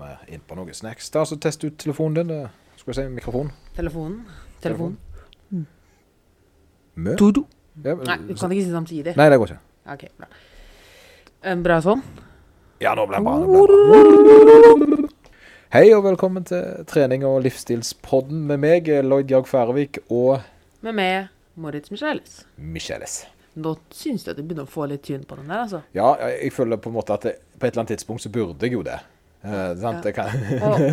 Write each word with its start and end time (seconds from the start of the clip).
vi 0.00 0.34
inn 0.34 0.40
på 0.46 0.56
noe 0.58 0.72
snacks. 0.74 1.10
Da, 1.14 1.24
så 1.24 1.36
test 1.40 1.64
ut 1.64 1.76
telefonen 1.78 2.14
din. 2.14 2.30
eh, 2.30 2.48
Skal 2.76 2.92
vi 2.92 2.96
si 3.00 3.08
mikrofon. 3.08 3.50
Telefonen. 3.76 4.24
Telefon. 4.62 4.96
Mø? 6.98 7.14
Dodo. 7.16 7.44
Ja, 7.84 7.94
Nei, 7.94 8.16
du 8.26 8.34
kan 8.34 8.50
ikke 8.50 8.64
si 8.66 8.70
samtidig. 8.74 9.16
Nei, 9.16 9.28
det 9.30 9.38
går 9.38 9.52
ikke. 9.52 9.60
Ok, 9.94 10.02
bra. 10.18 10.26
Eh, 11.42 11.54
Bra 11.62 11.76
sånn. 11.84 12.02
Ja, 12.82 12.94
nå 12.98 13.04
ble 13.10 13.18
det 13.18 13.24
bra. 13.26 15.08
Hei 15.74 15.92
og 15.94 16.02
velkommen 16.06 16.44
til 16.48 16.84
trening- 16.88 17.24
og 17.28 17.42
livsstilspodden 17.44 18.46
med 18.48 18.58
meg, 18.62 18.86
Lloyd 19.04 19.28
Georg 19.28 19.46
Færøvik 19.50 19.98
og 20.10 20.40
Med 20.80 20.94
meg, 20.94 21.28
Moritz 21.56 21.90
Micheles. 21.90 22.44
Micheles. 22.56 23.26
Nå 23.58 23.74
syns 23.90 24.24
jeg 24.24 24.32
at 24.32 24.38
du 24.38 24.42
begynner 24.46 24.64
å 24.64 24.70
få 24.70 24.86
litt 24.88 25.02
tyn 25.02 25.24
på 25.26 25.36
den 25.36 25.48
der, 25.50 25.64
altså. 25.66 25.80
Ja, 25.94 26.14
jeg 26.30 26.52
føler 26.54 26.76
på 26.78 26.88
en 26.90 26.94
måte 26.94 27.12
at 27.16 27.22
det, 27.26 27.34
på 27.58 27.66
et 27.66 27.72
eller 27.74 27.82
annet 27.82 27.92
tidspunkt 27.98 28.22
så 28.22 28.30
burde 28.30 28.62
jeg 28.66 28.72
jo 28.78 28.82
det. 28.86 28.98
Eh, 29.44 29.74
sant? 29.78 30.04
Ja. 30.04 30.10
Kan 30.18 30.28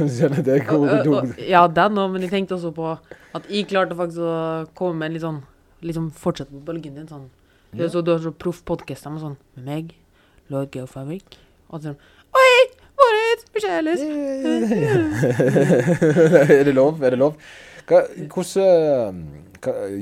Skjønner 0.09 0.43
det 0.45 0.61
Og- 0.69 0.69
hvor 0.69 0.89
og- 0.99 1.07
og- 1.23 1.39
Ja, 1.41 1.65
den 1.67 1.95
òg, 1.97 2.11
men 2.13 2.21
jeg 2.21 2.29
tenkte 2.31 2.55
også 2.59 2.71
på 2.75 2.91
at 3.33 3.43
jeg 3.49 3.65
klarte 3.67 3.95
faktisk 3.97 4.19
å 4.21 4.65
komme 4.77 4.95
med 4.99 5.05
en 5.07 5.13
litt 5.13 5.23
sånn 5.25 5.41
Liksom 5.85 6.11
fortsette 6.13 6.51
på 6.53 6.61
bølgen 6.65 6.95
din. 6.95 7.07
sånn. 7.07 7.25
Er 7.77 7.87
så, 7.89 8.01
du 8.03 8.11
har 8.11 8.19
så 8.23 8.31
proff 8.31 8.63
podkaster 8.65 9.09
med 9.11 9.21
sånn 9.21 9.35
Med 9.57 9.65
meg, 9.65 9.93
Lloyd 10.49 10.71
Geofabric 10.71 11.23
Og 11.69 11.81
sånn 11.81 11.95
Oi! 12.35 12.67
Moritz 12.95 13.45
Michelis! 13.53 14.01
Er 16.49 16.63
det 16.63 16.73
lov? 16.75 17.01
Er 17.03 17.09
det 17.15 17.19
lov? 17.19 17.33
Hvordan 17.87 18.29
hva, 18.29 19.13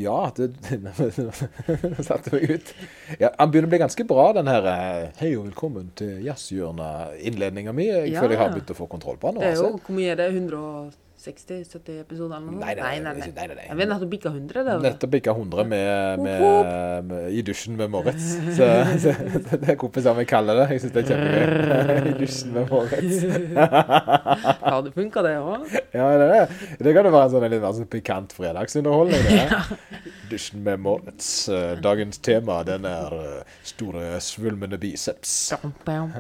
Ja, 0.02 0.32
det 0.36 0.50
Nå 0.84 2.04
satte 2.10 2.34
meg 2.36 2.50
ut. 2.52 2.74
Ja, 3.22 3.30
han 3.40 3.52
begynner 3.54 3.70
å 3.70 3.74
bli 3.74 3.80
ganske 3.84 4.06
bra, 4.10 4.26
den 4.36 4.50
her 4.52 4.68
eh, 4.72 5.06
Hei 5.22 5.32
og 5.38 5.46
velkommen 5.50 5.92
til 6.00 6.20
jazzhjørnet-innledninga 6.26 7.74
mi. 7.76 7.88
Jeg 7.88 8.12
Ja. 8.14 8.22
føler 8.24 8.36
jeg 8.38 8.42
har 8.44 8.54
begynt 8.56 8.74
å 8.76 8.78
få 8.78 8.88
kontroll 8.92 9.18
på 9.22 9.32
den 9.32 9.40
nå. 9.40 9.46
Det 9.46 9.52
er 9.54 9.56
jo 9.60 9.66
altså. 9.70 9.86
Hvor 9.88 9.96
mye 10.00 10.12
er 10.12 10.22
det? 10.24 10.30
160-70 11.24 12.00
episoder 12.02 12.36
eller 12.38 12.52
noe? 12.52 12.60
Nei, 12.60 12.74
nei, 12.76 13.00
nei. 13.04 13.14
nei, 13.20 13.30
nei, 13.32 13.56
nei. 13.56 13.68
Jeg 13.70 13.78
vet 13.80 13.90
nettopp 13.90 14.12
bikka 14.12 14.32
100. 14.34 14.54
Det, 14.54 14.64
det. 14.68 14.76
Nettopp 14.84 15.14
bikka 15.14 15.36
100 15.38 15.66
med, 15.72 16.24
med, 16.26 16.44
med, 17.08 17.28
i 17.32 17.44
dusjen 17.48 17.78
med 17.80 17.94
Moritz. 17.94 18.26
Så, 18.58 18.68
så, 19.04 19.14
det 19.54 19.72
er 19.76 19.80
kompiser 19.80 20.18
vi 20.20 20.26
kaller 20.30 20.60
det. 20.64 20.68
Jeg 20.76 20.84
syns 20.84 20.96
det 20.98 21.04
er 21.04 21.12
kjempegøy. 21.14 22.10
I 22.12 22.16
dusjen 22.20 22.58
med 22.58 22.74
Moritz. 22.74 23.24
Ja, 24.64 24.80
det 24.82 24.94
funker 24.96 25.26
det 25.26 25.34
òg. 25.38 25.66
Ja, 25.94 26.08
det, 26.18 26.28
er. 26.38 26.54
det 26.82 26.94
kan 26.96 27.06
jo 27.06 27.12
være 27.14 27.28
en 27.28 27.34
sånn 27.34 27.46
litt 27.52 27.62
mer 27.62 27.76
sånn 27.78 27.90
pikant 27.92 28.34
fredagsunderholdning. 28.36 29.28
Det. 29.30 30.12
Dusjen 30.30 30.64
med 30.64 30.80
Moritz. 30.84 31.50
Eh, 31.50 31.74
Dagens 31.84 32.18
tema 32.24 32.62
den 32.68 32.86
er 32.88 33.16
eh, 33.18 33.56
store, 33.68 34.20
svulmende 34.24 34.78
biceps. 34.82 35.54
Men 35.94 36.14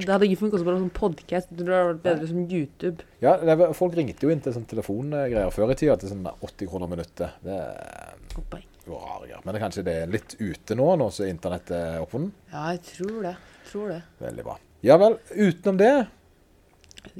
det 0.00 0.08
hadde 0.10 0.28
ikke 0.28 0.42
funka 0.44 0.60
så 0.60 0.66
bra 0.68 0.76
som 0.78 0.90
podkast. 0.94 1.50
Det 1.50 1.66
hadde 1.66 1.80
vært 1.92 2.02
bedre 2.04 2.28
som 2.30 2.44
YouTube. 2.44 3.06
Ja, 3.24 3.36
det 3.40 3.56
er, 3.56 3.74
Folk 3.76 3.96
ringte 3.98 4.26
jo 4.26 4.32
inn 4.34 4.42
til 4.44 4.54
sånn 4.56 4.68
telefongreier 4.70 5.50
før 5.54 5.74
i 5.74 5.78
tida 5.80 5.96
til 6.00 6.12
sånn 6.12 6.26
80 6.34 6.70
kroner 6.70 6.90
minuttet. 6.94 7.40
Det 7.44 7.58
var 7.58 8.20
Godt 8.34 8.50
poeng. 8.50 8.68
jo 8.86 8.98
rare 9.00 9.26
greier. 9.28 9.40
Men 9.44 9.54
det 9.54 9.60
er 9.60 9.64
kanskje 9.66 9.86
det 9.86 9.96
er 10.02 10.12
litt 10.12 10.36
ute 10.40 10.76
nå, 10.78 10.90
nå 11.00 11.10
som 11.14 11.28
internett 11.30 11.70
er 11.74 12.02
oppfunnet. 12.04 12.34
Ja, 12.52 12.66
jeg 12.74 12.82
tror 12.90 13.22
det. 13.28 13.34
Tror 13.70 13.88
det. 13.94 14.02
Veldig 14.20 14.44
bra. 14.46 14.58
Ja 14.84 14.98
vel. 15.00 15.14
Utenom 15.32 15.78
det 15.80 15.92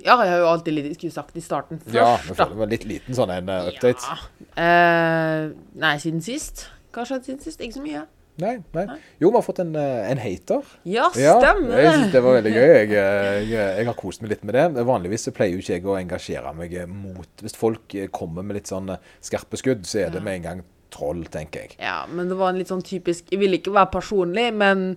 Ja, 0.01 0.17
jeg 0.25 0.33
har 0.33 0.41
jo 0.41 0.51
alltid 0.51 0.77
litt 0.79 0.91
skulle 0.97 1.15
sagt 1.15 1.37
i 1.39 1.45
starten 1.45 1.81
først, 1.83 1.95
Ja, 1.95 2.17
det 2.25 2.37
var 2.39 2.51
føler 2.55 2.73
litt 2.73 2.87
liten 2.89 3.17
sånn 3.17 3.33
en 3.35 3.53
uh, 3.53 3.69
update. 3.71 4.01
Ja. 4.03 4.19
Uh, 4.59 5.55
nei, 5.81 5.95
siden 6.03 6.25
sist. 6.25 6.67
Hva 6.91 7.03
har 7.05 7.13
skjedd 7.13 7.29
siden 7.29 7.43
sist? 7.45 7.63
Ikke 7.63 7.79
så 7.79 7.85
mye. 7.85 8.05
Nei, 8.43 8.57
nei. 8.75 8.85
Jo, 9.23 9.29
vi 9.31 9.37
har 9.37 9.45
fått 9.47 9.61
en, 9.63 9.77
eh, 9.79 10.11
en 10.11 10.19
hater. 10.19 10.63
Ja, 10.83 11.07
Ja, 11.15 11.37
stemmer 11.39 11.79
synes 11.79 12.07
det! 12.07 12.13
det 12.17 12.23
var 12.25 12.35
veldig 12.41 12.53
gøy. 12.53 12.67
Jeg, 12.67 12.89
jeg, 13.53 13.53
jeg 13.79 13.87
har 13.87 13.95
kost 13.99 14.25
meg 14.25 14.33
litt 14.35 14.43
med 14.43 14.57
det. 14.59 14.85
Vanligvis 14.89 15.29
pleier 15.37 15.55
jo 15.55 15.63
ikke 15.63 15.77
jeg 15.77 15.87
å 15.87 15.99
engasjere 16.01 16.55
meg 16.59 16.75
mot 16.91 17.45
Hvis 17.45 17.55
folk 17.59 17.95
eh, 17.95 18.09
kommer 18.11 18.43
med 18.47 18.59
litt 18.59 18.71
sånn 18.71 18.91
eh, 18.97 19.13
skarpe 19.23 19.61
skudd, 19.61 19.87
så 19.87 20.03
er 20.07 20.15
det 20.15 20.23
med 20.25 20.41
en 20.41 20.49
gang 20.49 20.65
troll, 20.95 21.23
tenker 21.31 21.63
jeg. 21.67 21.79
Ja, 21.79 22.05
men 22.11 22.31
det 22.31 22.39
var 22.39 22.51
en 22.51 22.59
litt 22.59 22.71
sånn 22.71 22.83
typisk 22.87 23.31
Jeg 23.31 23.41
vil 23.43 23.59
ikke 23.59 23.75
være 23.75 23.93
personlig, 23.95 24.49
men 24.55 24.97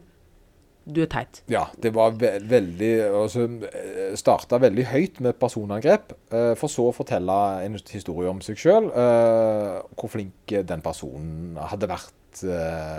du 0.88 1.02
er 1.04 1.10
teit. 1.12 1.42
Ja, 1.52 1.66
det 1.84 1.92
var 1.96 2.16
ve 2.16 2.38
veldig 2.48 2.92
altså, 3.10 3.48
Starta 4.18 4.60
veldig 4.64 4.86
høyt 4.92 5.20
med 5.26 5.38
personangrep, 5.40 6.14
eh, 6.32 6.54
for 6.60 6.72
så 6.72 6.88
å 6.90 6.96
fortelle 6.96 7.36
en 7.66 7.76
historie 7.92 8.32
om 8.32 8.40
seg 8.46 8.60
sjøl. 8.62 8.88
hvor 9.98 10.12
flink 10.12 10.56
den 10.70 10.82
personen 10.86 11.58
hadde 11.60 11.92
vært 11.92 12.16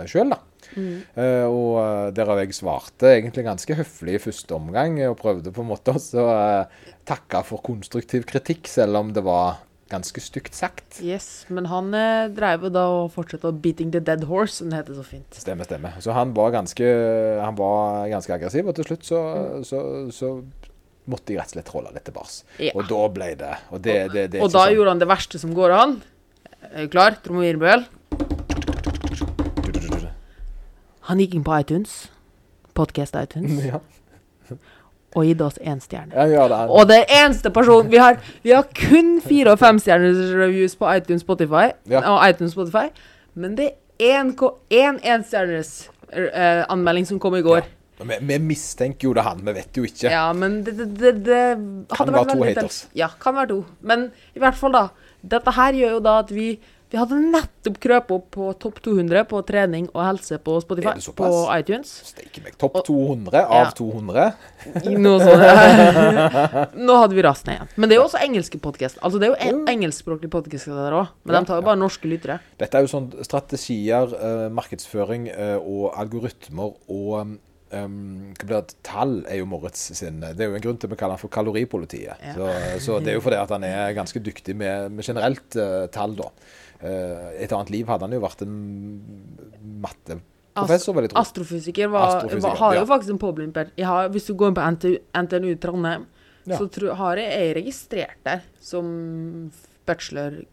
sjøl, 0.09 0.33
da. 0.33 0.39
Eh, 0.75 1.45
og 1.47 1.79
eh, 1.81 2.09
derav 2.15 2.41
jeg 2.43 2.57
svarte 2.57 3.13
egentlig 3.15 3.45
ganske 3.47 3.77
høflig 3.79 4.17
i 4.17 4.21
første 4.21 4.57
omgang, 4.57 4.99
og 5.07 5.17
prøvde 5.21 5.53
på 5.55 5.63
en 5.63 5.71
måte 5.71 5.95
også 5.95 6.25
å 6.25 6.37
takke 7.09 7.43
for 7.47 7.63
konstruktiv 7.65 8.27
kritikk, 8.29 8.69
selv 8.69 8.99
om 9.01 9.13
det 9.15 9.23
var 9.25 9.63
ganske 9.89 10.21
stygt 10.21 10.53
sagt. 10.57 10.99
Yes, 11.01 11.45
men 11.49 11.65
han 11.71 11.93
eh, 11.97 12.27
dreiv 12.35 12.67
jo 12.67 12.69
da 12.73 12.83
og 12.93 13.11
fortsatte 13.15 13.49
å 13.49 13.55
'beating 13.55 13.91
the 13.91 13.99
dead 13.99 14.23
horse', 14.29 14.59
som 14.61 14.69
det 14.69 14.77
heter 14.83 14.97
så 14.99 15.03
fint. 15.05 15.33
Stemmer, 15.33 15.65
stemmer. 15.65 15.97
Så 15.99 16.13
han 16.13 16.33
var 16.37 16.51
ganske, 16.53 16.85
han 17.41 17.55
var 17.57 18.07
ganske 18.13 18.33
aggressiv, 18.37 18.67
og 18.69 18.75
til 18.77 18.85
slutt 18.85 19.03
så, 19.09 19.19
så, 19.65 19.81
så 20.13 20.31
måtte 21.09 21.33
jeg 21.33 21.39
rett 21.41 21.49
og 21.49 21.57
slett 21.57 21.73
holde 21.73 21.93
litt 21.95 22.05
tilbake. 22.05 22.43
Ja. 22.61 22.71
Og 22.77 22.85
da 22.89 23.01
ble 23.09 23.31
det 23.39 23.55
Og 23.73 23.81
det, 23.81 23.97
det, 24.13 24.27
det 24.35 24.41
Og 24.45 24.51
da 24.53 24.65
sånn- 24.67 24.75
gjorde 24.77 24.93
han 24.93 24.99
det 25.01 25.09
verste 25.09 25.39
som 25.41 25.53
går 25.57 25.73
an. 25.73 26.01
Er 26.69 26.85
du 26.85 26.89
klar? 26.93 27.17
Trommevirvel. 27.23 27.87
Han 31.09 31.17
gikk 31.23 31.33
inn 31.39 31.43
på 31.47 31.55
iTunes, 31.57 32.09
podcast 32.77 33.15
iTunes, 33.17 33.63
Ja, 33.71 33.79
og 35.15 35.25
gitt 35.25 35.41
oss 35.41 35.57
én 35.61 35.79
stjerne. 35.81 36.13
ja, 36.13 36.25
ja 36.27 36.47
det 36.47 36.69
Og 36.69 36.87
det 36.87 36.97
er 36.97 37.25
eneste 37.25 37.49
person 37.49 37.91
Vi 37.91 37.97
har, 37.97 38.19
vi 38.43 38.51
har 38.51 38.63
kun 38.75 39.21
fire- 39.21 39.51
og 39.51 39.59
femstjerners 39.59 40.33
reviews 40.35 40.75
på 40.75 40.93
iTunes 40.95 41.21
Spotify. 41.21 41.71
Ja. 41.89 42.01
Og 42.05 42.29
iTunes 42.29 42.51
Spotify 42.51 42.89
Men 43.33 43.57
det 43.57 43.71
er 43.99 44.21
én 44.21 44.31
En 44.69 44.95
én 44.95 44.99
enstjerners 45.03 45.89
uh, 46.13 46.65
anmelding 46.69 47.07
som 47.07 47.19
kom 47.19 47.35
i 47.35 47.41
går. 47.41 47.61
vi, 47.99 48.15
vi 48.21 48.37
mistenker 48.37 49.07
jo 49.09 49.13
det 49.13 49.23
han, 49.23 49.41
vi 49.43 49.53
vet 49.53 49.77
jo 49.77 49.83
ikke. 49.83 50.09
Ja, 50.09 50.33
men 50.33 50.63
det, 50.63 50.77
det, 50.77 51.25
det, 51.25 51.57
hadde 51.91 52.13
være 52.13 52.25
to 52.31 52.43
haters. 52.43 52.87
Ja, 52.95 53.09
kan 53.21 53.35
være 53.35 53.47
to. 53.47 53.65
Men 53.81 54.11
i 54.35 54.39
hvert 54.39 54.55
fall, 54.55 54.71
da. 54.71 54.87
Dette 55.21 55.51
her 55.51 55.73
gjør 55.75 55.91
jo 55.97 55.99
da 55.99 56.19
at 56.19 56.31
vi 56.31 56.53
Vi 56.89 56.97
hadde 56.97 57.19
nettopp 57.21 57.75
krøpet 57.83 58.11
opp 58.15 58.29
på 58.33 58.47
topp 58.57 58.79
200 58.81 59.21
på 59.29 59.39
trening 59.45 59.85
og 59.91 60.01
helse 60.01 60.39
på 60.41 60.55
Spotify. 60.63 60.95
På 61.13 61.27
iTunes. 61.53 61.91
Steike 62.07 62.41
meg. 62.41 62.55
Topp 62.57 62.79
200 62.87 63.43
av 63.45 63.67
Ja. 63.67 63.73
200. 63.77 64.23
Noe 64.97 65.19
sånt. 65.21 66.73
Nå 66.87 66.95
hadde 66.97 67.17
vi 67.17 67.25
rast 67.25 67.45
ned 67.45 67.59
igjen. 67.59 67.69
Men 67.75 67.89
det 67.89 67.95
er 67.95 68.01
jo 68.01 68.05
også 68.07 68.23
engelske 68.25 68.57
podkast. 68.63 68.97
Altså, 69.05 69.21
det 69.21 69.27
er 69.29 69.35
jo 69.35 69.51
en, 69.51 69.59
engelskspråklige 69.69 70.33
podkaster 70.33 70.73
der 70.73 70.95
òg. 70.97 71.11
Men 71.23 71.35
Ja, 71.35 71.43
de 71.43 71.51
tar 71.51 71.61
jo 71.61 71.67
bare 71.67 71.77
norske 71.77 72.09
lyttere. 72.09 72.39
Dette 72.57 72.79
er 72.79 72.87
jo 72.87 72.89
sånn 72.95 73.11
strategier, 73.27 74.15
eh, 74.17 74.47
markedsføring 74.49 75.29
eh, 75.29 75.59
og 75.61 75.93
algoritmer 75.93 76.73
og 76.89 77.13
um? 77.21 77.37
Tall 78.81 79.11
er 79.29 79.43
jo 79.43 79.45
Moritz 79.45 79.91
sin 79.93 80.23
Det 80.23 80.41
er 80.41 80.49
jo 80.49 80.55
en 80.57 80.63
grunn 80.63 80.79
til 80.81 80.89
vi 80.89 80.97
kaller 80.97 81.19
han 81.19 81.21
for 81.21 81.29
kaloripolitiet. 81.29 82.17
Ja. 82.17 82.33
Så, 82.33 82.47
så 82.81 82.97
det 82.97 83.13
er 83.13 83.19
jo 83.19 83.21
fordi 83.21 83.37
at 83.37 83.53
han 83.53 83.67
er 83.67 83.93
ganske 83.93 84.17
dyktig 84.25 84.55
med, 84.57 84.89
med 84.89 85.05
generelt 85.05 85.53
uh, 85.53 85.85
tall, 85.93 86.17
da. 86.17 86.31
Eh, 86.81 87.43
et 87.43 87.51
annet 87.51 87.69
liv 87.73 87.89
hadde 87.91 88.07
han 88.07 88.15
jo 88.15 88.21
vært 88.23 88.43
en 88.45 88.53
matteprofessor, 89.83 90.95
vil 90.95 91.07
jeg 91.07 91.13
tro. 91.13 91.19
Astrofysiker 91.23 91.91
var, 91.91 92.07
Astrofysiker, 92.15 92.45
var, 92.47 92.61
har 92.61 92.77
jo 92.77 92.85
ja. 92.85 92.87
faktisk 92.93 93.11
en 93.11 93.85
har, 93.89 94.09
Hvis 94.13 94.29
du 94.29 94.33
går 94.39 94.51
inn 94.53 94.55
på 94.59 94.69
NTU, 94.77 94.93
NTNU 95.23 95.55
Trondheim, 95.59 96.07
Ja. 96.47 96.57
så 96.57 96.69
tror, 96.71 96.95
har 96.95 97.17
jeg, 97.17 97.29
jeg 97.35 97.55
registrert 97.59 98.17
der 98.23 98.41
som 98.61 99.51
bachelor 99.85 100.43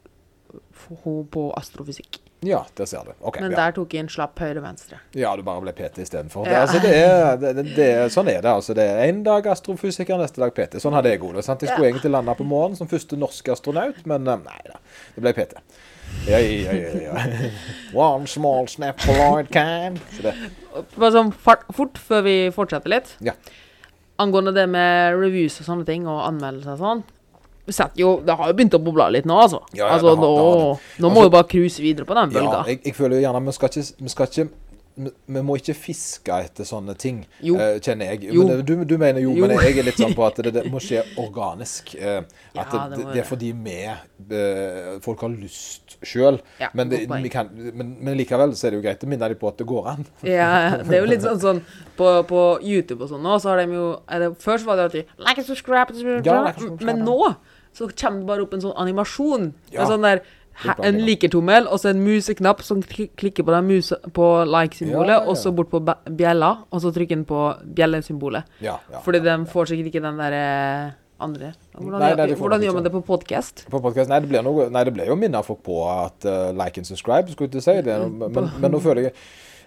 på 1.30 1.52
astrofysikk. 1.56 2.20
Ja, 2.44 2.66
der 2.76 2.84
ser 2.84 3.04
du. 3.06 3.12
Okay, 3.20 3.40
Men 3.42 3.54
ja. 3.54 3.56
der 3.56 3.72
tok 3.78 3.94
jeg 3.94 4.04
en 4.04 4.10
slapp 4.12 4.38
høyre-venstre. 4.38 4.98
ja, 5.16 5.30
du 5.36 5.42
bare 5.42 5.62
ble 5.64 5.72
PT 5.72 6.02
istedenfor. 6.04 6.46
Ja. 6.46 6.52
Det, 6.52 6.60
altså, 6.60 6.80
det 6.84 6.94
er, 6.94 7.36
det, 7.40 7.52
det, 7.56 7.64
det, 7.76 7.88
sånn 8.12 8.28
er 8.28 8.42
det. 8.44 8.50
altså. 8.52 8.74
Det 8.76 8.84
er 8.84 9.08
En 9.08 9.22
dag 9.26 9.46
astrofysiker, 9.46 10.18
neste 10.20 10.42
dag 10.42 10.52
PT. 10.54 10.82
Sånn 10.82 10.92
hadde 10.92 11.14
jeg 11.14 11.20
det. 11.20 11.44
sant? 11.46 11.62
Jeg 11.64 11.72
skulle 11.72 11.88
Ja. 11.88 11.94
egentlig 11.94 12.12
lande 12.12 12.34
på 12.36 12.44
månen 12.44 12.76
som 12.76 12.88
første 12.88 13.16
norske 13.16 13.52
astronaut, 13.52 13.96
men 14.04 14.28
eh, 14.28 14.36
nei 14.44 14.60
da. 14.68 14.78
Det 15.14 15.22
ble 15.24 15.32
PT. 15.32 15.62
Ja, 16.26 16.38
ja, 16.42 16.72
ja, 16.74 17.02
ja. 17.06 17.50
One 17.94 18.26
small 18.26 18.66
snap 18.68 19.00
for 19.00 19.14
Lloyd 19.14 19.50
can. 19.54 19.98
Bare 20.96 21.12
sånn 21.14 21.30
fort 21.32 22.00
før 22.02 22.24
vi 22.26 22.36
fortsetter 22.54 22.90
litt. 22.90 23.12
Ja. 23.24 23.36
Angående 24.18 24.54
det 24.56 24.64
med 24.72 25.14
reviews 25.20 25.60
og 25.60 25.68
sånne 25.68 25.86
ting, 25.86 26.08
og 26.10 26.24
anmeldelser 26.26 26.74
og 26.74 26.82
sånn. 26.82 27.04
Jo, 27.98 28.20
Det 28.22 28.34
har 28.38 28.50
jo 28.50 28.54
begynt 28.54 28.74
å 28.78 28.82
boble 28.82 29.08
litt 29.10 29.26
nå, 29.26 29.34
altså. 29.42 29.58
Ja, 29.74 29.86
ja, 29.86 29.92
altså 29.96 30.12
har- 30.14 30.16
nå, 30.22 30.30
nå 30.30 30.76
altså, 30.78 31.10
må 31.10 31.22
vi 31.24 31.30
bare 31.34 31.48
cruise 31.50 31.82
videre 31.82 32.06
på 32.06 32.14
den 32.14 32.30
ja, 32.30 32.62
jeg, 32.66 32.80
jeg 32.84 32.94
føler 32.94 33.16
jo 33.18 33.22
gjerne 33.26 33.44
vi 33.46 33.52
skal 33.52 33.68
ikke, 33.68 33.84
vi 34.02 34.08
skal 34.08 34.26
ikke 34.26 34.48
vi 34.96 35.40
må 35.44 35.58
ikke 35.60 35.74
fiske 35.76 36.32
etter 36.46 36.64
sånne 36.64 36.94
ting, 36.96 37.18
Jo. 37.44 37.58
eh, 37.60 37.76
kjenner 37.84 38.14
jeg. 38.14 38.30
Men, 38.32 38.62
du, 38.64 38.72
du 38.88 38.94
mener 38.96 39.20
jo, 39.20 39.34
Jo. 39.36 39.46
men 39.46 39.58
jeg 39.60 39.76
er 39.82 39.84
litt 39.90 39.98
sånn 40.00 40.14
på 40.16 40.24
at 40.24 40.40
det, 40.46 40.54
det 40.56 40.62
må 40.72 40.80
skje 40.80 41.02
organisk. 41.26 41.92
at 42.00 42.30
Ja, 42.56 42.86
det, 42.94 43.02
det 43.12 43.20
er 43.20 43.28
fordi 43.28 43.50
vi 43.52 43.74
eh, 43.84 44.94
Folk 45.04 45.20
har 45.26 45.34
lyst 45.34 45.98
sjøl. 46.06 46.38
Ja, 46.60 46.70
men, 46.72 46.88
men, 47.08 47.92
men 48.00 48.16
likevel 48.16 48.54
så 48.56 48.68
er 48.68 48.74
det 48.74 48.80
jo 48.80 48.84
greit 48.86 49.04
å 49.04 49.10
minne 49.10 49.28
dem 49.32 49.40
på 49.40 49.50
at 49.52 49.60
det 49.60 49.66
går 49.68 49.90
an. 49.92 50.06
Ja, 50.36 50.78
det 50.80 50.96
er 50.96 51.04
jo 51.04 51.10
litt 51.10 51.24
sånn, 51.26 51.40
sånn 51.42 51.60
på, 51.98 52.08
på 52.30 52.46
YouTube 52.64 53.04
og 53.04 53.12
sånn 53.12 53.24
nå, 53.24 53.36
så 53.42 53.52
har 53.52 53.62
de 53.64 53.76
jo 53.76 53.90
det, 54.08 54.32
Først 54.42 54.64
var 54.68 54.80
det 54.80 54.88
alltid 54.88 55.12
like 55.20 55.40
and 55.42 55.48
subscribe, 55.48 55.92
Ja, 56.24 56.40
like 56.48 56.60
subscribe, 56.60 56.84
Men 56.88 57.04
nå 57.04 57.34
så 57.76 57.90
kommer 57.92 58.22
det 58.22 58.28
bare 58.30 58.44
opp 58.46 58.54
en 58.56 58.62
sånn 58.64 58.72
animasjon. 58.80 59.50
Ja. 59.68 59.82
Med 59.82 59.90
sånn 59.90 60.04
der 60.06 60.22
en 60.82 61.00
likertommel 61.04 61.66
og 61.68 61.80
så 61.82 61.90
en 61.92 62.00
museknapp 62.04 62.62
som 62.64 62.82
klikker 62.82 63.44
på, 63.46 63.56
muse, 63.66 63.98
på 64.16 64.28
like-symbolet, 64.48 65.14
Ja, 65.16 65.22
ja. 65.22 65.24
og 65.28 65.36
så 65.36 65.52
bort 65.56 65.70
på 65.70 65.80
bjella, 66.16 66.52
og 66.70 66.80
så 66.84 66.92
trykker 66.94 67.16
den 67.16 67.26
på 67.28 67.42
bjellesymbolet. 67.76 68.44
Ja, 68.64 68.78
ja. 68.92 69.02
Fordi 69.04 69.20
de 69.24 69.36
får 69.52 69.72
sikkert 69.72 69.92
ikke 69.92 70.04
den 70.06 70.16
derre 70.22 70.44
andre. 71.20 71.52
Hvordan, 71.72 72.00
Nei, 72.00 72.12
nei, 72.18 72.34
hvordan 72.36 72.62
gjør 72.64 72.76
man 72.76 72.84
det 72.86 72.92
på 72.92 73.00
podcast? 73.06 73.64
På 73.72 73.80
podcast, 73.84 74.10
nei, 74.12 74.20
det 74.20 74.28
blir 74.32 74.44
noe, 74.44 74.68
nei, 74.72 74.84
det 74.84 74.92
blir 74.96 75.08
jo 75.08 75.16
å 75.16 75.42
folk 75.46 75.62
på 75.64 75.80
at 75.88 76.26
uh, 76.28 76.52
like 76.56 76.80
and 76.80 76.88
subscribe, 76.88 77.30
skulle 77.32 77.48
jeg 77.50 77.56
ikke 77.56 77.66
si. 77.68 77.76
Det, 77.86 77.92
er 77.94 78.04
noe- 78.06 78.30
men, 78.32 78.50
men 78.60 78.74
nå 78.76 78.80
føler 78.84 79.08
jeg 79.08 79.14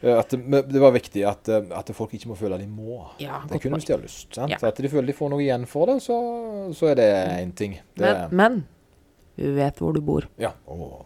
eh, 0.01 0.15
at 0.19 0.29
det, 0.35 0.81
var 0.81 0.93
viktig 0.95 1.25
at, 1.25 1.49
eh, 1.49 1.71
at 1.75 1.89
folk 1.97 2.13
ikke 2.13 2.29
må 2.31 2.37
føle 2.39 2.55
at 2.57 2.61
de 2.61 2.69
må. 2.69 3.01
Ja, 3.21 3.41
det 3.49 3.61
kunne 3.63 3.79
hvis 3.81 3.89
de 3.89 3.95
har 3.97 4.03
lyst. 4.03 4.27
Sant? 4.35 4.53
Ja. 4.53 4.59
Så 4.61 4.69
At 4.69 4.77
de 4.81 4.91
føler 4.91 5.09
de 5.09 5.17
får 5.17 5.33
noe 5.33 5.41
igjen 5.45 5.65
for 5.69 5.89
det, 5.89 5.99
så, 6.05 6.19
så 6.77 6.91
er 6.93 6.99
det 7.01 7.09
én 7.39 7.55
ting. 7.57 7.79
Det, 7.97 8.13
Men, 8.29 8.37
men 8.41 8.61
vi 9.39 9.51
vet 9.55 9.79
hvor 9.79 9.95
du 9.95 10.01
bor. 10.03 10.27
ja. 10.37 10.51
Og, 10.67 10.99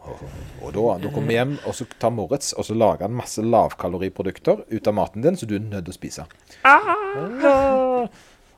og, 0.64 0.74
da, 0.74 1.10
kommer 1.14 1.28
vi 1.30 1.38
hjem, 1.38 1.56
og 1.70 1.76
så 1.78 1.86
tar 2.02 2.12
Moritz 2.16 2.54
og 2.58 2.66
så 2.68 2.76
lager 2.78 3.06
han 3.08 3.16
masse 3.16 3.42
lavkaloriprodukter 3.46 4.66
ut 4.74 4.88
av 4.90 4.94
maten 4.98 5.22
din, 5.26 5.38
så 5.38 5.46
du 5.50 5.56
er 5.60 5.66
nødt 5.66 5.86
til 5.88 5.94
å 5.94 6.00
spise. 6.02 6.26
Ah. 6.64 8.08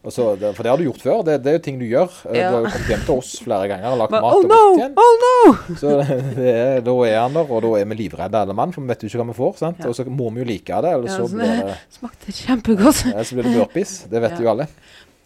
Så, 0.06 0.26
for 0.38 0.62
det 0.62 0.70
har 0.70 0.78
du 0.78 0.84
gjort 0.86 1.02
før. 1.02 1.22
Det, 1.26 1.40
det 1.42 1.50
er 1.50 1.56
jo 1.58 1.62
ting 1.66 1.80
du 1.82 1.86
gjør. 1.90 2.12
Eh, 2.30 2.38
Ja. 2.38 2.52
Du 2.52 2.58
har 2.60 2.66
jo 2.68 2.74
kommet 2.76 2.90
hjem 2.94 3.06
til 3.08 3.16
oss 3.16 3.32
flere 3.42 3.70
ganger 3.72 3.96
og 3.96 4.02
lagd 4.04 4.12
mat 4.14 4.26
oh 4.38 4.44
no! 4.46 4.60
igjen. 4.78 4.94
Oh 5.02 5.24
no! 5.24 5.56
Så 5.82 5.94
det 6.38 6.52
er, 6.52 6.84
da 6.86 6.94
er 7.08 7.18
han 7.24 7.34
der, 7.40 7.50
og 7.50 7.64
da 7.66 7.72
er 7.80 7.88
vi 7.90 7.98
livredde 8.04 8.44
alle 8.46 8.54
mann, 8.54 8.74
for 8.76 8.86
vi 8.86 8.94
vet 8.94 9.02
jo 9.02 9.10
ikke 9.10 9.24
hva 9.24 9.28
vi 9.32 9.38
får. 9.40 9.56
sant? 9.64 9.82
Ja. 9.82 9.90
Og 9.90 9.98
så 9.98 10.06
må 10.06 10.30
vi 10.36 10.44
jo 10.44 10.48
like 10.52 10.82
det, 10.86 10.92
eller 11.00 11.10
Ja, 11.10 11.16
så 11.18 11.26
så 11.26 11.40
blir 11.40 11.66
det, 11.72 11.80
Smakte 11.98 12.36
kjempegodt. 12.38 13.02
ja, 13.10 13.24
så 13.26 13.40
blir 13.40 13.50
det 13.50 13.56
burpees. 13.58 13.96
Det 14.14 14.22
vet 14.28 14.38
jo 14.46 14.52
alle. 14.54 14.70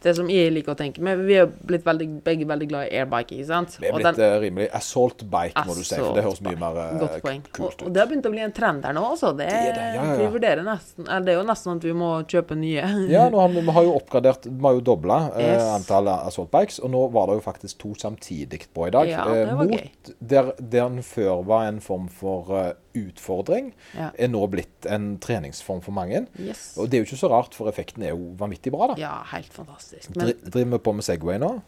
Det 0.01 0.13
som 0.16 0.30
jeg 0.31 0.54
liker 0.56 0.72
å 0.72 0.78
tenke 0.80 1.01
med, 1.04 1.19
Vi 1.28 1.34
er 1.36 1.46
blitt 1.46 1.84
veldig, 1.84 2.06
begge 2.24 2.46
veldig 2.48 2.68
glad 2.69 2.88
i 2.88 3.00
airbike, 3.01 3.36
ikke 3.36 3.46
sant? 3.50 3.74
Det 3.81 3.90
er 3.90 3.94
blitt 3.98 4.16
den- 4.16 4.25
eh, 4.34 4.40
rimelig 4.40 4.68
assault 4.74 5.24
bike, 5.30 5.66
må 5.68 5.75
du 5.75 5.84
si. 5.84 5.96
For 5.96 6.13
det 6.16 6.24
høres 6.24 6.40
mye 6.42 6.56
mer 6.57 6.78
eh, 6.80 7.00
Godt 7.00 7.22
poeng. 7.22 7.42
Og, 7.60 7.60
ut. 7.60 7.81
og 7.81 7.88
og, 7.88 7.94
det 7.94 8.00
har 8.00 8.07
begynt 8.07 8.25
å 8.25 8.31
bli 8.31 8.40
en 8.46 8.51
trend 8.56 8.86
her 8.86 8.94
nå, 8.94 9.04
altså. 9.12 9.36
Det, 9.36 9.48
Det 9.50 9.56
er 9.57 9.74
det, 9.75 9.88
ja, 9.96 10.04
ja. 10.06 10.16
Vi 10.22 10.30
vurderer 10.40 10.63
nesten 10.63 11.04
eller 11.10 11.25
Det 11.25 11.34
er 11.36 11.40
jo 11.42 11.48
nesten 11.50 11.75
at 11.75 11.84
vi 11.84 11.92
må 11.94 12.12
kjøpe 12.25 12.56
nye. 12.57 12.86
Ja, 13.16 13.30
har 13.30 13.50
vi, 13.50 13.60
vi 13.62 13.72
har 13.72 13.84
jo 13.84 13.96
oppgradert 14.00 14.46
Vi 14.46 14.62
har 14.62 14.74
jo 14.74 14.81
dobla 14.81 15.19
eh, 15.36 15.46
Yes. 15.50 15.63
antallet 15.81 16.28
assault 16.28 16.52
bikes, 16.52 16.80
og 16.80 16.92
nå 16.92 17.12
var 17.12 17.28
det 17.28 17.36
jo 17.42 17.52
faktisk 17.52 17.78
to 17.84 17.94
samtidig 17.95 18.68
på 18.74 18.88
i 18.88 18.92
dag. 18.92 19.07
Ja, 19.10 19.25
Eh, 19.30 19.45
det 19.45 19.56
var 19.57 19.66
mot 19.66 19.75
gøy. 19.75 19.90
der, 20.22 20.54
der 20.60 20.90
den 20.90 21.02
før 21.04 21.44
var 21.45 21.68
en 21.68 21.80
form 21.81 22.07
for 22.07 22.56
eh, 22.57 22.72
utfordring, 23.07 23.72
Ja. 23.96 24.12
er 24.18 24.28
nå 24.28 24.42
blitt 24.51 24.86
en 24.86 25.18
treningsform 25.19 25.81
for 25.81 25.92
mange. 25.96 26.28
Yes. 26.40 26.75
Og 26.78 26.90
det 26.90 26.98
er 27.00 27.04
jo 27.04 27.10
ikke 27.10 27.19
så 27.24 27.30
rart, 27.31 27.54
for 27.56 27.69
effekten 27.72 28.04
er 28.04 28.10
jo 28.13 28.36
vanvittig 28.38 28.72
bra, 28.75 28.88
da. 28.94 28.96
Ja, 29.01 29.24
helt 29.34 29.51
fantastisk. 29.54 30.10
Men 30.16 30.28
Dri, 30.28 30.34
driver 30.51 30.72
vi 30.78 30.84
på 30.90 30.94
med 30.96 31.04
Segway 31.07 31.38
nå? 31.40 31.62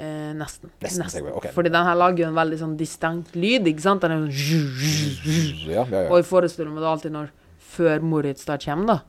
eh, 0.00 0.32
nesten. 0.32 0.70
Nesten 0.80 1.10
Segway, 1.10 1.32
Okay. 1.36 1.52
Fordi 1.52 1.68
den 1.68 1.84
her 1.84 1.94
lager 1.94 2.18
jo 2.24 2.28
en 2.30 2.34
veldig 2.38 2.58
sånn 2.58 2.76
distinkt 2.78 3.34
lyd, 3.36 3.66
ikke 3.68 3.82
sant? 3.84 4.00
Den 4.00 4.12
er 4.12 4.30
sånn 4.30 5.68
Ja, 5.68 5.84
ja, 5.84 6.02
ja. 6.04 6.08
Og 6.10 6.16
jeg 6.22 6.24
forestiller 6.30 6.70
meg 6.72 6.80
det 6.80 6.88
alltid 6.88 7.12
når 7.12 7.28
Før 7.70 8.00
Moritz 8.02 8.44
da 8.48 8.56
kommer, 8.56 8.86
da, 8.86 9.00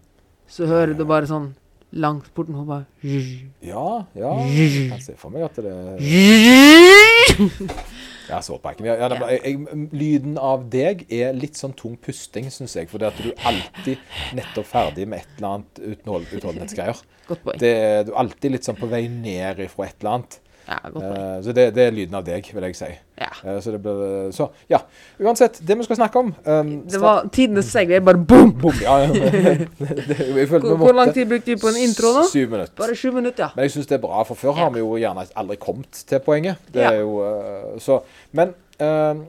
så 0.52 0.68
hører 0.68 0.94
du 0.98 1.06
bare 1.06 1.26
sånn 1.30 1.54
langt 1.94 2.28
borten 2.36 2.56
hun 2.56 2.68
bare 2.68 2.86
Ja, 3.62 4.06
ja. 4.16 4.34
Jeg 4.48 4.90
kan 4.92 5.00
se 5.02 5.16
for 5.20 5.30
meg 5.34 5.44
at 5.44 5.56
det 5.56 5.74
Ja, 8.32 8.40
sårpakken. 8.46 8.88
Ja, 8.88 8.96
ja, 8.96 9.56
lyden 9.92 10.38
av 10.40 10.64
deg 10.72 11.04
er 11.12 11.34
litt 11.36 11.60
sånn 11.60 11.74
tung 11.78 11.98
pusting, 12.00 12.48
syns 12.54 12.78
jeg. 12.78 12.88
Fordi 12.92 13.10
at 13.10 13.20
du 13.20 13.32
alltid 13.48 14.00
nettopp 14.38 14.70
ferdig 14.70 15.08
med 15.12 15.26
et 15.26 15.34
eller 15.38 15.58
annet 15.58 15.82
uthold, 15.94 16.30
utholdenhetsgreier. 16.32 17.02
Godt 17.28 17.44
poeng. 17.44 17.60
Det, 17.60 17.74
du 18.08 18.14
er 18.14 18.22
alltid 18.24 18.56
litt 18.56 18.68
sånn 18.68 18.80
på 18.80 18.90
vei 18.92 19.04
ned 19.12 19.60
ifra 19.68 19.90
et 19.90 20.00
eller 20.00 20.16
annet. 20.16 20.40
Ja. 20.72 21.10
Eh, 21.12 21.42
så 21.46 21.54
det, 21.58 21.66
det 21.76 21.84
er 21.88 21.92
lyden 21.96 22.16
av 22.16 22.24
deg, 22.28 22.48
vil 22.56 22.64
jeg 22.70 22.76
si. 22.80 22.90
Ja. 23.20 23.28
Eh, 23.44 23.58
så 23.62 23.74
det 23.76 23.80
blir 23.84 24.32
Så, 24.34 24.48
ja. 24.72 24.80
Uansett, 25.20 25.60
det 25.68 25.76
vi 25.78 25.84
skal 25.84 26.00
snakke 26.00 26.20
om 26.22 26.30
um, 26.46 26.72
Det 26.88 27.02
var 27.02 27.28
tidenes 27.34 27.68
segway, 27.74 28.00
bare 28.00 28.18
boom! 28.18 28.54
boom 28.62 28.80
ja, 28.82 28.96
ja. 29.04 29.10
Det- 29.12 29.68
det- 30.08 30.48
Hvor, 30.50 30.76
hvor 30.82 30.96
lang 30.96 31.14
tid 31.14 31.28
brukte 31.30 31.52
vi 31.54 31.58
på 31.62 31.68
en 31.74 31.78
intro 31.84 32.14
nå? 32.16 32.24
Syv 32.32 32.50
minutter. 32.56 32.74
Bare 32.78 32.96
sju 32.96 33.12
minutter, 33.12 33.44
ja. 33.44 33.50
Men 33.56 33.68
jeg 33.68 33.76
syns 33.76 33.88
det 33.92 34.00
er 34.00 34.04
bra, 34.08 34.24
for 34.28 34.36
før 34.40 34.58
har 34.62 34.72
vi 34.74 34.80
jo 34.84 34.96
gjerne 35.02 35.28
aldri 35.36 35.60
kommet 35.62 36.04
til 36.08 36.20
poenget. 36.26 36.56
Det 36.74 36.84
er 36.88 37.00
jo 37.04 37.20
eh, 37.28 37.78
så 37.84 38.00
Men 38.32 38.54
eh, 38.80 39.22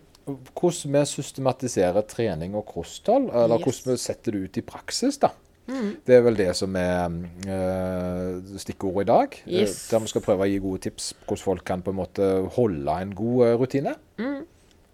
hvordan 0.55 0.93
vi 0.95 1.05
systematiserer 1.11 2.05
trening 2.09 2.55
og 2.55 2.67
kosthold, 2.71 3.31
eller 3.35 3.59
Yes. 3.59 3.65
hvordan 3.67 3.93
vi 3.97 3.99
setter 3.99 4.33
det 4.37 4.45
ut 4.47 4.57
i 4.61 4.63
praksis, 4.63 5.19
da. 5.19 5.33
Mm. 5.69 5.91
Det 6.05 6.15
er 6.17 6.23
vel 6.27 6.35
det 6.37 6.49
som 6.59 6.75
er 6.77 7.13
uh, 7.47 8.57
stikkordet 8.59 9.05
i 9.07 9.11
dag. 9.13 9.37
eh, 9.47 9.61
Yes. 9.63 9.89
der 9.91 10.01
vi 10.03 10.11
skal 10.11 10.25
prøve 10.25 10.43
å 10.47 10.51
gi 10.51 10.59
gode 10.59 10.81
tips 10.89 11.13
hvordan 11.27 11.43
folk 11.45 11.65
kan 11.65 11.83
på 11.83 11.91
en 11.95 11.97
måte 12.01 12.31
holde 12.57 12.97
en 13.01 13.15
god 13.15 13.61
rutine. 13.61 13.95
rutine. 14.19 14.43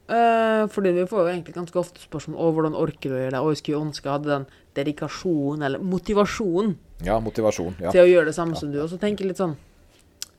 Uh, 0.08 0.64
fordi 0.72 0.92
vi 0.96 1.06
får 1.06 1.18
jo 1.20 1.28
egentlig 1.28 1.54
ganske 1.54 1.76
ofte 1.76 2.00
spørsmål 2.00 2.38
om 2.40 2.54
hvordan 2.56 2.74
orker 2.80 3.10
du 3.10 3.14
å 3.16 3.18
gjøre 3.20 3.34
det, 3.34 3.40
og 3.44 3.50
jeg 3.52 3.58
skulle 3.60 3.80
ønske 3.84 4.06
jeg 4.08 4.12
hadde 4.14 4.30
den 4.30 4.46
dedikasjonen, 4.78 5.62
eller 5.66 5.78
motivasjonen, 5.84 6.76
Ja, 7.04 7.18
motivasjon. 7.20 7.74
ja. 7.80 7.90
til 7.92 8.00
å 8.00 8.08
gjøre 8.08 8.24
det 8.30 8.34
samme 8.34 8.56
som 8.56 8.72
du. 8.72 8.78
Og 8.82 8.88
så 8.88 8.96
tenker 8.98 9.24
jeg 9.24 9.34
litt 9.34 9.40
sånn 9.42 9.56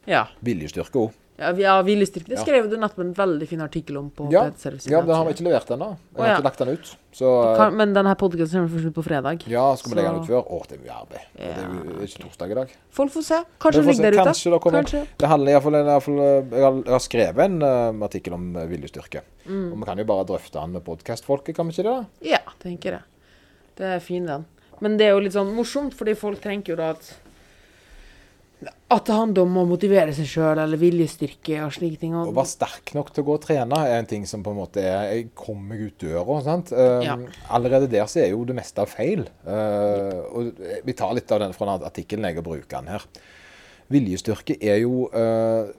Ja. 0.07 0.27
Viljestyrke 0.41 0.97
òg. 0.97 1.11
Ja, 1.39 1.51
vi 1.55 1.91
viljestyrke. 1.93 2.27
Det 2.33 2.41
skrev 2.41 2.67
du 2.69 2.75
nettopp 2.79 2.99
en 3.03 3.13
veldig 3.15 3.47
fin 3.47 3.61
artikkel 3.63 3.97
om 3.99 4.09
på 4.11 4.27
Ja, 4.33 4.49
Service. 4.59 4.89
Ja, 4.91 4.99
den 5.05 5.15
har 5.15 5.23
vi 5.27 5.35
ikke 5.37 5.45
levert 5.47 5.69
ennå. 5.71 5.93
Jeg 6.15 6.25
har 6.25 6.33
ikke 6.35 6.47
lagt 6.49 6.63
den 6.63 6.73
ut. 6.75 6.91
Så 7.15 7.29
eh, 7.43 7.53
Kan, 7.57 7.77
men 7.79 7.93
denne 7.95 8.13
podkasten 8.19 8.59
kommer 8.59 8.73
først 8.73 8.91
ut 8.91 8.97
på 8.97 9.03
fredag. 9.07 9.45
ja, 9.47 9.63
skal 9.79 9.93
vi 9.93 9.97
legge 9.97 10.11
den 10.11 10.25
ut 10.25 10.27
før? 10.29 10.43
Å, 10.43 10.59
det 10.67 10.75
er 10.75 10.81
mye 10.83 10.97
arbeid. 10.97 11.29
Ja, 11.39 11.53
Det 11.55 11.95
er 11.95 12.09
ikke 12.09 12.25
torsdag 12.25 12.51
i 12.51 12.57
dag. 12.59 12.75
Folk 12.99 13.13
får 13.15 13.25
se. 13.29 13.39
Kanskje 13.65 13.83
den 13.85 13.89
ligger 13.89 14.05
der 14.09 14.17
ute. 14.19 14.27
Kanskje 14.29 14.53
det 14.53 14.61
kommer 14.65 14.83
Kanskje. 14.83 15.03
Det 15.23 15.31
handler 15.31 15.51
eh, 15.53 15.61
jeg, 16.59 16.83
har, 16.91 17.03
skrevet 17.05 17.45
en 17.45 17.57
uh, 17.63 18.05
artikkel 18.09 18.35
om 18.35 18.51
uh, 18.59 18.65
viljestyrke. 18.69 19.23
Mm. 19.47 19.71
Og 19.71 19.79
vi 19.79 19.89
kan 19.89 20.03
jo 20.03 20.09
bare 20.11 20.27
drøfte 20.33 20.59
den 20.59 20.75
med 20.75 20.85
podkastfolket, 20.85 21.55
kan 21.55 21.71
vi 21.71 21.77
ikke 21.77 21.87
det? 21.87 21.95
da? 21.95 22.29
Ja, 22.35 22.43
tenker 22.61 22.99
jeg. 22.99 23.33
Det 23.79 23.95
er 23.95 24.03
fin, 24.03 24.27
den. 24.27 24.45
Men 24.83 24.99
det 24.99 25.07
er 25.07 25.15
jo 25.15 25.23
litt 25.23 25.35
sånn 25.35 25.55
morsomt, 25.55 25.95
fordi 25.95 26.15
folk 26.19 26.43
tenker 26.43 26.75
jo 26.75 26.79
da 26.79 26.93
at 26.97 27.09
At 28.91 29.05
det 29.07 29.15
handler 29.15 29.45
om 29.45 29.57
å 29.61 29.65
motivere 29.69 30.11
seg 30.17 30.27
sjøl, 30.27 30.59
eller 30.59 30.79
viljestyrke 30.81 31.61
og 31.63 31.71
slike 31.75 31.99
ting. 32.01 32.15
Å 32.17 32.25
være 32.35 32.49
sterk 32.49 32.91
nok 32.97 33.11
til 33.13 33.23
å 33.23 33.27
gå 33.29 33.35
og 33.37 33.43
trene 33.45 33.77
er 33.87 33.99
en 34.01 34.09
ting 34.09 34.25
som 34.27 34.43
på 34.43 34.51
en 34.51 34.59
måte 34.59 34.83
er 34.83 35.13
Jeg 35.13 35.29
kommer 35.37 35.75
meg 35.75 35.85
ut 35.87 36.03
døra. 36.03 36.39
sant? 36.43 36.71
Eh, 36.73 37.05
Ja. 37.05 37.15
Allerede 37.49 37.87
der 37.89 38.03
så 38.05 38.19
er 38.25 38.31
jo 38.33 38.43
det 38.43 38.55
meste 38.57 38.85
feil. 38.85 39.27
Uh, 39.47 40.19
og 40.33 40.59
Vi 40.83 40.93
tar 40.93 41.13
litt 41.13 41.31
av 41.31 41.39
den 41.39 41.53
fra 41.53 41.77
den 41.77 41.87
artikkelen 41.87 42.27
jeg 42.27 42.43
bruker 42.43 42.81
den 42.81 42.87
her. 42.87 43.05
Viljestyrke 43.89 44.57
er 44.61 44.81
jo 44.83 45.07
uh, 45.13 45.71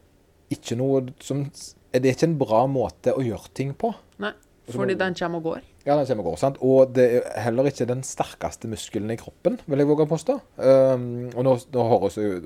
ikke 0.51 0.79
noe 0.79 1.13
som 1.21 1.45
Det 1.93 2.07
er 2.07 2.15
ikke 2.15 2.31
en 2.31 2.39
bra 2.39 2.67
måte 2.71 3.13
å 3.13 3.21
gjøre 3.21 3.53
ting 3.53 3.75
på. 3.75 3.93
nei, 4.19 4.33
fordi 4.71 4.95
den 4.95 5.15
kommer 5.15 5.39
og 5.39 5.45
går. 5.45 5.63
Ja, 5.87 5.97
den 5.97 6.07
kommer 6.07 6.27
og 6.27 6.31
går. 6.33 6.37
sant? 6.43 6.61
Og 6.61 6.93
det 6.95 7.07
er 7.21 7.41
heller 7.47 7.71
ikke 7.71 7.89
den 7.89 8.03
sterkeste 8.05 8.69
muskelen 8.69 9.13
i 9.15 9.19
kroppen, 9.21 9.59
vil 9.67 9.81
jeg 9.81 9.89
våge 9.89 10.05
å 10.05 10.11
påstå. 10.11 10.37
Um, 10.61 11.09
og 11.33 11.47
nå, 11.47 11.57
nå 11.73 11.87
høres 11.95 12.19
det 12.21 12.27
jo 12.27 12.41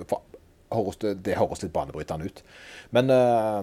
det, 1.02 1.14
det 1.26 1.36
høres 1.38 1.62
litt 1.62 1.74
banebrytende 1.74 2.30
ut. 2.30 2.42
Men 2.94 3.10
uh, 3.10 3.62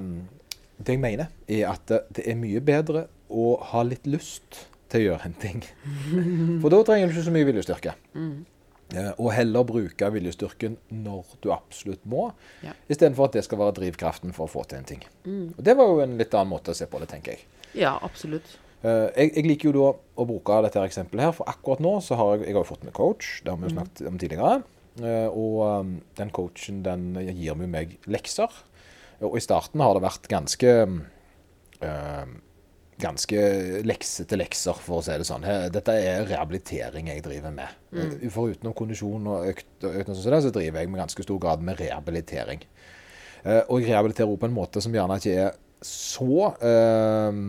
det 0.82 0.98
jeg 0.98 1.04
mener, 1.04 1.32
er 1.48 1.70
at 1.72 1.88
det, 1.88 2.26
er 2.26 2.40
mye 2.40 2.62
bedre 2.64 3.06
å 3.32 3.54
ha 3.72 3.84
litt 3.88 4.08
lyst 4.12 4.66
til 4.92 5.04
å 5.04 5.06
gjøre 5.12 5.30
en 5.30 5.38
ting. 5.40 5.62
For 6.62 6.72
da 6.74 6.82
trenger 6.88 7.08
du 7.08 7.16
ikke 7.16 7.28
så 7.30 7.36
mye 7.36 7.48
viljestyrke. 7.48 7.96
Eh, 8.92 9.12
og 9.16 9.30
heller 9.32 9.64
bruke 9.64 10.10
viljestyrken 10.12 10.76
når 10.92 11.38
du 11.44 11.52
absolutt 11.56 12.04
må, 12.04 12.32
Ja. 12.66 12.74
istedenfor 12.92 13.30
at 13.30 13.38
det 13.38 13.46
skal 13.46 13.62
være 13.62 13.78
drivkraften 13.80 14.34
for 14.36 14.50
å 14.50 14.52
få 14.52 14.66
til 14.68 14.82
en 14.82 14.90
ting. 14.90 15.06
Og 15.56 15.64
Det 15.64 15.78
var 15.78 15.88
jo 15.88 16.02
en 16.04 16.18
litt 16.20 16.34
annen 16.36 16.52
måte 16.52 16.74
å 16.74 16.76
se 16.76 16.90
på 16.92 17.00
det, 17.00 17.08
tenker 17.14 17.38
jeg. 17.38 17.46
Ja, 17.86 17.98
absolutt. 18.04 18.58
Eh, 18.82 19.08
jeg, 19.14 19.34
jeg 19.38 19.48
liker 19.48 19.70
jo 19.70 19.74
da 19.78 19.90
å 19.94 20.28
bruke 20.28 20.62
dette 20.66 20.80
her 20.82 20.90
eksempelet 20.90 21.30
her, 21.30 21.34
for 21.38 21.50
akkurat 21.52 21.84
nå 21.84 21.96
så 22.04 22.18
har 22.20 22.36
jeg, 22.36 22.50
jeg 22.50 22.58
har 22.58 22.68
fått 22.68 22.86
med 22.88 22.96
coach, 22.98 23.34
det 23.46 23.54
har 23.54 23.60
vi 23.62 23.70
jo 23.70 23.76
snakket 23.76 24.06
om 24.10 24.22
tidligere. 24.22 24.62
Eh, 25.00 25.28
og 25.30 25.58
um, 25.64 25.92
den 26.18 26.32
coachen 26.36 26.82
den 26.84 27.12
gir 27.30 27.54
jo 27.54 27.58
meg 27.62 27.98
lekser. 28.12 28.52
Og 29.22 29.38
i 29.38 29.44
starten 29.44 29.84
har 29.84 29.94
det 29.96 30.06
vært 30.06 30.32
ganske 30.32 30.72
eh, 31.82 32.32
Ganske 33.02 33.38
leksete 33.82 34.38
lekser, 34.38 34.78
for 34.78 35.00
å 35.00 35.02
si 35.02 35.16
det 35.18 35.26
sånn. 35.26 35.42
Dette 35.74 35.94
er 35.98 36.28
rehabilitering 36.30 37.08
jeg 37.10 37.24
driver 37.26 37.50
med. 37.56 37.80
Mm. 37.98 38.12
Foruten 38.30 38.76
kondisjon 38.78 39.26
og 39.26 39.48
økt, 39.50 39.72
økt 39.80 40.12
og 40.12 40.20
sånn, 40.20 40.36
så 40.46 40.52
driver 40.54 40.84
jeg 40.84 40.92
med 40.92 41.02
ganske 41.02 41.26
stor 41.26 41.40
grad 41.42 41.64
med 41.66 41.82
rehabilitering. 41.82 42.62
Eh, 43.42 43.64
og 43.64 43.82
jeg 43.82 43.90
rehabiliterer 43.90 44.30
også 44.30 44.44
på 44.44 44.50
en 44.52 44.54
måte 44.54 44.84
som 44.86 44.94
gjerne 44.94 45.18
ikke 45.18 45.34
er 45.48 45.58
så 45.82 46.52
eh, 46.62 47.42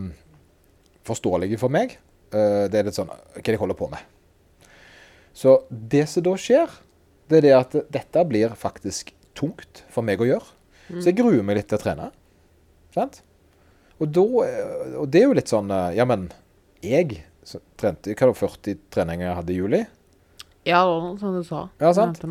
forståelige 1.07 1.59
for 1.61 1.73
meg. 1.73 1.97
Eh, 2.33 2.65
det 2.71 2.79
er 2.79 2.87
litt 2.89 2.97
sånn 2.97 3.11
Hva 3.11 3.43
de 3.43 3.59
holder 3.59 3.77
på 3.77 3.89
med? 3.91 4.01
Så 5.33 5.63
det 5.69 6.05
som 6.11 6.25
da 6.25 6.35
skjer, 6.37 6.71
det 7.29 7.39
er 7.39 7.45
det 7.45 7.53
at 7.57 7.77
dette 7.93 8.25
blir 8.29 8.53
faktisk 8.57 9.13
tungt 9.37 9.81
for 9.89 10.05
meg 10.05 10.21
å 10.21 10.27
gjøre. 10.29 10.49
Så 10.93 11.09
jeg 11.09 11.17
gruer 11.17 11.45
meg 11.45 11.57
litt 11.57 11.69
til 11.71 11.79
å 11.79 11.81
trene. 11.81 12.09
Sant? 12.93 13.21
Og, 13.97 14.09
da, 14.13 14.23
eh, 14.45 14.95
og 15.01 15.07
det 15.09 15.21
er 15.21 15.29
jo 15.29 15.37
litt 15.37 15.51
sånn 15.51 15.71
eh, 15.73 15.95
Ja, 15.97 16.05
men 16.09 16.27
jeg 16.83 17.23
så 17.47 17.59
trente 17.79 18.13
Hva 18.13 18.27
var 18.27 18.33
det 18.33 18.41
40 18.41 18.81
treninger 18.93 19.25
jeg 19.27 19.37
hadde 19.37 19.53
i 19.53 19.57
juli? 19.57 19.79
Ja, 20.63 20.79
det 20.79 20.91
var 20.91 21.01
noe 21.03 21.19
som 21.19 21.35
du 21.35 21.43
sa. 21.43 21.61
Ja, 21.81 21.91
sant. 21.95 22.21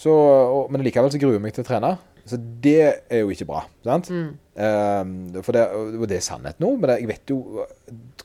Så, 0.00 0.12
og, 0.12 0.70
men 0.72 0.84
likevel 0.86 1.12
så 1.12 1.20
gruer 1.20 1.36
jeg 1.36 1.44
meg 1.44 1.54
til 1.56 1.64
å 1.66 1.68
trene. 1.68 1.90
Så 2.24 2.38
det 2.38 2.80
er 3.12 3.20
jo 3.20 3.32
ikke 3.32 3.48
bra. 3.48 3.64
sant? 3.84 4.08
Mm. 4.10 4.32
Um, 4.54 5.42
for 5.42 5.56
det, 5.56 5.64
og 5.74 6.06
det 6.08 6.20
er 6.20 6.24
sannhet 6.24 6.60
nå, 6.62 6.76
men 6.78 6.92
jeg 6.94 7.08
vet 7.10 7.30
jo 7.32 7.64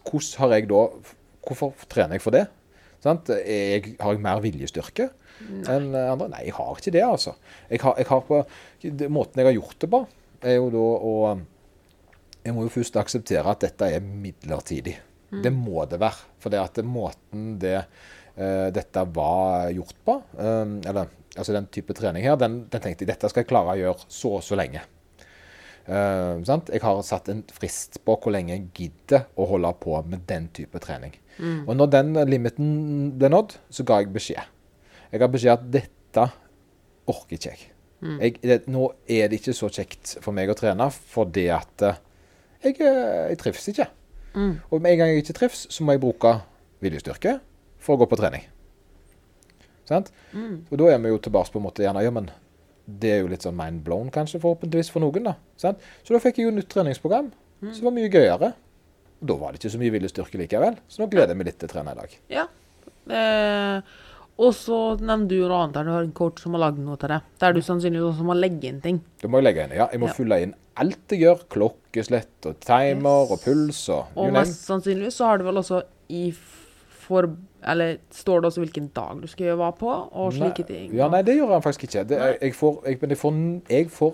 Hvordan 0.05 0.43
har 0.43 0.51
jeg 0.53 0.67
da 0.69 0.83
Hvorfor 1.41 1.87
trener 1.89 2.19
jeg 2.19 2.21
for 2.21 2.35
det? 2.35 2.43
Sant? 3.01 3.31
Jeg, 3.33 3.95
har 3.97 4.13
jeg 4.13 4.21
mer 4.21 4.41
viljestyrke 4.43 5.09
enn 5.39 5.93
andre? 5.95 6.27
Nei, 6.29 6.43
jeg 6.49 6.55
har 6.57 6.75
ikke 6.75 6.91
det, 6.93 7.01
altså. 7.05 7.33
Jeg 7.71 7.79
har, 7.81 7.95
jeg 7.97 8.09
har 8.09 8.23
på, 8.27 8.41
det, 8.83 9.07
måten 9.07 9.39
jeg 9.39 9.47
har 9.47 9.55
gjort 9.55 9.77
det 9.79 9.89
på, 9.93 10.01
er 10.43 10.57
jo 10.57 10.67
da 10.73 10.87
å 11.09 11.13
Jeg 12.43 12.55
må 12.55 12.65
jo 12.65 12.73
først 12.73 12.99
akseptere 12.99 13.51
at 13.51 13.63
dette 13.63 13.87
er 13.95 14.03
midlertidig. 14.03 14.97
Det 15.29 15.51
må 15.53 15.85
det 15.89 15.99
være. 16.01 16.27
For 16.41 16.51
det 16.53 16.61
at 16.61 16.79
måten 16.85 17.53
det, 17.61 17.77
uh, 18.37 18.67
dette 18.73 19.05
var 19.15 19.69
gjort 19.75 19.97
på, 20.05 20.15
eh, 20.39 20.75
eller 20.89 21.11
altså 21.35 21.55
den 21.55 21.67
type 21.73 21.93
trening 21.97 22.25
her, 22.25 22.37
den, 22.39 22.63
den 22.71 22.83
tenkte 22.83 23.05
jeg 23.05 23.11
dette 23.11 23.29
skal 23.31 23.43
jeg 23.43 23.51
klare 23.51 23.75
å 23.75 23.79
gjøre 23.79 24.07
så 24.09 24.37
og 24.39 24.45
så 24.45 24.57
lenge. 24.59 24.81
Uh, 25.89 26.37
sant? 26.45 26.69
Jeg 26.69 26.83
har 26.83 26.99
satt 27.05 27.31
en 27.33 27.41
frist 27.53 27.97
på 28.05 28.13
hvor 28.21 28.33
lenge 28.33 28.53
jeg 28.53 28.67
gidder 28.77 29.25
å 29.39 29.47
holde 29.49 29.71
på 29.81 29.95
med 30.05 30.25
den 30.29 30.49
type 30.53 30.81
trening. 30.83 31.15
Og 31.39 31.71
når 31.77 31.91
den 31.93 32.17
limiten 32.27 32.71
ble 33.15 33.29
nådd, 33.31 33.55
så 33.71 33.85
ga 33.87 34.01
jeg 34.01 34.11
beskjed. 34.11 34.55
Jeg 35.09 35.21
ga 35.21 35.29
beskjed 35.31 35.53
at 35.55 35.69
dette 35.71 36.25
orker 37.09 37.37
ikke 37.37 37.53
jeg. 37.53 37.69
jeg 38.19 38.35
det, 38.43 38.59
nå 38.71 38.89
er 39.09 39.31
det 39.31 39.39
ikke 39.39 39.55
så 39.57 39.69
kjekt 39.73 40.17
for 40.23 40.35
meg 40.35 40.51
å 40.51 40.57
trene 40.57 40.89
fordi 40.91 41.47
at 41.53 41.85
eh, 41.85 41.97
jeg, 42.63 42.77
eh, 42.83 43.31
jeg 43.31 43.39
trives 43.41 43.71
ikke. 43.71 43.87
Og 44.69 44.83
med 44.83 44.93
en 44.93 45.01
gang 45.01 45.13
jeg 45.13 45.23
ikke 45.23 45.37
trives, 45.39 45.65
så 45.73 45.83
må 45.83 45.95
jeg 45.95 46.03
bruke 46.03 46.35
viljestyrke 46.83 47.39
for 47.81 47.95
å 47.95 48.03
gå 48.03 48.09
på 48.11 48.19
trening. 48.19 48.45
Sant? 49.89 50.11
Og 50.35 50.75
da 50.77 50.91
er 50.93 51.01
vi 51.01 51.09
jo 51.15 51.17
tilbake 51.25 51.51
på 51.55 51.59
en 51.61 51.65
måte 51.65 51.81
gjerne 51.83 52.03
Ja, 52.05 52.11
men 52.13 52.29
det 52.89 53.09
er 53.15 53.19
jo 53.23 53.27
litt 53.29 53.43
sånn 53.45 53.57
mind 53.57 53.83
blown, 53.85 54.09
kanskje, 54.13 54.39
forhåpentligvis 54.41 54.89
for 54.93 55.01
noen. 55.03 55.23
da. 55.27 55.35
Sant? 55.61 55.77
Så 56.05 56.13
da 56.15 56.19
fikk 56.23 56.37
jeg 56.39 56.47
jo 56.47 56.53
nytt 56.55 56.69
treningsprogram 56.73 57.31
som 57.73 57.85
var 57.89 57.93
mye 57.97 58.09
gøyere. 58.09 58.53
Og 59.19 59.27
da 59.27 59.35
var 59.35 59.51
det 59.51 59.59
ikke 59.59 59.73
så 59.73 59.81
mye 59.81 59.91
viljestyrke 59.97 60.39
likevel. 60.39 60.77
Så 60.87 61.01
nå 61.03 61.09
gleder 61.11 61.33
jeg 61.33 61.37
meg 61.41 61.49
litt 61.51 61.59
til 61.59 61.67
å 61.67 61.73
trene 61.73 61.91
i 61.91 61.99
dag. 61.99 62.13
Ja. 62.33 62.45
Eh, 63.09 63.81
og 64.39 64.53
så 64.55 64.77
nevner 65.01 65.27
du 65.27 65.35
noe 65.43 65.57
annet 65.65 65.75
der 65.75 65.87
du 65.89 65.91
har 65.91 66.05
en 66.05 66.13
coach 66.15 66.39
som 66.45 66.53
har 66.55 66.61
lagd 66.63 66.79
noe 66.79 66.95
til 67.01 67.11
deg. 67.11 67.25
Der 67.41 67.53
du 67.57 67.59
sannsynligvis 67.65 68.13
også 68.13 68.27
må 68.29 68.37
legge 68.39 68.69
inn 68.71 68.79
ting. 68.83 69.01
Du 69.19 69.27
må 69.27 69.41
jeg 69.41 69.49
legge 69.49 69.65
inn 69.67 69.75
ja, 69.75 69.89
jeg 69.91 69.99
må 69.99 70.07
Ja. 70.07 70.13
fylle 70.15 70.37
inn 70.45 70.53
alt 70.79 71.11
jeg 71.11 71.25
gjør. 71.25 71.41
Klokkeslett 71.51 72.47
og 72.47 72.59
timer 72.63 73.25
Yes. 73.27 73.31
og 73.35 73.41
puls 73.43 73.81
og 73.89 74.05
Og 74.15 74.31
mest 74.33 74.63
sannsynligvis 74.69 75.17
så 75.19 75.25
har 75.27 75.37
du 75.37 75.43
vel 75.49 75.59
også 75.61 75.83
i 76.09 76.31
for... 76.31 77.27
Eller 77.67 77.97
står 78.15 78.41
det 78.41 78.47
også 78.51 78.61
hvilken 78.63 78.87
dag 78.95 79.19
du 79.21 79.27
skal 79.27 79.45
gjøre 79.49 79.57
hva 79.59 79.71
på, 79.75 79.89
og 79.91 80.33
slike 80.33 80.63
ting. 80.67 80.93
Ja, 80.95 81.09
nei, 81.11 81.21
det 81.27 81.35
gjør 81.35 81.51
han 81.57 81.61
faktisk 81.65 81.83
ikke. 81.89 82.05
Det, 82.07 82.19
jeg, 82.41 82.53
får, 82.55 82.81
jeg, 82.87 82.99
men 83.01 83.09
jeg 83.09 83.19
får, 83.19 83.39
jeg 83.69 83.89
får 83.91 84.13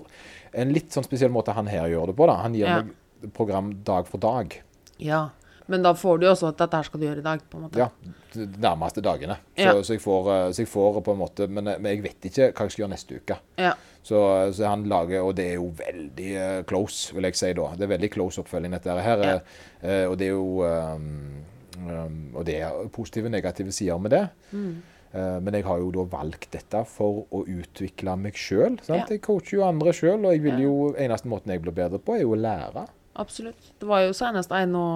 en 0.64 0.72
litt 0.74 0.92
sånn 0.96 1.06
spesiell 1.06 1.32
måte 1.36 1.54
han 1.54 1.68
her 1.70 1.88
gjør 1.92 2.08
det 2.12 2.16
på. 2.18 2.26
da. 2.28 2.40
Han 2.42 2.54
gir 2.58 2.66
Ja. 2.68 2.82
meg 2.82 3.34
program 3.34 3.74
dag 3.84 4.08
for 4.08 4.18
dag. 4.18 4.62
Ja. 4.98 5.30
Men 5.68 5.82
da 5.82 5.94
får 5.98 6.20
du 6.20 6.26
jo 6.28 6.32
også 6.32 6.48
at 6.52 6.58
dette 6.62 6.78
her 6.78 6.84
skal 6.84 7.00
du 7.02 7.06
gjøre 7.08 7.18
i 7.24 7.26
dag, 7.26 7.40
på 7.50 7.58
en 7.58 7.64
måte. 7.66 7.80
Ja, 7.80 7.88
de 8.36 8.46
nærmeste 8.62 9.02
dagene. 9.02 9.38
Så, 9.58 9.64
Ja. 9.64 9.72
så, 9.82 9.94
jeg 9.96 10.02
får, 10.02 10.28
eh, 10.34 10.52
så 10.54 10.60
jeg 10.62 10.68
får 10.70 11.02
på 11.02 11.12
en 11.12 11.18
måte 11.18 11.48
Men, 11.50 11.64
men 11.66 11.86
jeg 11.86 12.04
vet 12.04 12.22
ikke 12.30 12.52
hva 12.54 12.66
jeg 12.68 12.72
skal 12.72 12.84
gjøre 12.84 12.94
neste 12.94 13.16
uke. 13.18 13.38
Ja. 13.58 13.74
Så, 14.04 14.20
så 14.54 14.68
han 14.70 14.84
lager 14.86 15.24
Og 15.26 15.34
det 15.36 15.48
er 15.50 15.56
jo 15.56 15.72
veldig 15.74 16.36
eh, 16.38 16.64
close, 16.70 17.14
vil 17.16 17.24
jeg 17.24 17.36
si 17.36 17.54
da. 17.54 17.72
Det 17.76 17.82
er 17.88 17.94
veldig 17.98 18.12
close 18.14 18.42
oppfølging, 18.44 18.72
dette 18.78 18.90
her. 19.02 19.18
Ja. 19.26 19.40
Eh, 19.82 20.06
og 20.10 20.18
det 20.18 20.28
er 20.28 20.36
jo 20.36 20.62
um, 20.62 21.44
um, 21.78 22.20
Og 22.36 22.46
det 22.48 22.60
er 22.64 22.76
positive 22.94 23.30
og 23.30 23.34
negative 23.36 23.74
sider 23.76 23.98
med 24.02 24.14
det. 24.16 24.26
Mm. 24.52 24.76
Uh, 25.16 25.38
men 25.44 25.56
jeg 25.56 25.64
har 25.68 25.80
jo 25.80 25.92
da 25.96 26.04
valgt 26.12 26.50
dette 26.52 26.82
for 26.92 27.24
å 27.32 27.44
utvikle 27.48 28.18
meg 28.20 28.36
sjøl. 28.40 28.80
Ja. 28.90 29.04
Jeg 29.10 29.22
coacher 29.24 29.60
jo 29.60 29.66
andre 29.68 29.94
sjøl, 29.96 30.26
og 30.26 30.36
jeg 30.36 30.44
vil 30.44 30.60
jo 30.66 30.76
eneste 31.00 31.32
måten 31.32 31.54
jeg 31.54 31.64
blir 31.64 31.76
bedre 31.76 32.02
på, 32.04 32.18
er 32.18 32.26
jo 32.26 32.34
å 32.36 32.40
lære. 32.40 32.88
Absolutt. 33.16 33.72
Det 33.80 33.88
var 33.88 34.04
jo 34.04 34.16
senest 34.18 34.52
en 34.52 34.76
nå 34.76 34.88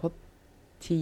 på 0.00 0.10
ti 0.84 0.98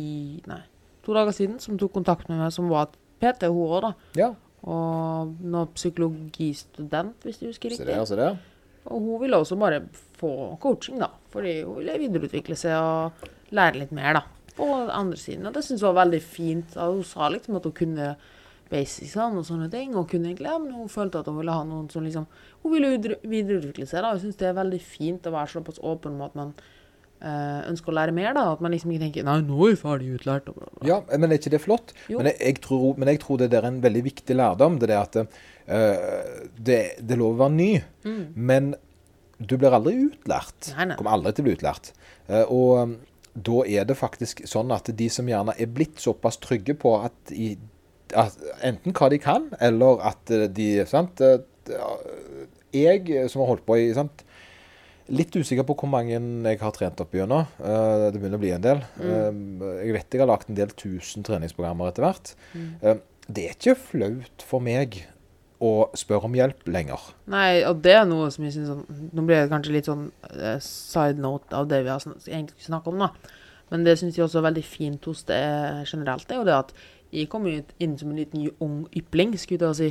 Nei, 0.46 0.60
to 1.02 1.14
dager 1.16 1.34
siden 1.34 1.58
som 1.62 1.78
tok 1.80 1.90
kontakt 1.96 2.28
med 2.30 2.38
meg, 2.38 2.52
som 2.54 2.68
var 2.70 2.92
PT, 3.22 3.48
hun 3.50 3.66
òg, 3.66 3.80
da. 3.88 3.92
Ja, 4.18 4.30
Og 4.62 5.32
nå 5.42 5.64
psykologistudent, 5.74 7.16
hvis 7.26 7.40
du 7.40 7.48
husker 7.48 7.72
se 7.74 7.82
riktig. 7.82 8.06
se 8.06 8.18
det. 8.20 8.30
Og 8.86 9.00
hun 9.00 9.20
ville 9.22 9.38
også 9.38 9.56
bare 9.58 9.80
få 10.18 10.56
coaching, 10.62 11.00
da. 11.02 11.08
Fordi 11.34 11.62
hun 11.62 11.80
ville 11.80 11.98
videreutvikle 11.98 12.54
seg 12.58 12.76
og 12.78 13.26
lære 13.50 13.80
litt 13.82 13.92
mer, 13.94 14.20
da. 14.20 14.22
På 14.56 14.68
den 14.68 14.90
andre 14.92 15.16
siden. 15.16 15.46
Og 15.48 15.54
det 15.56 15.64
syns 15.64 15.80
jeg 15.80 15.88
var 15.88 16.04
veldig 16.04 16.22
fint. 16.22 16.74
Hun 16.76 17.04
sa 17.08 17.28
liksom 17.32 17.56
at 17.56 17.64
hun 17.68 17.72
kunne 17.76 18.10
basicsene 18.72 19.40
og 19.40 19.46
sånne 19.48 19.70
ting. 19.72 19.94
Og 19.96 20.10
kunne 20.10 20.30
egentlig, 20.30 20.50
ja, 20.50 20.58
men 20.60 20.74
hun 20.76 20.90
følte 20.92 21.20
at 21.22 21.30
hun 21.30 21.38
ville 21.40 21.54
ha 21.56 21.64
noen 21.68 21.88
som 21.92 22.04
liksom 22.04 22.26
Hun 22.62 22.72
ville 22.76 22.92
videre- 22.94 23.18
videreutvikle 23.26 23.86
seg, 23.88 24.04
da. 24.04 24.12
Jeg 24.14 24.22
syns 24.26 24.38
det 24.38 24.46
er 24.50 24.60
veldig 24.60 24.80
fint 24.84 25.26
å 25.26 25.32
være 25.34 25.50
såpass 25.56 25.80
åpen 25.82 26.14
med 26.18 26.28
at 26.28 26.36
man 26.38 26.52
eh, 27.22 27.60
ønsker 27.72 27.90
å 27.90 27.96
lære 27.96 28.14
mer, 28.14 28.32
da. 28.36 28.44
At 28.52 28.60
man 28.62 28.72
liksom 28.74 28.92
ikke 28.92 29.04
tenker 29.06 29.26
Nei, 29.26 29.40
nå 29.48 29.58
er 29.66 29.72
jeg 29.72 29.80
ferdig 29.82 30.12
utlært. 30.18 30.52
Og 30.52 30.60
bla, 30.60 30.70
bla. 30.76 30.86
Ja, 30.88 31.00
men 31.10 31.32
er 31.32 31.40
ikke 31.40 31.54
det 31.56 31.62
flott? 31.64 31.92
Men 32.12 32.30
jeg, 32.30 32.38
jeg 32.38 32.60
tror, 32.68 32.86
men 33.00 33.12
jeg 33.12 33.22
tror 33.24 33.42
det 33.42 33.50
der 33.50 33.66
er 33.66 33.72
en 33.72 33.82
veldig 33.82 34.04
viktig 34.08 34.36
lærdom. 34.38 34.78
Det 34.82 34.90
er 34.92 35.00
at 35.00 35.20
eh, 35.22 36.46
det, 36.56 36.80
det 37.00 37.16
er 37.16 37.22
lov 37.24 37.34
å 37.34 37.44
være 37.46 37.56
ny, 37.56 37.72
men 38.36 38.74
du 39.42 39.56
blir 39.58 39.74
aldri 39.74 39.96
utlært. 40.06 40.70
Nei, 40.76 40.84
nei. 40.92 40.96
Kommer 41.00 41.16
aldri 41.16 41.32
til 41.34 41.42
å 41.42 41.46
bli 41.48 41.54
utlært. 41.56 41.88
Uh, 42.28 42.44
og 42.46 42.92
da 43.32 43.62
er 43.64 43.86
det 43.88 43.96
faktisk 43.96 44.42
sånn 44.48 44.72
at 44.74 44.90
de 44.96 45.08
som 45.12 45.28
gjerne 45.28 45.54
er 45.56 45.70
blitt 45.72 46.00
såpass 46.02 46.38
trygge 46.42 46.76
på 46.78 46.94
at, 47.00 47.32
i, 47.32 47.54
at 48.18 48.36
enten 48.64 48.94
hva 48.96 49.08
de 49.12 49.20
kan, 49.22 49.48
eller 49.62 50.02
at 50.12 50.32
eh, 50.32 50.48
de 50.52 50.74
sant, 50.88 51.22
eh, 51.24 51.40
Jeg 52.72 53.08
eh, 53.08 53.28
som 53.30 53.42
har 53.42 53.52
holdt 53.52 53.66
på 53.68 53.78
i 53.80 53.92
sant, 53.96 54.26
Litt 55.12 55.34
usikker 55.34 55.66
på 55.66 55.74
hvor 55.76 55.90
mange 55.90 56.14
jeg 56.14 56.58
har 56.60 56.72
trent 56.72 57.00
opp 57.02 57.10
gjennom. 57.12 57.42
Det 57.58 58.14
begynner 58.14 58.38
å 58.38 58.40
bli 58.40 58.52
en 58.54 58.62
del. 58.64 58.78
Mm. 59.02 59.64
jeg 59.82 59.96
vet 59.96 60.14
jeg 60.14 60.22
har 60.22 60.28
lagt 60.30 60.48
en 60.48 60.56
del 60.56 60.70
tusen 60.78 61.26
treningsprogrammer 61.26 61.90
etter 61.90 62.06
hvert. 62.06 62.30
Mm. 62.54 63.02
det 63.26 63.44
er 63.44 63.56
ikke 63.58 63.74
flaut 63.90 64.46
for 64.46 64.62
meg 64.64 65.00
å 65.62 65.72
spørre 65.98 66.26
om 66.26 66.34
hjelp 66.36 66.66
lenger. 66.74 67.04
Nei, 67.30 67.62
og 67.68 67.82
det 67.84 67.94
er 68.00 68.08
noe 68.08 68.30
som 68.34 68.46
jeg 68.46 68.56
synes 68.56 68.72
sånn 68.72 69.10
Nå 69.14 69.24
blir 69.28 69.44
det 69.44 69.50
kanskje 69.52 69.76
litt 69.76 69.90
sånn 69.90 70.08
eh, 70.34 70.58
side 70.64 71.22
note 71.22 71.54
av 71.54 71.68
det 71.70 71.84
vi 71.84 71.92
har 71.92 72.02
egentlig 72.02 72.64
skulle 72.64 72.82
om, 72.90 73.04
da. 73.04 73.38
Men 73.72 73.86
det 73.86 73.96
syns 74.00 74.18
jeg 74.18 74.26
også 74.26 74.42
er 74.42 74.48
veldig 74.50 74.64
fint 74.66 75.06
hos 75.08 75.22
det 75.28 75.42
generelt, 75.88 76.26
det 76.28 76.36
er 76.36 76.42
jo 76.42 76.48
det 76.48 76.58
at 76.58 76.74
jeg 77.12 77.28
kom 77.28 77.46
inn 77.48 77.94
som 78.00 78.10
en 78.10 78.18
liten 78.18 78.48
ung 78.64 78.82
ypling, 78.96 79.36
skulle 79.40 79.70
jeg 79.70 79.78
si. 79.78 79.90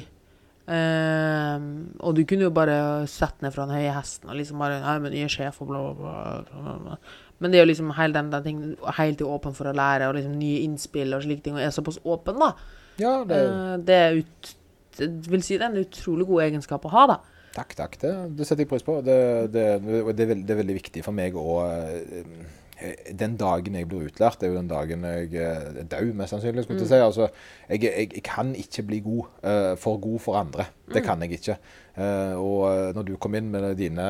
Um, 0.71 1.89
og 1.99 2.15
du 2.15 2.21
kunne 2.29 2.45
jo 2.45 2.53
bare 2.53 3.07
sett 3.09 3.41
ned 3.41 3.51
fra 3.51 3.65
den 3.65 3.79
høye 3.79 3.95
hesten 3.95 4.29
og 4.29 4.37
liksom 4.37 4.59
bare 4.61 4.77
Nei, 4.79 4.93
men 5.01 5.15
jeg 5.17 5.25
er 5.25 5.33
sjef 5.33 5.57
og 5.63 5.71
bla, 5.71 5.79
bla, 5.97 6.13
bla, 6.47 6.75
bla. 6.85 6.97
Men 7.41 7.51
det 7.51 7.57
er 7.57 7.65
jo 7.65 7.71
liksom 7.71 7.89
hele 7.97 8.13
den, 8.13 8.29
den 8.31 8.45
tingen 8.45 8.75
Hele 8.99 9.17
tiden 9.17 9.33
åpen 9.33 9.57
for 9.57 9.67
å 9.67 9.73
lære 9.75 10.07
og 10.07 10.15
liksom 10.15 10.37
nye 10.37 10.61
innspill 10.67 11.17
og 11.17 11.25
slike 11.25 11.43
ting, 11.47 11.57
og 11.57 11.65
er 11.65 11.73
såpass 11.73 11.97
åpen, 12.05 12.39
da. 12.39 12.51
Ja, 13.01 13.15
det, 13.27 13.41
uh, 13.49 13.73
det 13.81 13.97
er 13.97 14.19
ut 14.21 14.53
vil 15.07 15.43
si 15.45 15.57
det 15.57 15.67
er 15.67 15.71
en 15.71 15.83
utrolig 15.83 16.27
god 16.29 16.43
egenskap 16.47 16.85
å 16.85 16.93
ha, 16.93 17.05
da. 17.13 17.19
takk, 17.55 17.75
takk. 17.75 17.99
Det, 18.01 18.13
det 18.37 18.47
setter 18.47 18.65
jeg 18.65 18.71
pris 18.71 18.85
på. 18.87 18.99
Det, 19.05 19.17
det, 19.53 19.67
det, 19.83 20.25
er 20.25 20.33
veld, 20.33 20.45
det 20.47 20.55
er 20.55 20.61
veldig 20.61 20.77
viktig 20.77 21.05
for 21.05 21.17
meg 21.17 21.37
å 21.39 21.61
eh, 21.65 22.23
Den 23.17 23.37
dagen 23.39 23.75
jeg 23.77 23.87
blir 23.89 24.09
utlært, 24.09 24.41
er 24.41 24.51
jo 24.51 24.57
den 24.57 24.69
dagen 24.71 25.05
jeg 25.07 25.31
eh, 25.35 25.69
er 25.83 25.87
død, 25.91 26.11
mest 26.17 26.35
sannsynlig. 26.35 26.65
skulle 26.65 26.81
jeg 26.81 26.91
si. 26.91 26.99
Altså, 26.99 27.29
jeg, 27.69 27.83
jeg, 27.85 28.09
jeg 28.17 28.23
kan 28.25 28.53
ikke 28.57 28.85
bli 28.89 29.01
god, 29.05 29.31
uh, 29.45 29.71
for 29.79 30.01
god 30.01 30.19
for 30.23 30.39
andre. 30.39 30.67
Det 30.91 31.03
kan 31.05 31.23
jeg 31.23 31.39
ikke. 31.39 31.57
Uh, 31.95 32.35
og 32.39 32.61
eh, 32.71 32.91
når 32.95 33.07
du 33.07 33.15
kom 33.21 33.35
inn 33.35 33.49
med 33.51 33.73
dine, 33.79 34.05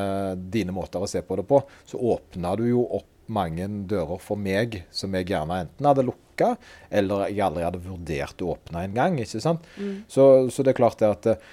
dine 0.54 0.74
måter 0.74 1.02
å 1.02 1.10
se 1.10 1.22
på 1.26 1.38
det 1.38 1.46
på, 1.50 1.60
så 1.86 2.00
åpna 2.14 2.54
du 2.58 2.66
jo 2.70 2.84
opp 2.86 3.08
mange 3.32 3.64
dører 3.88 4.18
for 4.20 4.36
meg 4.40 4.80
som 4.92 5.14
jeg 5.14 5.30
gjerne 5.30 5.62
enten 5.64 5.86
hadde 5.86 6.04
lukka, 6.04 6.56
eller 6.90 7.28
jeg 7.30 7.44
aldri 7.46 7.64
hadde 7.64 7.80
vurdert 7.84 8.42
å 8.42 8.54
åpne 8.56 8.82
en 8.86 8.96
gang. 8.96 9.18
ikke 9.22 9.40
sant? 9.40 9.66
Så, 10.10 10.26
så 10.52 10.64
det 10.64 10.74
er 10.74 10.80
klart 10.80 11.00
det 11.00 11.10
at 11.10 11.28
uh, 11.30 11.52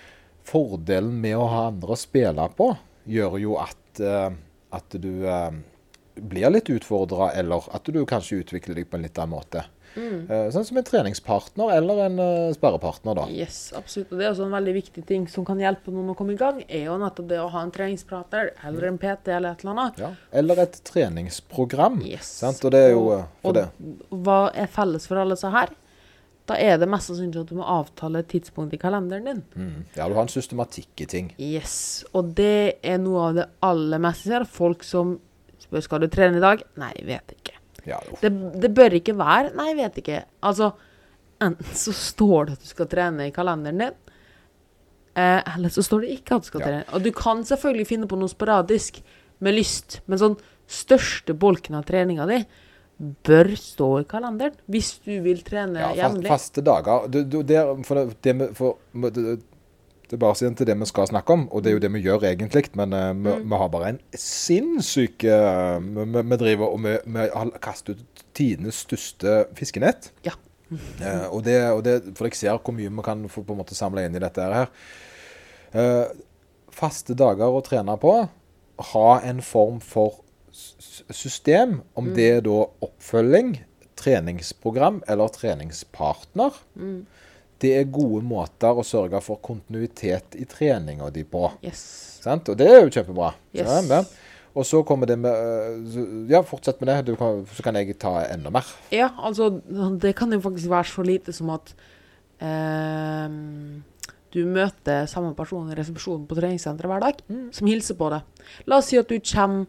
fordelen 0.50 1.14
med 1.22 1.38
å 1.38 1.48
ha 1.50 1.66
andre 1.70 1.96
å 1.96 2.00
spille 2.00 2.48
på, 2.58 2.72
gjør 3.10 3.38
jo 3.42 3.58
at, 3.62 4.02
eh, 4.04 4.30
at 4.76 4.98
du 5.02 5.12
eh, 5.26 5.52
blir 6.22 6.50
litt 6.52 6.70
utfordra, 6.70 7.32
eller 7.40 7.64
at 7.74 7.84
du 7.86 8.06
kanskje 8.06 8.42
utvikler 8.44 8.76
deg 8.76 8.90
på 8.90 8.98
en 8.98 9.04
litt 9.08 9.18
annen 9.20 9.36
måte. 9.40 9.66
Mm. 9.96 10.28
sånn 10.54 10.66
som 10.68 10.78
en 10.78 10.84
treningspartner 10.86 11.72
eller 11.74 11.98
en 12.06 12.20
sperrepartner, 12.54 13.16
da. 13.18 13.24
Yes, 13.34 13.72
absolutt. 13.76 14.12
Og 14.14 14.20
det 14.20 14.28
er 14.28 14.30
også 14.36 14.46
en 14.46 14.54
veldig 14.54 14.74
viktig 14.76 15.02
ting 15.10 15.26
som 15.28 15.44
kan 15.44 15.58
hjelpe 15.60 15.90
noen 15.92 16.12
å 16.14 16.16
komme 16.16 16.36
i 16.36 16.38
gang, 16.38 16.60
er 16.70 16.84
jo 16.86 16.98
nettopp 17.02 17.28
det 17.32 17.40
å 17.42 17.48
ha 17.50 17.64
en 17.66 17.72
treningsprater 17.74 18.52
eller 18.70 18.86
en 18.92 19.00
PT 19.02 19.28
eller 19.34 19.58
et 19.58 19.64
eller 19.66 19.74
annet. 19.74 19.98
Ja. 20.06 20.12
Eller 20.32 20.62
et 20.62 20.78
treningsprogram. 20.86 22.02
Yes. 22.06 22.30
Sant? 22.44 22.62
Og 22.66 22.72
det 22.72 22.84
er 22.86 22.92
jo 22.92 23.02
Og- 23.10 23.20
eh, 23.20 23.26
for 23.42 23.50
og 23.50 23.54
det. 23.56 23.68
Hva 24.12 24.52
er 24.54 24.68
felles 24.68 25.08
for 25.08 25.18
alle 25.18 25.34
disse 25.36 25.50
her? 25.52 25.70
da 26.50 26.56
er 26.58 26.80
det 26.80 26.88
mest 26.90 27.06
sannsynlig 27.12 27.42
at 27.42 27.46
du 27.52 27.56
må 27.60 27.64
avtale 27.64 28.20
et 28.24 28.28
tidspunkt 28.28 28.74
i 28.74 28.78
kalenderen 28.78 29.24
din. 29.24 29.44
Mm. 29.56 29.84
Ja, 29.96 30.08
du 30.10 30.16
har 30.16 30.24
en 30.24 30.28
systematikk 30.28 30.88
i 31.02 31.06
ting. 31.06 31.28
Yes. 31.38 32.04
Og 32.12 32.34
det 32.34 32.80
er 32.84 32.98
noe 32.98 33.28
av 33.30 33.36
det 33.36 33.46
aller 33.62 34.00
mest 34.00 34.24
ser. 34.24 34.46
Folk 34.46 34.82
som 34.84 35.20
spør 35.70 35.86
skal 35.86 36.02
du 36.04 36.08
trene 36.12 36.38
i 36.42 36.44
dag. 36.44 36.62
Nei, 36.82 36.92
vet 37.08 37.34
ikke. 37.38 37.56
Ja. 37.88 38.02
Det, 38.22 38.30
det 38.60 38.74
bør 38.76 38.98
ikke 39.00 39.16
være 39.18 39.54
Nei, 39.56 39.70
vet 39.78 39.96
ikke. 40.02 40.24
Altså, 40.46 40.74
enten 41.42 41.78
så 41.80 41.94
står 41.96 42.50
det 42.50 42.58
at 42.58 42.66
du 42.66 42.70
skal 42.74 42.90
trene 42.92 43.30
i 43.30 43.32
kalenderen 43.34 43.80
din, 43.86 43.94
eh, 45.16 45.42
eller 45.56 45.70
så 45.74 45.84
står 45.86 46.04
det 46.06 46.10
ikke 46.20 46.36
at 46.36 46.44
du 46.44 46.50
skal 46.52 46.62
Ja. 46.62 46.68
trene. 46.68 46.86
Og 46.94 47.04
du 47.04 47.12
kan 47.16 47.44
selvfølgelig 47.48 47.88
finne 47.88 48.08
på 48.12 48.20
noe 48.20 48.28
sporadisk 48.32 49.02
med 49.40 49.56
lyst, 49.56 50.02
men 50.08 50.20
sånn 50.20 50.38
største 50.70 51.34
bolken 51.34 51.76
av 51.80 51.86
treninga 51.88 52.28
di 52.28 52.42
bør 53.24 53.54
stå 53.56 54.02
i 54.02 54.04
kalenderen 54.12 54.58
hvis 54.70 55.00
du 55.06 55.22
vil 55.24 55.40
trene 55.48 55.80
Ja, 55.80 55.94
jevnlig. 55.96 56.28
faste 56.28 56.62
dager. 56.62 57.08
Du, 57.08 57.24
du, 57.24 57.42
det, 57.44 57.62
for 57.88 57.96
det, 58.22 58.36
for, 58.58 58.76
det, 60.10 60.18
igjen 60.20 60.56
til 60.58 60.66
det 60.68 60.76
vi 60.80 60.86
skal 60.90 61.08
snakke 61.08 61.34
om, 61.36 61.48
og 61.54 61.64
det 61.64 61.70
er 61.72 61.76
jo 61.78 61.82
det 61.84 61.92
vi 61.94 62.02
gjør 62.02 62.24
egentlig. 62.30 62.70
Men 62.76 62.94
uh, 62.94 63.10
vi, 63.14 63.30
Mm. 63.40 63.50
vi 63.52 63.56
har 63.62 63.70
bare 63.70 63.90
en 63.94 64.00
sinnssyk 64.16 65.24
uh, 65.30 65.78
vi, 65.80 66.22
vi, 66.22 66.38
driver 66.42 66.68
og 66.74 66.80
vi, 66.84 66.96
vi 67.06 67.28
har 67.34 67.52
kastet 67.62 68.00
ut 68.02 68.24
tidenes 68.34 68.76
største 68.88 69.46
fiskenett. 69.56 70.12
Ja. 70.26 70.34
uh, 70.72 71.28
og 71.34 71.44
det, 71.46 71.60
og 71.72 71.84
det, 71.86 72.00
for 72.18 72.26
jeg 72.30 72.36
ser 72.40 72.58
hvor 72.58 72.74
mye 72.78 72.90
vi 72.90 73.06
kan 73.06 73.28
få 73.30 73.44
på 73.44 73.54
en 73.54 73.62
måte 73.62 73.78
samle 73.78 74.06
inn 74.06 74.16
i 74.18 74.24
dette 74.24 74.42
her. 74.42 74.70
Faste 76.74 77.14
dager 77.18 77.52
å 77.54 77.62
trene 77.66 77.96
på. 78.02 78.14
Ha 78.94 79.08
en 79.28 79.42
form 79.44 79.80
for 79.84 80.22
system, 81.12 81.82
om 81.96 82.08
Mm. 82.10 82.14
det 82.16 82.30
er 82.38 82.42
da 82.42 82.66
oppfølging, 82.86 83.60
treningsprogram 84.00 85.02
eller 85.08 85.28
treningspartner. 85.28 86.54
Mm. 86.76 87.06
Det 87.60 87.74
er 87.76 87.92
gode 87.92 88.24
måter 88.24 88.78
å 88.78 88.86
sørge 88.88 89.20
for 89.24 89.42
kontinuitet 89.44 90.38
i 90.40 90.48
treninga 90.48 91.10
di 91.12 91.26
på. 91.28 91.46
Yes. 91.66 91.84
Sant? 92.24 92.52
Og 92.52 92.58
det 92.60 92.70
er 92.72 92.82
jo 92.86 92.94
kjempebra. 92.94 93.34
Yes. 93.56 93.68
Ja, 93.90 94.02
og 94.58 94.66
så 94.66 94.82
kommer 94.88 95.08
det 95.10 95.20
med 95.22 95.32
øh, 95.32 96.32
Ja, 96.32 96.42
fortsett 96.48 96.82
med 96.82 96.90
det, 96.92 97.12
du 97.12 97.20
kan, 97.20 97.44
så 97.54 97.64
kan 97.64 97.78
jeg 97.78 97.98
ta 98.02 98.16
enda 98.28 98.52
mer. 98.54 98.68
Ja, 98.96 99.12
altså, 99.18 99.52
det 100.02 100.16
kan 100.18 100.34
jo 100.34 100.42
faktisk 100.44 100.72
være 100.72 100.90
så 100.90 101.06
lite 101.06 101.36
som 101.36 101.52
at 101.54 101.74
eh, 102.42 103.28
du 104.34 104.42
møter 104.46 105.08
samme 105.10 105.34
person 105.38 105.70
i 105.70 105.78
resepsjonen 105.78 106.28
på 106.30 106.38
treningssenteret 106.38 106.92
hver 106.92 107.06
dag, 107.06 107.24
som 107.56 107.70
hilser 107.70 107.98
på 107.98 108.12
deg. 108.14 108.50
La 108.70 108.80
oss 108.80 108.92
si 108.92 109.00
at 109.00 109.10
du 109.10 109.18
kommer 109.20 109.66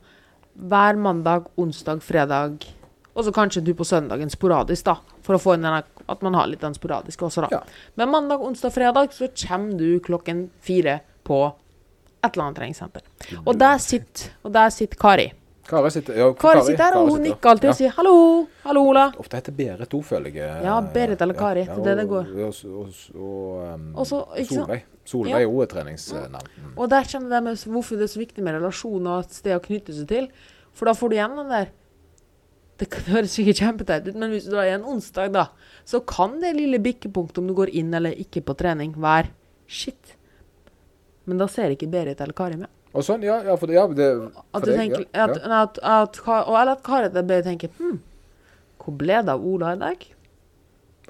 hver 0.61 0.99
mandag, 1.00 1.47
onsdag, 1.61 2.02
fredag, 2.04 2.66
og 3.14 3.25
så 3.26 3.33
kanskje 3.35 3.62
du 3.67 3.73
på 3.75 3.85
søndagen 3.87 4.31
sporadisk, 4.31 4.85
da, 4.87 4.97
for 5.26 5.37
å 5.37 5.43
få 5.43 5.57
inn 5.57 5.67
denne, 5.67 5.83
at 6.11 6.23
man 6.23 6.37
har 6.38 6.47
litt 6.50 6.62
den 6.62 6.76
sporadiske 6.76 7.26
også, 7.26 7.47
da. 7.47 7.61
Ja. 7.61 7.88
Men 8.00 8.12
mandag, 8.12 8.43
onsdag, 8.47 8.75
fredag 8.75 9.12
så 9.17 9.29
kommer 9.47 9.75
du 9.79 9.99
klokken 10.05 10.49
fire 10.62 11.00
på 11.26 11.43
et 12.21 12.33
eller 12.35 12.47
annet 12.47 12.59
treningssenter. 12.61 13.05
Og 13.45 13.55
der 13.59 13.79
sitter, 13.83 14.33
og 14.45 14.52
der 14.55 14.73
sitter 14.75 15.00
Kari. 15.00 15.31
Kari 15.71 15.90
sitter, 15.95 16.17
ja, 16.19 16.29
Kari 16.35 16.62
sitter 16.67 16.83
her, 16.85 16.97
og 16.99 17.07
Kari 17.07 17.14
hun 17.14 17.23
nikker 17.29 17.50
alltid 17.52 17.71
og 17.71 17.76
sier 17.79 17.93
'hallo', 17.95 18.47
'hallo, 18.64 18.81
Ola'. 18.90 19.05
Ofte 19.23 19.37
heter 19.37 19.52
Berit 19.52 19.95
òg, 19.95 20.05
føler 20.05 20.31
jeg. 20.35 20.64
Ja, 20.64 20.81
Berit 20.81 21.23
eller 21.23 21.35
Kari, 21.35 21.64
det 21.64 21.79
er 21.79 21.85
det 21.85 21.97
det 21.99 22.09
går. 22.09 22.26
Og, 22.26 22.55
og, 22.64 22.88
og, 23.14 23.21
og 23.21 23.75
um, 23.75 24.05
så, 24.05 24.25
ikke? 24.37 24.55
Solveig. 24.55 24.83
Solveig 25.05 25.31
Ja. 25.31 25.38
er 25.38 25.47
òg 25.47 25.62
et 25.62 25.69
treningsnavn. 25.71 26.49
Og 26.76 26.90
der 26.90 27.02
kjenner 27.02 27.29
det 27.29 27.43
med 27.43 27.57
hvorfor 27.57 27.97
det 27.97 28.02
er 28.02 28.12
så 28.14 28.19
viktig 28.19 28.43
med 28.43 28.55
relasjoner 28.59 29.11
og 29.11 29.21
et 29.21 29.35
sted 29.35 29.55
å 29.57 29.62
knytte 29.62 29.95
seg 29.95 30.09
til. 30.09 30.29
For 30.73 30.87
da 30.87 30.93
får 30.93 31.09
du 31.09 31.14
igjen 31.17 31.37
den 31.37 31.49
der 31.49 31.71
Det 32.80 32.88
høres 33.10 33.34
sikkert 33.37 33.60
kjempeteit 33.60 34.06
ut, 34.08 34.16
men 34.16 34.32
hvis 34.32 34.46
du 34.49 34.54
drar 34.54 34.70
en 34.72 34.87
onsdag, 34.88 35.34
da, 35.34 35.50
så 35.84 36.00
kan 36.00 36.38
det 36.40 36.54
lille 36.56 36.80
bikkepunktet 36.80 37.42
om 37.42 37.50
du 37.50 37.54
går 37.58 37.72
inn 37.76 37.92
eller 37.96 38.16
ikke 38.16 38.40
på 38.46 38.56
trening, 38.56 38.94
være 38.96 39.28
shit. 39.68 40.14
Men 41.28 41.42
da 41.42 41.49
ser 41.50 41.75
ikke 41.75 41.90
Berit 41.92 42.22
eller 42.25 42.37
Kari 42.37 42.56
med. 42.56 42.70
Og 42.96 43.04
sånn, 43.06 43.22
ja. 43.22 43.37
ja, 43.46 43.54
for 43.60 43.70
det, 43.70 43.76
ja 43.76 43.84
det, 43.94 44.06
At 44.50 44.56
for 44.56 44.64
du 44.64 44.72
deg, 44.72 44.80
tenker, 44.80 45.04
ja, 45.12 45.26
at, 45.28 45.37
at, 45.37 45.44
at, 45.46 45.82
at, 45.84 46.16
og, 46.26 46.56
Eller 46.58 46.72
at 46.72 46.80
Kari 46.87 47.06
eller 47.06 47.26
Berit 47.28 47.46
tenker 47.46 47.70
Hm, 47.78 48.00
hvor 48.80 48.96
ble 48.99 49.20
det 49.22 49.30
av 49.30 49.44
Ola 49.46 49.76
i 49.76 49.78
dag? 49.78 50.08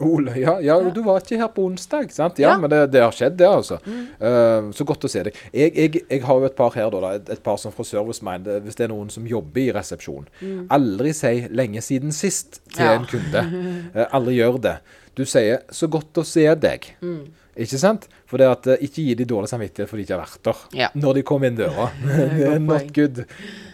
Ole, 0.00 0.32
ja, 0.40 0.54
ja, 0.64 0.78
du 0.90 1.02
var 1.04 1.20
ikke 1.20 1.36
her 1.40 1.48
på 1.52 1.64
onsdag, 1.68 2.10
sant? 2.12 2.38
Ja, 2.40 2.50
Ja. 2.50 2.58
men 2.58 2.70
det, 2.70 2.78
det 2.92 3.02
har 3.02 3.12
skjedd, 3.12 3.36
det, 3.36 3.46
altså. 3.48 3.78
Eh, 3.86 4.70
så 4.72 4.84
godt 4.88 5.04
å 5.04 5.10
se 5.12 5.22
deg. 5.26 5.34
Jeg, 5.52 5.74
jeg, 5.76 6.02
jeg 6.10 6.22
har 6.24 6.38
jo 6.40 6.44
et 6.48 6.56
par 6.56 6.70
her, 6.74 6.90
da, 6.90 7.12
et, 7.18 7.28
et 7.36 7.42
par 7.44 7.56
som 7.60 7.72
fra 7.72 7.84
ServiceMind, 7.84 8.46
eh, 8.48 8.60
hvis 8.64 8.76
det 8.80 8.86
er 8.86 8.92
noen 8.94 9.10
som 9.12 9.26
jobber 9.28 9.60
i 9.60 9.70
resepsjon. 9.76 10.26
Aldri 10.70 11.12
si 11.12 11.34
'lenge 11.50 11.82
siden 11.84 12.10
sist' 12.16 12.60
til 12.74 12.84
Ja. 12.86 12.94
en 12.96 13.04
kunde. 13.10 13.44
Uh, 13.94 14.06
aldri 14.16 14.36
gjør 14.40 14.60
det. 14.60 14.76
Du 15.16 15.24
sier 15.24 15.58
'så 15.70 15.86
godt 15.90 16.14
å 16.16 16.24
se 16.24 16.46
deg'. 16.54 16.94
Ikke 17.58 17.78
sant? 17.82 18.06
For 18.30 18.38
det 18.38 18.46
at 18.46 18.66
eh, 18.70 18.82
Ikke 18.86 19.02
gi 19.02 19.14
de 19.18 19.26
dårlig 19.28 19.50
samvittighet 19.50 19.90
fordi 19.90 20.04
de 20.04 20.06
ikke 20.06 20.18
har 20.18 20.22
vært 20.22 20.44
der 20.46 20.78
Ja. 20.78 20.88
når 20.94 21.18
de 21.18 21.22
kom 21.26 21.44
inn 21.44 21.58
døra. 21.58 21.88
det 22.36 22.46
er 22.46 22.58
not 22.62 22.92
good. 22.94 23.24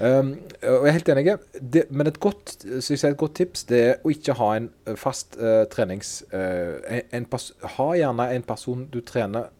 Um, 0.00 0.32
og 0.62 0.86
jeg 0.86 0.88
er 0.88 0.96
helt 0.96 1.10
enig. 1.12 1.26
Det, 1.60 1.84
men 1.90 2.10
et 2.10 2.20
godt, 2.20 2.56
jeg 2.64 2.82
sier 2.86 3.10
et 3.10 3.20
godt 3.20 3.36
tips 3.36 3.66
det 3.68 3.82
er 3.82 4.00
å 4.00 4.12
ikke 4.14 4.38
ha 4.40 4.52
en 4.60 4.70
eh, 4.86 4.96
fast 5.00 5.36
uh, 5.40 5.64
trenings... 5.72 6.22
Uh, 6.32 6.80
en, 6.88 7.02
en 7.20 7.28
pers 7.30 7.50
ha 7.76 7.90
gjerne 7.98 8.30
en 8.36 8.46
person 8.46 8.86
du 8.92 9.02
trener 9.04 9.50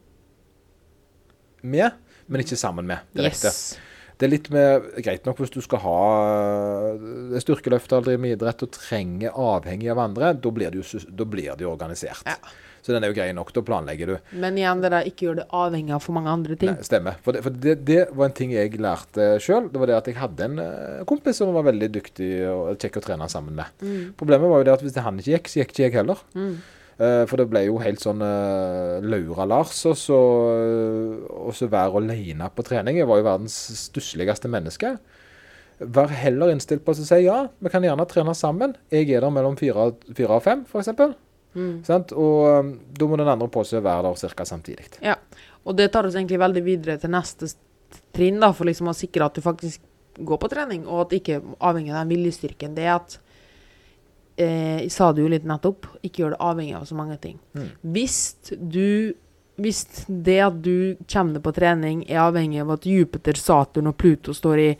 med, 1.66 1.92
men 2.31 2.42
ikke 2.42 2.59
sammen 2.59 2.87
med 2.88 3.05
direkte. 3.16 3.50
Yes. 3.50 3.76
Det 4.16 4.24
er 4.24 4.33
litt 4.33 4.46
med, 4.48 4.85
greit 5.05 5.26
nok 5.29 5.42
hvis 5.42 5.52
du 5.52 5.59
skal 5.61 5.83
ha 5.83 5.96
styrkeløft 7.42 7.92
eller 7.92 8.07
drive 8.07 8.22
med 8.22 8.37
idrett 8.38 8.62
og 8.64 8.70
trenger 8.72 9.35
avhengig 9.37 9.90
av 9.92 10.00
andre, 10.00 10.31
da 10.40 10.52
blir 10.57 10.72
det 10.72 10.81
jo 10.81 11.02
da 11.12 11.26
blir 11.29 11.50
det 11.52 11.66
jo 11.66 11.74
organisert. 11.74 12.24
Ja. 12.24 12.38
Så 12.87 12.94
den 12.94 13.03
er 13.03 13.11
jo 13.11 13.16
grei 13.16 13.33
nok, 13.35 13.49
da 13.51 13.62
planlegger 13.66 14.12
du. 14.12 14.14
Men 14.38 14.59
igjen, 14.61 14.79
det 14.85 14.92
der 14.94 15.09
ikke 15.09 15.27
gjør 15.27 15.40
det 15.40 15.46
avhengig 15.59 15.94
av 15.96 16.05
for 16.05 16.14
mange 16.14 16.31
andre 16.31 16.55
ting. 16.61 16.70
Nei, 16.70 16.87
stemmer. 16.87 17.16
For, 17.25 17.35
det, 17.35 17.42
for 17.42 17.57
det, 17.64 17.75
det 17.88 18.05
var 18.12 18.29
en 18.29 18.37
ting 18.38 18.53
jeg 18.55 18.79
lærte 18.79 19.27
sjøl. 19.42 19.66
Det 19.72 19.83
var 19.83 19.90
det 19.90 19.96
at 19.96 20.11
jeg 20.12 20.18
hadde 20.20 20.46
en 20.46 20.62
eh, 20.62 21.03
kompis 21.11 21.42
som 21.42 21.51
var 21.57 21.66
veldig 21.66 21.88
dyktig 21.96 22.31
og 22.53 22.79
kjekk 22.79 23.01
å 23.01 23.05
trene 23.09 23.27
sammen 23.33 23.59
med. 23.59 23.83
Problemet 24.20 24.53
var 24.53 24.62
jo 24.62 24.68
det 24.68 24.77
at 24.77 24.87
hvis 24.87 25.01
han 25.03 25.18
ikke 25.18 25.35
gikk, 25.35 25.51
så 25.51 25.61
gikk 25.64 25.75
ikke 25.75 25.87
jeg 25.88 25.96
heller. 25.99 26.22
Mm. 26.38 26.57
for 27.29 27.37
det 27.37 27.44
ble 27.51 27.61
jo 27.66 27.75
helt 27.83 28.01
sånn 28.01 28.22
uh, 28.25 29.03
Laura 29.05 29.44
Lars, 29.51 29.83
og 29.85 29.99
så, 30.01 30.20
så 31.53 31.68
være 31.68 32.01
alene 32.01 32.49
på 32.55 32.64
trening. 32.64 33.03
Jeg 33.03 33.11
var 33.11 33.20
jo 33.20 33.27
verdens 33.27 33.59
stussligste 33.83 34.49
menneske. 34.49 34.94
Vær 35.77 36.09
heller 36.09 36.55
innstilt 36.55 36.87
på 36.87 36.94
å 36.94 36.96
si 36.96 37.18
ja, 37.27 37.42
vi 37.61 37.72
kan 37.72 37.85
gjerne 37.85 38.07
trene 38.09 38.33
sammen. 38.38 38.79
Jeg 38.94 39.11
er 39.11 39.27
der 39.27 39.35
mellom 39.35 39.59
fire, 39.61 39.90
fire 40.16 40.38
og 40.38 40.46
fem, 40.46 40.64
f.eks. 40.70 40.94
Sant? 41.86 42.12
Og 42.12 42.46
um, 42.60 42.72
da 42.96 43.08
må 43.08 43.18
den 43.20 43.32
andre 43.32 43.48
på 43.52 43.64
seg 43.66 43.84
være 43.86 44.06
der 44.08 44.34
ca. 44.36 44.48
samtidig. 44.48 44.88
Ja, 45.04 45.16
og 45.64 45.76
det 45.78 45.90
tar 45.94 46.08
oss 46.08 46.16
egentlig 46.18 46.40
veldig 46.42 46.64
videre 46.66 46.98
til 47.02 47.12
neste 47.14 47.50
trinn, 48.14 48.40
da, 48.42 48.52
for 48.56 48.68
liksom 48.68 48.90
å 48.90 48.96
sikre 48.96 49.26
at 49.26 49.36
du 49.36 49.44
faktisk 49.44 49.82
går 50.16 50.40
på 50.40 50.50
trening, 50.52 50.86
og 50.86 51.06
at 51.06 51.16
ikke 51.18 51.42
avhengig 51.58 51.92
av 51.92 52.02
den 52.02 52.12
viljestyrken. 52.14 52.74
Det 52.76 52.86
er 52.86 52.94
at 52.94 53.18
eh, 54.40 54.82
Jeg 54.84 54.92
sa 54.94 55.10
det 55.12 55.24
jo 55.24 55.32
litt 55.32 55.46
nettopp, 55.48 55.88
ikke 56.06 56.22
gjør 56.22 56.36
det 56.36 56.42
avhengig 56.48 56.76
av 56.78 56.88
så 56.88 56.96
mange 56.98 57.18
ting. 57.22 57.38
Mm. 57.56 57.70
Hvis 57.96 58.18
du 58.56 59.14
hvis 59.56 59.86
det 60.06 60.40
at 60.44 60.56
du 60.60 60.96
kommer 61.08 61.38
deg 61.38 61.44
på 61.44 61.52
trening, 61.56 62.04
er 62.10 62.26
avhengig 62.26 62.60
av 62.60 62.74
at 62.74 62.86
Jupiter, 62.88 63.38
Saturn 63.40 63.88
og 63.88 63.96
Pluto 63.96 64.34
står 64.36 64.60
i, 64.60 64.70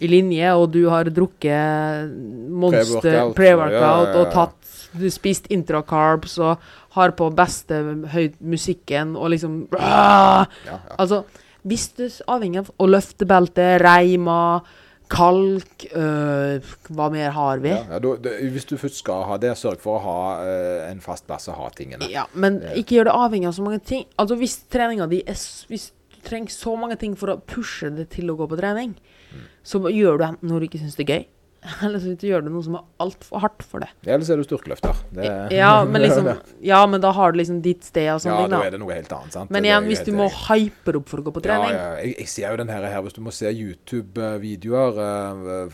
i 0.00 0.08
linje, 0.08 0.52
og 0.56 0.70
du 0.72 0.86
har 0.88 1.10
drukket 1.12 2.14
Monster 2.48 3.02
Pre-workout, 3.02 3.36
pre-workout 3.36 3.76
ja, 3.76 3.90
ja, 3.90 4.14
ja. 4.14 4.22
og 4.22 4.32
tatt 4.32 4.56
Du 4.56 4.65
spist 5.12 5.46
intracarbs 5.52 6.38
og 6.42 6.62
har 6.96 7.12
på 7.18 7.28
beste 7.36 7.78
høyt 8.14 8.38
musikken 8.40 9.14
og 9.16 9.30
liksom 9.34 9.66
Ja, 9.76 10.46
ja. 10.66 10.78
Altså, 10.98 11.22
hvis 11.66 11.88
du 11.98 12.04
er 12.06 12.18
avhengig 12.30 12.60
av 12.62 12.68
å 12.78 12.86
løfte 12.88 13.26
beltet, 13.26 13.80
reima, 13.82 14.62
kalk 15.10 15.86
øh, 15.94 16.62
Hva 16.90 17.08
mer 17.14 17.30
har 17.34 17.60
vi? 17.62 17.72
Ja, 17.74 17.98
du, 18.02 18.12
da, 18.22 18.32
hvis 18.52 18.66
du 18.66 18.76
først 18.80 19.00
skal 19.02 19.24
ha 19.28 19.36
det, 19.42 19.52
sørg 19.58 19.82
for 19.82 19.98
å 19.98 20.02
ha 20.04 20.16
øh, 20.46 20.80
en 20.90 21.02
fast 21.04 21.26
plass 21.28 21.48
å 21.50 21.54
ha 21.58 21.68
tingene. 21.74 22.08
Ja, 22.10 22.24
men 22.34 22.60
ikke 22.78 22.96
gjør 22.98 23.10
det 23.10 23.14
avhengig 23.18 23.50
av 23.50 23.56
så 23.58 23.66
mange 23.66 23.82
ting. 23.86 24.06
Altså, 24.18 24.38
hvis 24.40 24.56
treninga 24.72 25.06
di 25.10 25.20
er 25.26 25.38
Hvis 25.70 25.90
du 26.14 26.20
trenger 26.26 26.50
så 26.54 26.74
mange 26.78 26.96
ting 26.98 27.14
for 27.18 27.30
å 27.34 27.38
pushe 27.38 27.90
det 27.94 28.08
til 28.16 28.30
å 28.32 28.38
gå 28.38 28.48
på 28.50 28.58
trening, 28.62 28.96
Mm. 29.26 29.40
så 29.66 29.80
gjør 29.90 30.18
du 30.20 30.22
enten 30.24 30.48
noe 30.48 30.60
du 30.62 30.64
ikke 30.68 30.78
syns 30.78 30.94
det 30.94 31.02
er 31.02 31.08
gøy, 31.16 31.24
eller 31.82 31.98
så 31.98 32.12
gjør 32.18 32.44
du 32.44 32.50
noe 32.54 32.62
som 32.62 32.76
er 32.78 32.84
altfor 33.02 33.40
hardt 33.42 33.62
for 33.66 33.82
det. 33.82 33.88
Eller 34.06 34.22
så 34.26 34.34
er 34.34 34.42
du 34.42 34.44
styrkeløfter. 34.46 34.94
Det, 35.16 35.24
Ja, 35.56 35.72
men 35.90 36.02
liksom 36.04 36.28
Ja, 36.62 36.82
men 36.86 37.00
da 37.02 37.10
har 37.16 37.32
du 37.32 37.38
liksom 37.40 37.58
ditt 37.64 37.82
sted 37.88 38.06
og 38.12 38.20
sånne 38.22 38.36
ja, 38.36 38.42
ting, 38.44 38.52
da 38.54 38.60
da. 38.60 38.66
er 38.68 38.76
det 38.76 38.80
noe 38.84 38.94
helt 38.94 39.12
annet. 39.16 39.32
sant? 39.34 39.50
Men 39.54 39.66
igjen, 39.66 39.88
hvis 39.90 40.04
du 40.06 40.12
må 40.14 40.28
hype 40.46 40.92
det 40.94 41.00
opp 41.00 41.08
for 41.10 41.22
å 41.22 41.26
gå 41.26 41.34
på 41.38 41.42
trening 41.48 41.72
Ja, 41.74 41.80
ja. 41.96 41.96
Jeg, 42.04 42.14
jeg 42.22 42.28
ser 42.36 42.54
jo 42.54 42.60
den 42.62 42.70
her, 42.74 42.86
hvis 43.06 43.16
du 43.18 43.22
må 43.26 43.34
se 43.34 43.50
YouTube-videoer 43.50 45.02
eh, 45.06 45.68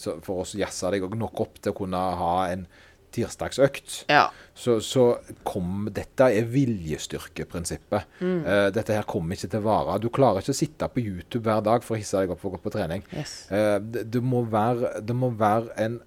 så- 0.00 0.18
for 0.24 0.42
å 0.42 0.48
jazze 0.58 0.90
deg 0.94 1.06
nok 1.18 1.40
opp 1.44 1.60
til 1.60 1.72
å 1.72 1.76
kunne 1.76 1.96
ha 2.22 2.34
en 2.52 2.66
tirsdagsøkt, 3.14 4.04
Ja. 4.10 4.26
så, 4.54 4.76
så 4.84 5.04
kom 5.46 5.88
Dette 5.94 6.28
er 6.34 6.46
viljestyrkeprinsippet. 6.50 8.08
Mm. 8.20 8.40
Uh, 8.44 8.68
dette 8.74 8.96
her 8.96 9.06
kommer 9.08 9.36
ikke 9.38 9.50
til 9.54 9.62
å 9.62 9.68
vare. 9.68 9.98
Du 10.02 10.08
klarer 10.14 10.42
ikke 10.42 10.54
å 10.54 10.58
sitte 10.58 10.88
på 10.90 11.04
YouTube 11.04 11.44
hver 11.48 11.62
dag 11.64 11.86
for 11.86 11.96
å 11.96 12.00
hisse 12.00 12.18
deg 12.20 12.34
opp 12.34 12.42
for 12.42 12.52
å 12.52 12.56
gå 12.58 12.64
på 12.66 12.74
trening. 12.74 13.04
Yes. 13.14 13.44
Uh, 13.50 13.78
det, 13.80 14.06
det, 14.14 14.22
må 14.24 14.44
være, 14.50 14.98
det 15.04 15.16
må 15.16 15.30
være 15.38 15.72
en 15.86 16.00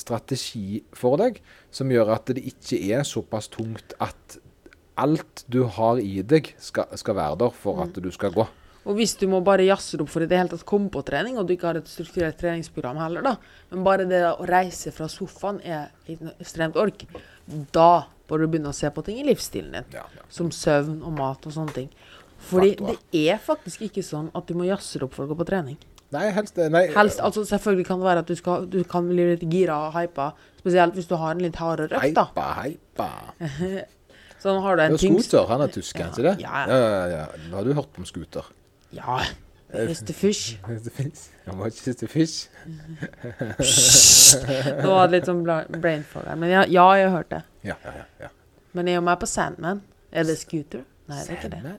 strategi 0.00 0.80
for 0.96 1.18
deg 1.20 1.42
som 1.74 1.90
gjør 1.92 2.14
at 2.14 2.32
det 2.32 2.44
ikke 2.48 2.78
er 2.96 3.04
såpass 3.04 3.50
tungt 3.52 3.92
at 4.00 4.38
alt 5.00 5.44
du 5.52 5.62
har 5.76 6.00
i 6.00 6.20
deg, 6.24 6.52
skal, 6.60 6.88
skal 7.00 7.16
være 7.16 7.38
der 7.44 7.54
for 7.56 7.80
at 7.84 7.96
du 7.96 8.10
skal 8.12 8.32
gå. 8.34 8.44
Og 8.82 8.96
hvis 8.98 9.14
du 9.20 9.28
må 9.30 9.38
bare 9.46 9.66
jazze 9.66 10.00
opp 10.02 10.10
for 10.10 10.24
i 10.24 10.28
det 10.30 10.38
hele 10.38 10.50
tatt 10.50 10.64
komme 10.66 10.90
på 10.92 11.04
trening, 11.06 11.36
og 11.38 11.46
du 11.46 11.54
ikke 11.54 11.68
har 11.70 11.78
et 11.78 11.90
strukturert 11.90 12.38
treningsprogram 12.40 12.98
heller, 12.98 13.22
da, 13.22 13.36
men 13.70 13.84
bare 13.86 14.08
det 14.10 14.24
å 14.26 14.48
reise 14.48 14.90
fra 14.94 15.06
sofaen 15.10 15.60
er 15.62 15.92
et 16.10 16.24
ekstremt 16.42 16.78
ork, 16.80 17.04
da 17.74 18.08
bør 18.30 18.42
du 18.42 18.50
begynne 18.50 18.72
å 18.72 18.76
se 18.76 18.90
på 18.90 19.04
ting 19.06 19.20
i 19.22 19.28
livsstilen 19.28 19.76
din. 19.76 19.88
Ja, 19.94 20.06
ja. 20.16 20.26
Som 20.32 20.50
søvn 20.54 21.00
og 21.06 21.14
mat 21.18 21.46
og 21.46 21.54
sånne 21.54 21.76
ting. 21.76 21.88
Fordi 22.42 22.74
Fakta. 22.74 22.98
det 23.14 23.24
er 23.30 23.40
faktisk 23.42 23.84
ikke 23.86 24.02
sånn 24.02 24.32
at 24.34 24.48
du 24.48 24.56
må 24.58 24.66
jazze 24.66 24.98
opp 25.04 25.14
for 25.14 25.26
å 25.26 25.30
gå 25.30 25.38
på 25.38 25.46
trening. 25.46 25.78
Nei, 26.12 26.26
helst 26.36 26.58
nei, 26.58 26.82
Helst, 26.92 27.22
altså 27.24 27.40
Selvfølgelig 27.48 27.86
kan 27.88 28.02
det 28.02 28.04
være 28.04 28.20
at 28.20 28.28
du, 28.28 28.34
skal, 28.36 28.66
du 28.68 28.82
kan 28.84 29.06
bli 29.08 29.30
litt 29.30 29.44
gira 29.48 29.78
og 29.86 29.94
hypa, 29.96 30.32
spesielt 30.58 30.98
hvis 30.98 31.08
du 31.08 31.14
har 31.16 31.32
en 31.32 31.40
litt 31.40 31.56
hardere 31.56 31.96
økt, 31.96 32.18
da. 32.18 32.26
Heipa, 32.34 32.48
heipa. 32.58 33.86
Sånn 34.42 34.58
har 34.64 34.76
du 34.76 34.82
en 34.84 34.98
tyngst 34.98 35.30
Scooter, 35.30 35.46
han 35.48 35.62
er 35.64 35.72
tysk, 35.72 36.02
ikke 36.02 36.26
det? 36.26 36.34
Ja. 36.42 36.64
ja, 36.66 36.80
ja, 36.82 37.02
ja. 37.14 37.24
Har 37.54 37.64
du 37.64 37.72
hørt 37.78 38.00
om 38.00 38.08
Scooter? 38.08 38.50
Ja. 38.92 39.22
Det 39.72 40.14
fins. 40.14 41.30
Han 41.46 41.58
var 41.58 41.70
ikke 41.72 41.94
til 41.96 42.08
fish. 42.08 42.50
Nå 44.82 44.90
var 44.90 45.08
det 45.08 45.14
litt 45.14 45.30
sånn 45.30 45.40
brain 45.46 46.04
fog 46.04 46.26
her. 46.28 46.36
Men 46.36 46.52
ja, 46.52 46.66
ja, 46.68 46.84
jeg 47.00 47.08
har 47.08 47.14
hørt 47.16 47.30
det. 47.32 47.40
Ja, 47.64 47.78
ja, 47.86 48.04
ja. 48.20 48.28
Men 48.76 48.90
jeg 48.90 48.98
er 48.98 49.00
jo 49.00 49.06
med 49.06 49.22
på 49.22 49.28
Sandman. 49.30 49.80
Er 50.12 50.28
det 50.28 50.36
Scooter? 50.42 50.84
Nei, 51.08 51.22
det 51.24 51.32
er 51.32 51.40
ikke 51.40 51.50
det. 51.54 51.72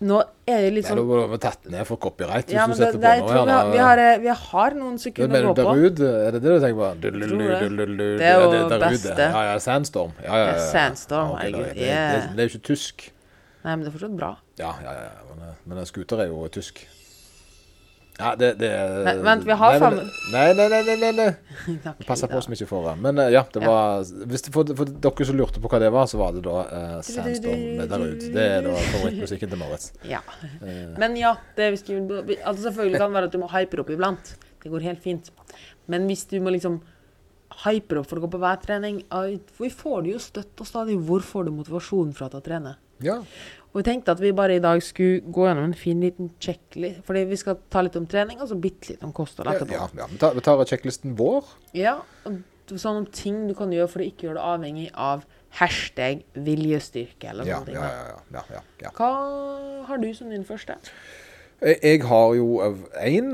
Nå 0.00 0.16
er 0.48 0.62
det 0.64 0.68
litt 0.72 0.86
Nei, 0.88 0.94
da 0.96 0.96
sånn 0.96 1.08
må 1.10 1.24
vi 1.28 1.38
tatt 1.44 1.66
ned 1.68 1.84
for 1.84 2.00
copyright 2.00 2.46
hvis 2.48 2.56
ja, 2.56 2.64
du 2.64 2.72
setter 2.72 2.96
det, 2.96 3.10
det, 3.20 3.24
på 3.26 3.34
noe 3.36 3.44
vi, 3.44 3.52
har, 3.52 3.66
vi, 3.68 3.80
har, 3.84 4.00
eh, 4.00 4.20
vi 4.22 4.30
har 4.32 4.76
noen 4.78 4.94
Du 4.96 5.02
sekunder 5.02 5.44
å 5.44 5.50
gå 5.50 5.56
på. 5.58 5.64
Darude? 5.68 6.12
Er 6.24 6.30
det 6.32 6.40
det 6.40 6.54
du 6.54 6.64
tenker 6.64 6.78
på? 6.78 6.88
Du, 7.02 7.08
det. 7.12 7.28
du, 7.28 8.04
Det 8.16 8.30
er 8.30 8.40
jo 8.40 8.68
beste. 8.80 9.26
Ja, 9.28 9.42
ja, 9.50 9.58
Sandstorm. 9.60 10.14
Ja, 10.24 10.30
ja, 10.32 10.38
ja, 10.40 10.54
Det 10.56 10.62
er. 10.64 10.70
Sandstorm, 10.72 11.34
Ja, 11.36 11.36
ok, 11.36 11.44
det, 11.44 11.74
det, 11.76 11.90
det, 11.92 12.22
det 12.32 12.46
er 12.46 12.48
jo 12.48 12.54
ikke 12.54 12.66
tysk. 12.72 13.10
Nei, 13.60 13.74
men 13.74 13.84
det 13.84 13.90
er 13.90 13.98
fortsatt 13.98 14.16
bra. 14.16 14.32
Ja, 14.60 14.72
ja, 14.84 14.96
ja. 14.96 15.12
Men, 15.28 15.44
eh, 15.48 15.60
men 15.68 15.82
en 15.82 15.88
scooter 15.88 16.24
er 16.24 16.32
jo 16.32 16.46
tysk. 16.52 16.84
Ja, 18.20 18.34
det, 18.36 18.50
det 18.60 18.68
Nei, 19.04 19.14
vent, 19.24 19.44
vi 19.48 19.54
har 19.56 19.78
nei, 19.80 20.02
Nei, 20.32 20.42
nei, 20.54 20.66
nei, 20.68 20.80
nei, 20.84 20.96
nei, 21.00 21.10
nei. 21.16 21.28
Ok, 21.88 22.02
Pass 22.08 22.24
på 22.26 22.36
så 22.36 22.42
som 22.44 22.56
ikke 22.56 22.68
får 22.68 22.88
det. 22.88 22.94
Men 23.06 23.20
eh, 23.22 23.30
ja, 23.32 23.42
det 23.54 23.62
var 23.64 24.04
hvis 24.28 24.44
det, 24.46 24.52
for, 24.54 24.72
for 24.76 24.92
dere 25.06 25.28
som 25.28 25.38
lurte 25.38 25.62
på 25.62 25.70
hva 25.72 25.80
det 25.80 25.88
var, 25.94 26.08
så 26.10 26.20
var 26.20 26.36
det 26.36 26.42
da 26.44 26.56
uh, 26.68 26.98
Sandstorm 27.06 27.64
med 27.78 27.88
Darude. 27.92 28.30
Det 28.34 28.46
er 28.58 28.66
da 28.66 28.76
favorittmusikken 28.90 29.52
til 29.54 29.62
Moritz. 29.62 29.90
Ja. 30.08 30.20
Eh, 30.60 30.92
Men 31.00 31.16
ja, 31.20 31.32
det 31.56 31.70
vi 31.76 31.80
skriver, 31.80 32.34
altså 32.36 32.68
selvfølgelig 32.68 33.00
kan 33.00 33.08
det 33.08 33.20
være 33.20 33.30
at 33.30 33.36
du 33.36 33.40
må 33.40 33.50
hype 33.54 33.80
opp 33.84 33.94
iblant. 33.96 34.34
Det 34.60 34.72
går 34.72 34.88
helt 34.90 35.04
fint. 35.04 35.32
Men 35.90 36.04
hvis 36.10 36.26
du 36.28 36.36
må 36.44 36.52
liksom 36.52 36.82
hype 37.64 38.02
opp 38.02 38.10
for 38.10 38.20
å 38.20 38.26
gå 38.26 38.32
på 38.34 38.40
hver 38.42 38.60
trening 38.62 39.00
hvor 39.08 39.32
Vi 39.64 39.72
får 39.72 40.04
du 40.04 40.12
jo 40.12 40.20
støtt 40.22 40.60
og 40.60 40.68
stadig. 40.68 41.00
Hvor 41.08 41.24
får 41.24 41.48
du 41.48 41.56
motivasjon 41.56 42.12
fra 42.16 42.28
til 42.28 42.42
å 42.42 42.44
trene? 42.44 42.76
Ja. 43.04 43.20
Og 43.70 43.78
vi 43.78 43.82
tenkte 43.86 44.10
at 44.10 44.18
vi 44.18 44.32
bare 44.34 44.56
i 44.58 44.62
dag 44.62 44.80
skulle 44.82 45.20
gå 45.30 45.44
gjennom 45.46 45.68
en 45.68 45.74
fin 45.78 46.00
liten 46.02 46.32
checklist. 46.42 47.04
Fordi 47.06 47.20
vi 47.30 47.36
skal 47.38 47.60
ta 47.70 47.84
litt 47.86 47.94
om 48.00 48.06
trening, 48.10 48.40
og 48.42 48.48
så 48.50 48.56
bitte 48.58 48.90
litt 48.90 49.04
om 49.06 49.12
kosthold 49.14 49.46
Ja, 49.46 49.52
etterpå. 49.60 49.76
ja, 49.76 49.86
ja. 50.00 50.08
Vi 50.10 50.18
tar, 50.18 50.34
vi 50.34 50.42
tar 50.42 50.64
sjekklisten 50.66 51.14
vår. 51.18 51.52
Ja, 51.78 52.00
og 52.26 52.40
sånne 52.74 53.06
ting 53.14 53.44
du 53.46 53.54
kan 53.54 53.70
gjøre 53.70 53.86
for 53.92 54.02
å 54.02 54.08
ikke 54.08 54.26
gjøre 54.26 54.40
det 54.40 54.48
avhengig 54.54 54.88
av 54.94 55.22
hashtag 55.60 56.24
viljestyrke 56.34 57.30
eller 57.30 57.46
Ja, 57.46 57.60
sånne 57.62 57.78
ja, 57.78 57.86
ja. 57.86 58.18
ja, 58.34 58.44
ja, 58.56 58.64
ja. 58.84 58.92
Hva 58.98 59.12
har 59.86 60.02
du 60.02 60.10
som 60.18 60.30
din 60.34 60.44
første? 60.46 60.74
Jeg, 61.60 62.02
har 62.08 62.34
jo 62.38 62.58
én 62.98 63.32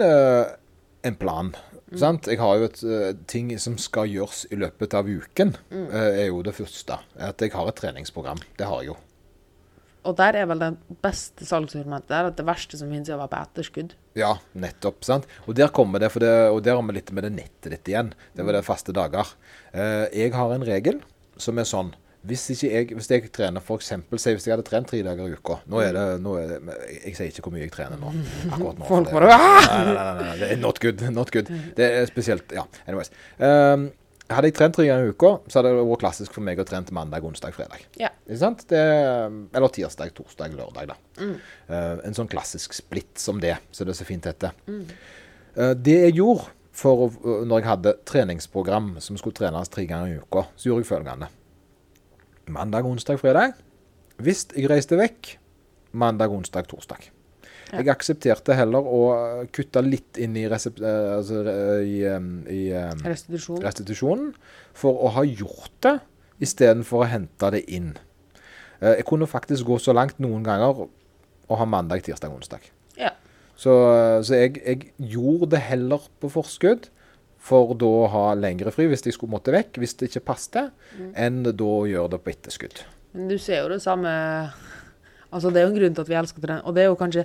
en 1.07 1.16
plan. 1.16 1.52
Mm. 1.92 2.20
Jeg 2.26 2.38
har 2.40 2.57
jo 2.59 2.64
et 2.66 2.81
eh, 2.83 3.11
ting 3.31 3.52
som 3.62 3.76
skal 3.79 4.09
gjøres 4.11 4.46
i 4.50 4.57
løpet 4.59 4.94
av 4.98 5.07
uken. 5.07 5.55
Mm. 5.70 5.85
eh, 5.92 6.22
er 6.24 6.26
jo 6.33 6.40
det 6.42 6.55
første. 6.57 6.98
At 7.16 7.40
jeg 7.40 7.52
har 7.55 7.68
et 7.70 7.79
treningsprogram. 7.79 8.40
Det 8.59 8.66
har 8.66 8.83
jeg 8.83 8.92
jo. 8.92 8.96
Og 10.07 10.16
der 10.19 10.38
er 10.40 10.49
vel 10.51 10.62
det 10.62 10.73
beste 11.05 11.47
salgsargumentet 11.49 12.12
der 12.12 12.31
at 12.31 12.38
det 12.38 12.47
verste 12.47 12.79
som 12.79 12.90
finnes, 12.92 13.11
er 13.11 13.19
å 13.19 13.25
være 13.25 13.35
på 13.35 13.42
etterskudd. 13.42 13.95
Ja, 14.16 14.33
nettopp. 14.57 15.05
sant? 15.05 15.29
Og 15.47 15.59
der 15.59 15.73
kommer 15.75 16.03
det, 16.03 16.12
for 16.14 16.25
det, 16.25 16.33
og 16.53 16.62
der 16.64 16.79
har 16.79 16.87
vi 16.87 16.97
litt 16.97 17.12
med 17.12 17.27
det 17.27 17.35
nettet 17.37 17.75
ditt 17.75 17.92
igjen. 17.92 18.14
Det 18.37 18.47
var 18.47 18.57
det 18.57 18.64
faste 18.66 18.95
dager. 18.97 19.35
Eh, 19.73 20.07
jeg 20.14 20.35
har 20.37 20.55
en 20.55 20.66
regel 20.66 21.03
som 21.37 21.59
er 21.61 21.69
sånn 21.69 21.92
hvis, 22.27 22.42
ikke 22.51 22.71
jeg, 22.71 22.87
hvis 22.97 23.11
jeg 23.11 23.29
trener 23.35 23.62
eksempel, 23.75 24.19
si 24.19 24.33
hvis 24.35 24.47
jeg 24.49 24.57
hadde 24.57 24.66
trent 24.66 24.88
tre 24.90 24.99
dager 25.07 25.29
i 25.29 25.37
uka 25.37 25.61
Nå 25.71 25.83
er 25.85 25.92
det, 25.95 26.05
nå 26.25 26.33
er 26.40 26.49
det 26.51 26.57
jeg, 26.64 26.97
jeg 27.05 27.19
sier 27.19 27.29
ikke 27.31 27.45
hvor 27.45 27.55
mye 27.55 27.62
jeg 27.62 27.75
trener 27.77 28.01
nå. 28.01 28.11
akkurat 28.51 28.81
nå. 28.81 28.88
Folk 28.88 29.12
bare 29.14 29.37
«Ah!» 29.37 29.69
Nei, 29.69 29.92
nei, 29.92 30.09
nei, 30.23 30.33
det 30.40 30.49
er 30.57 30.59
not 30.62 30.81
good. 30.83 31.05
Not 31.14 31.31
good. 31.35 31.53
Det 31.79 31.87
er 32.01 32.11
spesielt 32.11 32.51
Ja, 32.57 32.66
anyways. 32.88 33.12
Um, 33.38 33.90
hadde 34.33 34.49
jeg 34.51 34.57
trent 34.59 34.75
tre 34.75 34.87
ganger 34.89 35.07
i 35.07 35.12
uka, 35.15 35.31
så 35.47 35.61
hadde 35.61 35.71
det 35.71 35.85
vært 35.87 36.03
klassisk 36.03 36.35
for 36.35 36.47
meg 36.47 36.59
å 36.59 36.67
trene 36.67 36.95
mandag, 36.97 37.25
onsdag, 37.29 37.55
fredag. 37.55 37.85
Ja. 38.01 38.11
Det, 38.27 38.83
eller 39.55 39.73
tirsdag, 39.75 40.11
torsdag, 40.17 40.57
lørdag, 40.59 40.91
da. 40.91 40.97
Eh, 41.23 42.03
en 42.09 42.17
sånn 42.17 42.31
klassisk 42.31 42.75
splitt 42.75 43.23
som 43.23 43.39
det, 43.43 43.55
så 43.71 43.87
det 43.87 43.95
er 43.95 44.01
så 44.01 44.09
fint 44.09 44.27
heter. 44.27 44.57
Uh, 45.57 45.73
det 45.79 45.95
jeg 46.09 46.19
gjorde 46.19 46.51
for 46.77 47.07
uh, 47.23 47.45
når 47.47 47.62
jeg 47.62 47.69
hadde 47.71 47.95
treningsprogram 48.09 48.97
som 49.01 49.17
skulle 49.17 49.39
trenes 49.39 49.71
tre 49.73 49.87
ganger 49.89 50.17
i 50.17 50.21
uka, 50.21 50.45
så 50.59 50.73
gjorde 50.73 50.85
jeg 50.85 50.91
følgende. 50.91 51.31
Mandag, 52.53 52.87
onsdag, 52.87 53.23
fredag. 53.23 53.55
Hvis 54.23 54.47
jeg 54.53 54.69
reiste 54.71 54.99
vekk, 54.99 55.37
mandag, 55.97 56.35
onsdag, 56.35 56.67
torsdag. 56.71 57.12
Ja. 57.72 57.81
Jeg 57.81 57.88
aksepterte 57.96 58.55
heller 58.55 58.87
å 58.87 59.00
kutte 59.55 59.83
litt 59.83 60.18
inn 60.22 60.37
i, 60.38 60.44
eh, 60.46 60.52
altså, 60.55 61.40
eh, 61.50 61.81
i, 61.83 61.96
i 62.52 62.61
Restitusjon. 63.02 63.59
restitusjonen 63.64 64.29
for 64.76 64.94
å 65.02 65.11
ha 65.16 65.24
gjort 65.26 65.72
det 65.83 65.96
istedenfor 66.46 67.02
å 67.02 67.09
hente 67.11 67.50
det 67.57 67.64
inn. 67.72 67.96
Eh, 68.81 68.96
Jeg 69.00 69.07
kunne 69.09 69.26
faktisk 69.26 69.66
gå 69.66 69.81
så 69.83 69.94
langt 69.96 70.18
noen 70.22 70.44
ganger 70.46 70.87
å 71.48 71.57
ha 71.59 71.64
mandag, 71.66 72.05
tirsdag, 72.07 72.31
onsdag. 72.31 72.61
Ja. 72.96 73.11
Så, 73.57 73.72
så 74.22 74.35
jeg, 74.37 74.61
jeg 74.62 74.92
gjorde 75.16 75.50
det 75.57 75.62
heller 75.66 76.07
på 76.20 76.31
forskudd 76.31 76.90
for 77.46 77.74
da 77.79 77.87
å 77.87 78.07
ha 78.11 78.24
lengre 78.35 78.72
fri 78.74 78.87
hvis 78.90 79.05
jeg 79.07 79.14
skulle 79.14 79.33
måtte 79.37 79.52
vekk, 79.55 79.79
hvis 79.79 79.94
det 79.98 80.11
ikke 80.11 80.24
passet, 80.33 80.72
enn 81.14 81.42
da 81.46 81.64
å 81.66 81.87
gjøre 81.88 82.14
det 82.16 82.22
på 82.24 82.33
etterskudd. 82.35 82.83
Men 83.16 83.31
du 83.31 83.38
ser 83.40 83.62
jo 83.64 83.70
det 83.74 83.83
samme 83.83 84.12
Altså, 85.35 85.50
det 85.50 85.59
er 85.59 85.64
jo 85.66 85.72
en 85.72 85.79
grunn 85.81 85.94
til 85.96 86.05
at 86.05 86.09
vi 86.09 86.16
elsker 86.16 86.38
å 86.38 86.44
trene, 86.44 86.62
og 86.64 86.74
det 86.76 86.85
er 86.85 86.87
jo 86.87 86.96
kanskje 87.00 87.24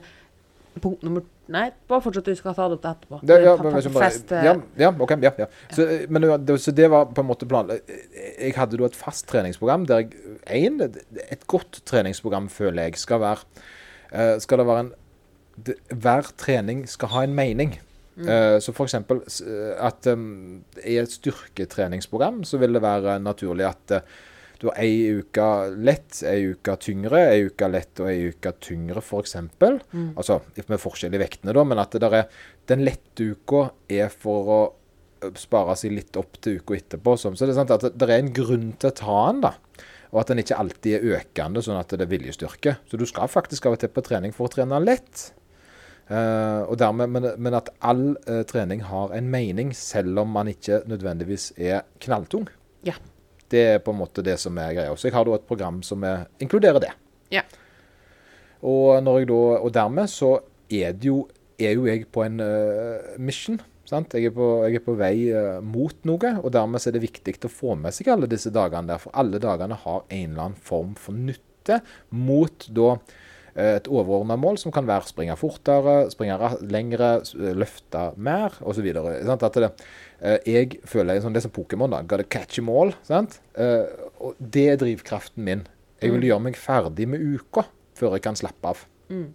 punkt 0.80 1.04
nummer 1.04 1.24
Nei, 1.52 1.66
bare 1.90 2.00
fortsett, 2.00 2.30
du 2.32 2.38
skal 2.40 2.54
ta 2.56 2.68
det 2.72 2.78
opp 2.78 2.86
etterpå. 2.88 3.18
Det, 3.28 3.36
ja, 3.44 3.56
men 3.60 3.74
bare- 3.74 4.04
fest, 4.06 4.32
eh, 4.32 4.46
ja, 4.46 4.54
ja, 4.80 4.92
ok, 5.04 5.12
ja, 5.22 5.32
ja. 5.38 5.48
Så, 5.70 5.84
eh, 5.84 6.06
men 6.10 6.22
det, 6.46 6.56
så 6.64 6.72
det 6.72 6.88
var 6.90 7.10
på 7.12 7.22
en 7.22 7.28
måte 7.28 7.48
planen. 7.50 7.82
Jeg 8.40 8.54
hadde 8.56 8.78
da 8.80 8.88
et 8.88 8.96
fast 8.96 9.28
treningsprogram 9.28 9.86
der 9.86 10.06
jeg 10.08 10.66
en, 10.66 10.80
Et 10.82 11.48
godt 11.48 11.82
treningsprogram 11.86 12.48
føler 12.50 12.84
jeg 12.84 12.96
skal 12.96 13.20
være 13.20 13.44
eh, 14.14 14.40
Skal 14.40 14.60
det 14.60 14.68
være 14.68 14.80
en 14.80 14.94
det, 15.58 15.76
Hver 15.92 16.32
trening 16.38 16.88
skal 16.88 17.10
ha 17.10 17.24
en 17.24 17.36
mening. 17.36 17.80
Mm. 18.16 18.60
så 18.60 18.72
eh, 18.76 19.86
at 19.88 20.08
i 20.86 20.98
et 20.98 21.12
styrketreningsprogram 21.12 22.44
så 22.44 22.58
vil 22.58 22.74
det 22.74 22.82
være 22.82 23.20
naturlig 23.20 23.66
at 23.66 24.04
du 24.62 24.68
har 24.70 24.78
ei 24.78 25.18
uke 25.18 25.46
lett, 25.82 26.20
ei 26.30 26.52
uke 26.54 26.76
tyngre, 26.82 27.24
ei 27.32 27.48
uke 27.48 27.70
lett 27.72 28.02
og 28.04 28.12
ei 28.12 28.28
uke 28.30 28.54
tyngre, 28.62 29.02
f.eks. 29.02 29.40
Mm. 29.58 30.12
Altså 30.14 30.38
med 30.70 30.82
forskjell 30.82 31.18
i 31.18 31.22
vektene, 31.24 31.56
da, 31.58 31.66
men 31.66 31.82
at 31.82 31.96
det 31.96 32.04
der 32.04 32.18
er, 32.20 32.44
den 32.70 32.86
lette 32.86 33.32
uka 33.34 33.72
er 33.90 34.14
for 34.14 34.54
å 34.54 34.62
spare 35.38 35.76
seg 35.78 35.96
litt 35.96 36.18
opp 36.18 36.38
til 36.42 36.60
uka 36.62 36.78
etterpå. 36.78 37.16
Sånn. 37.20 37.38
Så 37.38 37.48
det 37.48 37.56
er 37.56 37.62
sant 37.62 37.74
at 37.74 37.90
det, 37.90 38.08
er 38.08 38.20
en 38.20 38.34
grunn 38.36 38.72
til 38.82 38.92
å 38.92 38.96
ta 39.02 39.18
den, 39.32 39.44
da. 39.46 39.56
Og 40.12 40.22
at 40.22 40.32
den 40.32 40.42
ikke 40.44 40.58
alltid 40.60 40.98
er 40.98 41.20
økende, 41.20 41.64
sånn 41.64 41.80
at 41.80 41.94
det 41.94 42.06
er 42.06 42.12
viljestyrke. 42.12 42.78
Så 42.90 43.00
du 43.00 43.06
skal 43.10 43.32
faktisk 43.32 43.68
av 43.68 43.78
og 43.78 43.84
til 43.84 43.94
på 43.94 44.04
trening 44.06 44.34
for 44.36 44.50
å 44.50 44.54
trene 44.54 44.82
lett. 44.84 45.30
Uh, 46.12 46.68
og 46.68 46.76
dermed, 46.82 47.08
men, 47.14 47.30
men 47.40 47.56
at 47.56 47.70
all 47.88 48.18
uh, 48.28 48.42
trening 48.50 48.84
har 48.84 49.14
en 49.16 49.30
mening, 49.32 49.72
selv 49.78 50.26
om 50.26 50.34
man 50.36 50.50
ikke 50.52 50.82
nødvendigvis 50.92 51.54
er 51.56 51.86
knalltung. 52.04 52.50
Ja. 52.84 52.98
Det 53.52 53.64
er 53.76 53.82
på 53.84 53.94
en 53.94 54.00
måte 54.00 54.24
det 54.26 54.38
som 54.40 54.58
er 54.62 54.76
greia. 54.78 54.94
Så 54.96 55.10
jeg 55.10 55.16
har 55.16 55.28
da 55.28 55.36
et 55.36 55.48
program 55.48 55.82
som 55.86 56.04
er, 56.08 56.26
inkluderer 56.44 56.82
det. 56.84 56.94
Ja. 57.34 57.44
Og, 58.62 59.02
da, 59.04 59.42
og 59.58 59.70
dermed 59.76 60.10
så 60.12 60.38
er, 60.72 60.94
det 60.96 61.10
jo, 61.10 61.26
er 61.60 61.76
jo 61.76 61.88
jeg 61.90 62.08
på 62.14 62.24
en 62.26 62.40
uh, 62.44 63.18
mission. 63.20 63.60
Sant? 63.90 64.14
Jeg, 64.16 64.30
er 64.32 64.36
på, 64.36 64.50
jeg 64.70 64.80
er 64.80 64.86
på 64.86 64.96
vei 65.00 65.16
uh, 65.34 65.60
mot 65.66 65.98
noe, 66.08 66.36
og 66.40 66.52
dermed 66.56 66.88
er 66.88 66.96
det 66.96 67.04
viktig 67.04 67.36
å 67.48 67.52
få 67.52 67.76
med 67.80 67.96
seg 67.96 68.12
alle 68.14 68.30
disse 68.32 68.54
dagene 68.54 68.94
der. 68.94 69.02
For 69.04 69.16
alle 69.18 69.42
dagene 69.42 69.80
har 69.84 70.06
en 70.06 70.30
eller 70.30 70.46
annen 70.48 70.64
form 70.70 70.96
for 71.00 71.18
nytte 71.18 71.82
mot 72.16 72.70
da 72.72 72.96
et 73.56 73.88
overordna 73.92 74.38
mål, 74.40 74.58
som 74.58 74.72
kan 74.72 74.86
være 74.88 75.10
springe 75.10 75.36
fortere, 75.38 76.10
springe 76.14 76.38
lengre, 76.72 77.22
s- 77.26 77.34
løfte 77.36 78.14
mer 78.18 78.52
osv. 78.62 78.86
Eh, 80.22 80.38
jeg 80.46 80.80
føler 80.86 81.20
sånn, 81.22 81.34
det 81.34 81.42
er 81.42 81.48
som 81.50 81.52
Pokémon. 81.56 81.96
Gotta 82.08 82.24
catch 82.24 82.56
them 82.56 82.70
all. 82.70 82.94
Sant? 83.04 83.40
Eh, 83.58 83.86
og 84.22 84.36
det 84.40 84.68
er 84.70 84.78
drivkraften 84.78 85.44
min. 85.44 85.66
Jeg 86.02 86.12
vil 86.14 86.22
gjøre 86.30 86.42
meg 86.42 86.56
ferdig 86.56 87.08
med 87.08 87.22
uka 87.22 87.66
før 87.98 88.14
jeg 88.16 88.22
kan 88.26 88.36
slappe 88.36 88.66
av. 88.72 88.86
Mm. 89.10 89.34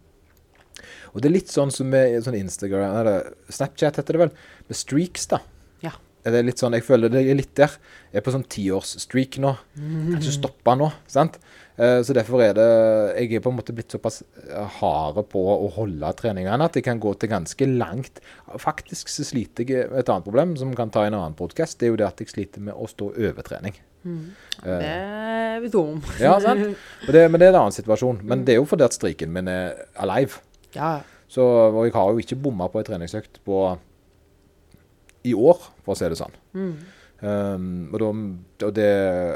Og 1.15 1.21
det 1.23 1.29
er 1.31 1.35
litt 1.37 1.49
sånn 1.53 1.71
som 1.73 1.89
med 1.89 2.19
sånn 2.25 2.37
Instagram 2.37 2.97
Eller 3.01 3.31
Snapchat 3.49 3.97
heter 4.01 4.17
det 4.17 4.21
vel. 4.27 4.33
Med 4.69 4.77
streaks, 4.77 5.27
da. 5.31 5.39
Ja. 5.83 5.93
er 6.27 6.31
det 6.35 6.45
litt 6.45 6.59
sånn, 6.59 6.73
Jeg 6.75 6.83
føler 6.85 7.09
det 7.13 7.23
er 7.29 7.35
litt 7.39 7.55
der. 7.55 7.71
Jeg 8.13 8.19
er 8.21 8.25
på 8.27 8.33
sånn 8.35 8.45
tiårsstreak 8.51 9.39
nå. 9.39 9.57
Kan 9.77 10.19
ikke 10.19 10.35
stoppe 10.35 10.75
nå. 10.77 10.91
sant? 11.07 11.39
Eh, 11.77 11.99
så 12.01 12.15
derfor 12.17 12.41
er 12.41 12.55
det 12.57 12.67
Jeg 13.21 13.37
er 13.37 13.43
på 13.45 13.51
en 13.53 13.59
måte 13.59 13.75
blitt 13.77 13.93
såpass 13.93 14.23
eh, 14.49 14.79
harde 14.79 15.23
på 15.29 15.43
å 15.53 15.69
holde 15.75 16.13
treningene 16.17 16.65
at 16.65 16.79
jeg 16.79 16.87
kan 16.87 17.01
gå 17.03 17.13
til 17.21 17.29
ganske 17.33 17.69
langt. 17.69 18.23
Faktisk 18.63 19.13
så 19.13 19.27
sliter 19.29 19.69
jeg 19.69 19.91
et 19.91 20.09
annet 20.09 20.25
problem 20.25 20.57
som 20.57 20.73
kan 20.77 20.93
ta 20.93 21.05
en 21.05 21.19
annen 21.19 21.37
podkast. 21.37 21.79
Det 21.79 21.89
er 21.89 21.93
jo 21.93 22.01
det 22.01 22.09
at 22.09 22.23
jeg 22.25 22.33
sliter 22.33 22.65
med 22.65 22.75
å 22.77 22.89
stå 22.89 23.13
over 23.13 23.45
trening. 23.47 23.77
Det 24.63 24.79
er 24.87 25.61
vi 25.61 25.71
om. 25.77 26.01
Ja, 26.23 26.37
sant? 26.41 26.79
Det, 27.11 27.27
men 27.31 27.41
det 27.41 27.49
er 27.49 27.55
en 27.55 27.61
annen 27.65 27.75
situasjon. 27.75 28.23
Men 28.25 28.45
det 28.47 28.55
er 28.55 28.61
jo 28.61 28.69
fordi 28.71 28.87
at 28.87 28.97
striken 28.97 29.33
min 29.35 29.51
er 29.51 29.75
alive. 30.01 30.41
Ja, 30.77 31.01
Så, 31.29 31.43
og 31.43 31.81
jeg 31.89 31.93
har 31.97 32.13
jo 32.15 32.23
ikke 32.23 32.39
bomma 32.39 32.69
på 32.71 32.79
ei 32.79 32.87
treningsøkt 32.87 33.41
på 33.45 33.65
i 35.27 35.33
år, 35.35 35.59
for 35.83 35.97
å 35.97 35.99
si 35.99 36.07
det 36.07 36.19
sånn. 36.21 36.37
Um, 37.23 37.89
og, 37.95 38.01
da, 38.03 38.09
og, 38.67 38.73
det, 38.77 38.89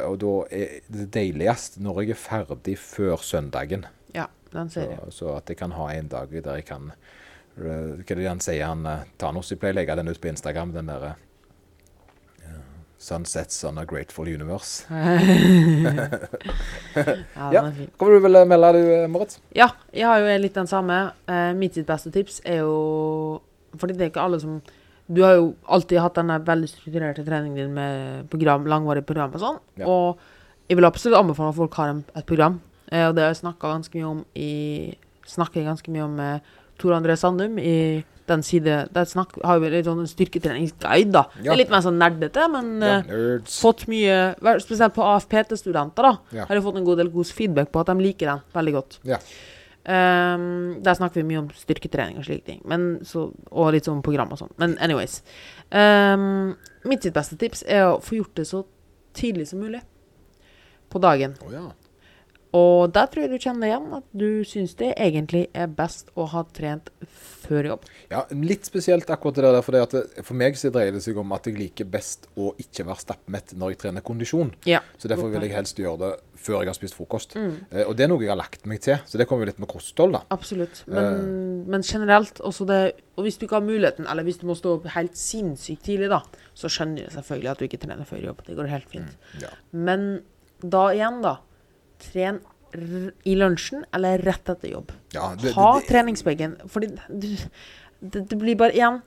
og 0.05 0.19
da 0.21 0.33
er 0.53 0.75
det 0.93 1.07
deiligst 1.17 1.79
når 1.81 2.03
jeg 2.03 2.11
er 2.13 2.19
ferdig 2.21 2.75
før 2.79 3.17
søndagen. 3.25 3.87
ja 4.15 4.27
den 4.53 4.69
Så, 4.69 4.81
ser 4.83 4.91
jeg. 4.91 4.99
så 5.17 5.37
at 5.39 5.49
jeg 5.49 5.57
kan 5.57 5.73
ha 5.73 5.87
en 5.95 6.09
dag 6.13 6.29
der 6.45 6.55
jeg 6.59 6.65
kan 6.69 6.91
uh, 6.91 7.63
Hva 7.63 8.05
er 8.05 8.19
det 8.21 8.29
han 8.29 8.41
sier, 8.45 8.67
han 8.67 8.85
uh, 8.85 9.07
Thanos? 9.19 9.51
Jeg 9.51 9.59
pleier 9.63 9.73
å 9.73 9.79
legge 9.81 9.97
den 9.97 10.09
ut 10.13 10.21
på 10.21 10.29
Instagram, 10.29 10.73
den 10.77 10.91
derre 10.93 11.15
uh, 12.45 12.59
Sunsets 13.01 13.63
on 13.65 13.79
a 13.81 13.85
grateful 13.89 14.29
universe. 14.29 14.85
Ja, 14.91 16.09
Ja. 17.55 17.63
den 17.63 17.71
er. 17.71 17.87
Hva 17.97 18.09
vil 18.11 18.19
du 18.21 18.27
vel 18.27 18.39
melde, 18.51 18.73
du, 18.77 19.09
Moritz? 19.13 19.39
Ja, 19.57 19.71
jeg 19.95 20.05
har 20.07 20.21
jo 20.21 20.37
litt 20.43 20.55
den 20.59 20.69
samme. 20.69 20.99
Uh, 21.31 21.53
mitt 21.57 21.75
sitt 21.79 21.87
beste 21.89 22.11
tips 22.13 22.43
er 22.45 22.61
jo 22.65 23.41
Fordi 23.79 23.95
det 23.95 24.03
er 24.09 24.11
ikke 24.13 24.25
alle 24.27 24.41
som 24.43 24.61
Du 25.11 25.23
har 25.27 25.35
jo 25.39 25.47
alltid 25.67 25.99
hatt 25.99 26.19
denne 26.21 26.39
veldig 26.47 26.69
strukturerte 26.71 27.25
treningen 27.27 27.59
din 27.59 27.73
med 27.75 28.29
program, 28.31 28.69
langvarig 28.71 29.03
program 29.07 29.35
og 29.35 29.43
sånn. 29.43 29.59
Ja. 29.81 29.89
Og 29.91 30.71
jeg 30.71 30.79
vil 30.79 30.87
absolutt 30.87 31.19
anbefale 31.19 31.51
at 31.51 31.59
folk 31.59 31.75
har 31.81 31.97
et 31.99 32.29
program. 32.29 32.61
Eh, 32.93 33.09
og 33.09 33.17
det 33.17 33.25
har 33.25 33.33
jeg 33.33 33.43
snakka 33.43 33.73
ganske 33.75 33.99
mye 33.99 34.11
om 34.15 34.25
i 34.39 34.53
Snakker 35.31 35.63
ganske 35.63 35.93
mye 35.95 36.03
om 36.03 36.15
med 36.19 36.47
Tor 36.81 36.95
André 36.97 37.15
Sandum 37.19 37.59
i 37.63 38.03
den 38.27 38.43
side 38.43 38.89
Der 38.91 39.07
snakk, 39.07 39.37
har 39.47 39.61
vi 39.63 39.69
litt 39.71 39.87
sånn 39.87 40.01
en 40.03 40.11
styrketreningsguide, 40.11 41.13
da. 41.15 41.23
Det 41.37 41.53
er 41.53 41.59
litt 41.61 41.71
mer 41.71 41.85
sånn 41.85 42.01
nerdete, 42.01 42.47
men 42.51 42.73
Ja, 42.83 42.97
eh, 43.05 43.47
fått 43.47 43.87
mye 43.91 44.35
Spesielt 44.63 44.97
på 44.97 45.07
AFPT-studenter, 45.07 46.07
da. 46.09 46.13
Ja. 46.35 46.49
Har 46.49 46.59
jeg 46.59 46.67
fått 46.67 46.81
en 46.81 46.89
god 46.89 47.03
del 47.03 47.13
god 47.15 47.31
feedback 47.31 47.71
på 47.71 47.83
at 47.83 47.93
de 47.93 47.99
liker 48.03 48.33
den 48.33 48.43
veldig 48.57 48.75
godt. 48.79 48.99
Ja. 49.07 49.21
Ehm, 49.85 50.83
der 50.85 50.95
snakker 50.95 51.23
vi 51.23 51.29
mye 51.31 51.41
om 51.41 51.49
styrketrening 51.57 52.19
og 52.21 52.27
slike 52.27 52.45
ting. 52.47 52.61
Men 52.69 53.01
så, 53.07 53.31
og 53.51 53.73
litt 53.75 53.89
sånn 53.89 54.03
program 54.05 54.33
og 54.35 54.43
sånn. 54.43 54.53
Men 54.61 54.77
anyways. 54.85 55.21
Um, 55.71 56.57
mitt 56.85 57.07
sitt 57.07 57.17
beste 57.17 57.39
tips 57.41 57.65
er 57.65 57.87
å 57.89 58.01
få 58.05 58.21
gjort 58.21 58.37
det 58.37 58.49
så 58.51 58.65
tidlig 59.17 59.49
som 59.51 59.63
mulig 59.63 59.81
på 60.91 61.01
dagen. 61.03 61.37
Oh, 61.47 61.55
ja. 61.55 61.69
Og 62.57 62.91
der 62.95 63.07
tror 63.11 63.25
jeg 63.25 63.31
du 63.31 63.43
kjenner 63.43 63.69
igjen 63.69 63.91
at 64.01 64.07
du 64.17 64.43
syns 64.49 64.73
det 64.81 64.91
egentlig 64.97 65.45
er 65.55 65.71
best 65.71 66.11
å 66.19 66.27
ha 66.33 66.43
trent 66.57 66.91
før 67.51 67.69
jobb. 67.73 67.85
Ja, 68.11 68.25
litt 68.35 68.67
spesielt 68.67 69.11
akkurat 69.11 69.39
det 69.39 69.45
der. 69.47 69.61
For, 69.67 69.77
det 69.77 69.83
at 69.87 70.25
for 70.27 70.39
meg 70.39 70.59
så 70.59 70.73
dreier 70.75 70.95
det 70.95 71.03
seg 71.05 71.19
om 71.21 71.31
at 71.37 71.47
jeg 71.47 71.59
liker 71.59 71.87
best 71.91 72.27
å 72.35 72.53
ikke 72.63 72.87
være 72.89 73.05
stappmett 73.05 73.55
når 73.59 73.75
jeg 73.75 73.81
trener 73.85 74.05
kondisjon. 74.07 74.51
Ja. 74.67 74.83
Så 74.99 75.11
derfor 75.11 75.31
vil 75.31 75.47
jeg 75.47 75.55
helst 75.55 75.79
gjøre 75.79 76.01
det 76.03 76.13
før 76.41 76.63
jeg 76.63 76.71
har 76.73 76.79
spist 76.79 76.97
frokost. 76.97 77.37
Mm. 77.37 77.53
Eh, 77.69 77.85
og 77.85 77.95
det 77.99 78.07
er 78.07 78.11
noe 78.11 78.25
jeg 78.25 78.33
har 78.33 78.41
lagt 78.41 78.67
meg 78.71 78.83
til. 78.83 78.99
Så 79.07 79.21
det 79.21 79.29
kommer 79.31 79.45
jo 79.45 79.53
litt 79.53 79.61
med 79.63 79.71
kosthold, 79.71 80.17
da. 80.17 80.25
Absolutt. 80.35 80.83
Men, 80.91 81.63
men 81.71 81.85
generelt 81.87 82.41
også 82.41 82.67
det 82.69 82.81
Og 83.21 83.27
hvis 83.27 83.37
du 83.37 83.45
ikke 83.45 83.59
har 83.59 83.67
muligheten, 83.67 84.07
eller 84.09 84.25
hvis 84.25 84.41
du 84.41 84.47
må 84.49 84.57
stå 84.57 84.79
opp 84.79 84.87
helt 84.95 85.19
sinnssykt 85.21 85.85
tidlig, 85.85 86.09
da, 86.11 86.23
så 86.57 86.71
skjønner 86.73 87.05
jeg 87.05 87.15
selvfølgelig 87.19 87.53
at 87.53 87.61
du 87.61 87.67
ikke 87.69 87.83
trener 87.83 88.09
før 88.09 88.23
jobb. 88.31 88.43
Det 88.47 88.57
går 88.57 88.71
helt 88.73 88.89
fint. 88.91 89.31
Ja. 89.43 89.53
Men 89.77 90.07
da 90.65 90.87
igjen, 90.95 91.21
da. 91.25 91.37
Tren 92.01 92.41
i 93.27 93.35
lunsjen 93.35 93.85
eller 93.95 94.23
rett 94.23 94.49
etter 94.49 94.71
jobb. 94.71 94.93
Ja, 95.13 95.33
det, 95.35 95.49
det, 95.49 95.55
ha 95.57 95.71
treningsbagen. 95.89 96.57
Fordi 96.71 96.93
du, 97.09 97.31
det, 97.99 98.27
det 98.31 98.39
blir 98.39 98.59
bare 98.59 98.77
igjen 98.77 99.01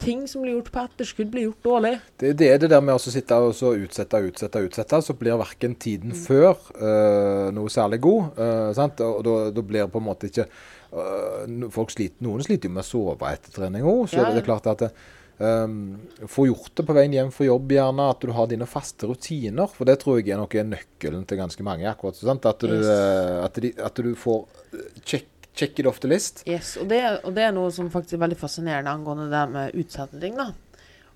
Ting 0.00 0.22
som 0.28 0.40
blir 0.40 0.54
gjort 0.54 0.70
på 0.72 0.80
etterskudd, 0.80 1.28
blir 1.28 1.42
gjort 1.42 1.66
dårlig. 1.66 1.90
det, 2.16 2.30
det 2.40 2.46
er 2.48 2.60
det 2.62 2.70
der 2.72 2.80
med 2.80 2.96
å 2.96 3.02
sitte 3.02 3.36
og 3.36 3.50
så 3.52 3.74
utsette, 3.76 4.16
utsette, 4.24 4.62
utsette, 4.64 5.00
så 5.04 5.12
blir 5.12 5.36
verken 5.36 5.74
tiden 5.76 6.14
før 6.16 6.54
øh, 6.80 7.50
noe 7.52 7.68
særlig 7.68 7.98
god. 8.00 8.30
Øh, 8.40 8.70
sant? 8.78 9.02
Og 9.04 9.20
da, 9.26 9.60
blir 9.60 9.84
det 9.84 9.92
på 9.92 10.00
en 10.00 10.06
måte 10.06 10.30
ikke 10.30 10.46
øh, 10.48 11.68
folk 11.74 11.92
sliter, 11.92 12.16
Noen 12.24 12.46
sliter 12.46 12.70
jo 12.70 12.78
med 12.78 12.86
å 12.86 12.88
sove 12.88 13.34
etter 13.34 13.52
trening 13.58 13.84
òg, 13.84 14.06
så 14.08 14.22
Ja, 14.22 14.30
det 14.32 14.40
er 14.40 14.48
klart 14.48 14.72
at 14.72 14.86
det, 14.86 14.90
Um, 15.38 16.00
få 16.26 16.48
gjort 16.48 16.72
det 16.74 16.82
på 16.88 16.94
veien 16.96 17.12
hjem 17.14 17.28
fra 17.30 17.46
jobb, 17.46 17.70
gjerne. 17.76 18.08
At 18.10 18.20
du 18.24 18.32
har 18.34 18.48
dine 18.50 18.66
faste 18.66 19.06
rutiner. 19.06 19.70
For 19.70 19.86
det 19.88 20.00
tror 20.02 20.18
jeg 20.18 20.32
er 20.34 20.40
noe 20.40 20.64
nøkkelen 20.72 21.26
til 21.30 21.38
ganske 21.38 21.62
mange. 21.66 21.86
akkurat, 21.90 22.18
sant? 22.18 22.46
At, 22.46 22.60
du, 22.60 22.74
Yes. 22.74 22.86
eh, 22.86 23.44
at, 23.44 23.60
de, 23.62 23.72
at 23.78 23.94
du 24.02 24.14
får 24.18 24.48
eh, 24.74 25.02
check, 25.04 25.28
check 25.54 25.78
it 25.78 25.86
off 25.86 26.00
the 26.00 26.08
list. 26.10 26.42
Yes, 26.46 26.76
og 26.80 26.88
det, 26.90 27.02
og 27.24 27.34
det 27.34 27.44
er 27.46 27.52
noe 27.54 27.70
som 27.74 27.90
faktisk 27.90 28.18
er 28.18 28.24
veldig 28.26 28.38
fascinerende 28.40 28.90
angående 28.90 29.28
det 29.30 29.44
med 29.54 29.78
utsatte 29.78 30.20
ting. 30.20 30.34
da. 30.38 30.50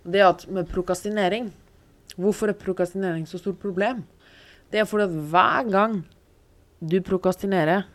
Det 0.03 0.23
at 0.27 0.47
med 0.51 0.71
prokastinering 0.71 1.53
Hvorfor 2.13 2.51
er 2.51 2.53
prokastinering 2.61 3.25
så 3.25 3.39
stort 3.41 3.57
problem? 3.63 4.03
Det 4.71 4.83
er 4.83 4.85
fordi 4.85 5.07
at 5.07 5.15
hver 5.33 5.69
gang 5.71 5.95
du 6.83 6.99
prokastinerer, 7.01 7.87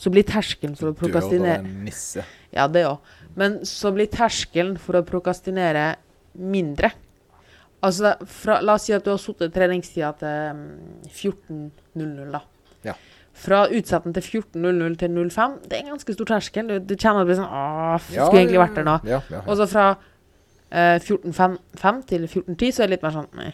så 0.00 0.12
blir 0.12 0.24
terskelen 0.24 0.76
for 0.78 0.90
å 0.90 0.96
prokastinere 0.96 1.60
nisse. 1.84 2.24
Ja, 2.54 2.64
det 2.72 2.86
òg. 2.88 3.10
Men 3.38 3.60
så 3.68 3.92
blir 3.94 4.08
terskelen 4.10 4.78
for 4.80 4.96
å 4.96 5.04
prokastinere 5.06 5.92
mindre. 6.40 6.92
Altså, 7.84 8.14
fra, 8.28 8.58
la 8.64 8.76
oss 8.76 8.86
si 8.88 8.94
at 8.96 9.04
du 9.04 9.12
har 9.12 9.20
sittet 9.20 9.52
treningstida 9.54 10.12
til 10.20 10.56
mm, 10.56 11.08
14.00, 11.08 12.32
da. 12.32 12.42
Ja. 12.84 12.94
Fra 13.40 13.62
utsetten 13.72 14.16
til 14.16 14.26
14.00 14.42 14.96
til 15.00 15.16
05, 15.16 15.56
det 15.68 15.78
er 15.78 15.84
en 15.84 15.94
ganske 15.94 16.16
stor 16.16 16.28
terskel. 16.32 16.68
Du, 16.68 16.76
du 16.80 16.94
kjenner 16.96 17.22
at 17.22 17.24
det 17.24 17.30
blir 17.30 17.40
sånn 17.40 17.54
Åh, 17.60 18.10
Ja, 18.12 18.28
skulle 18.28 18.44
egentlig 18.44 18.60
vært 18.60 18.80
der 18.80 18.88
nå. 18.88 18.98
Ja, 19.08 19.20
ja. 19.32 19.40
Og 19.46 19.56
så 19.60 19.66
fra 19.70 19.86
eh, 20.68 20.96
14.05 21.00 22.00
til 22.12 22.28
14.10 22.28 22.72
så 22.76 22.84
er 22.84 22.90
det 22.90 22.96
litt 22.96 23.04
mer 23.06 23.16
sånn 23.16 23.28
Nei. 23.36 23.50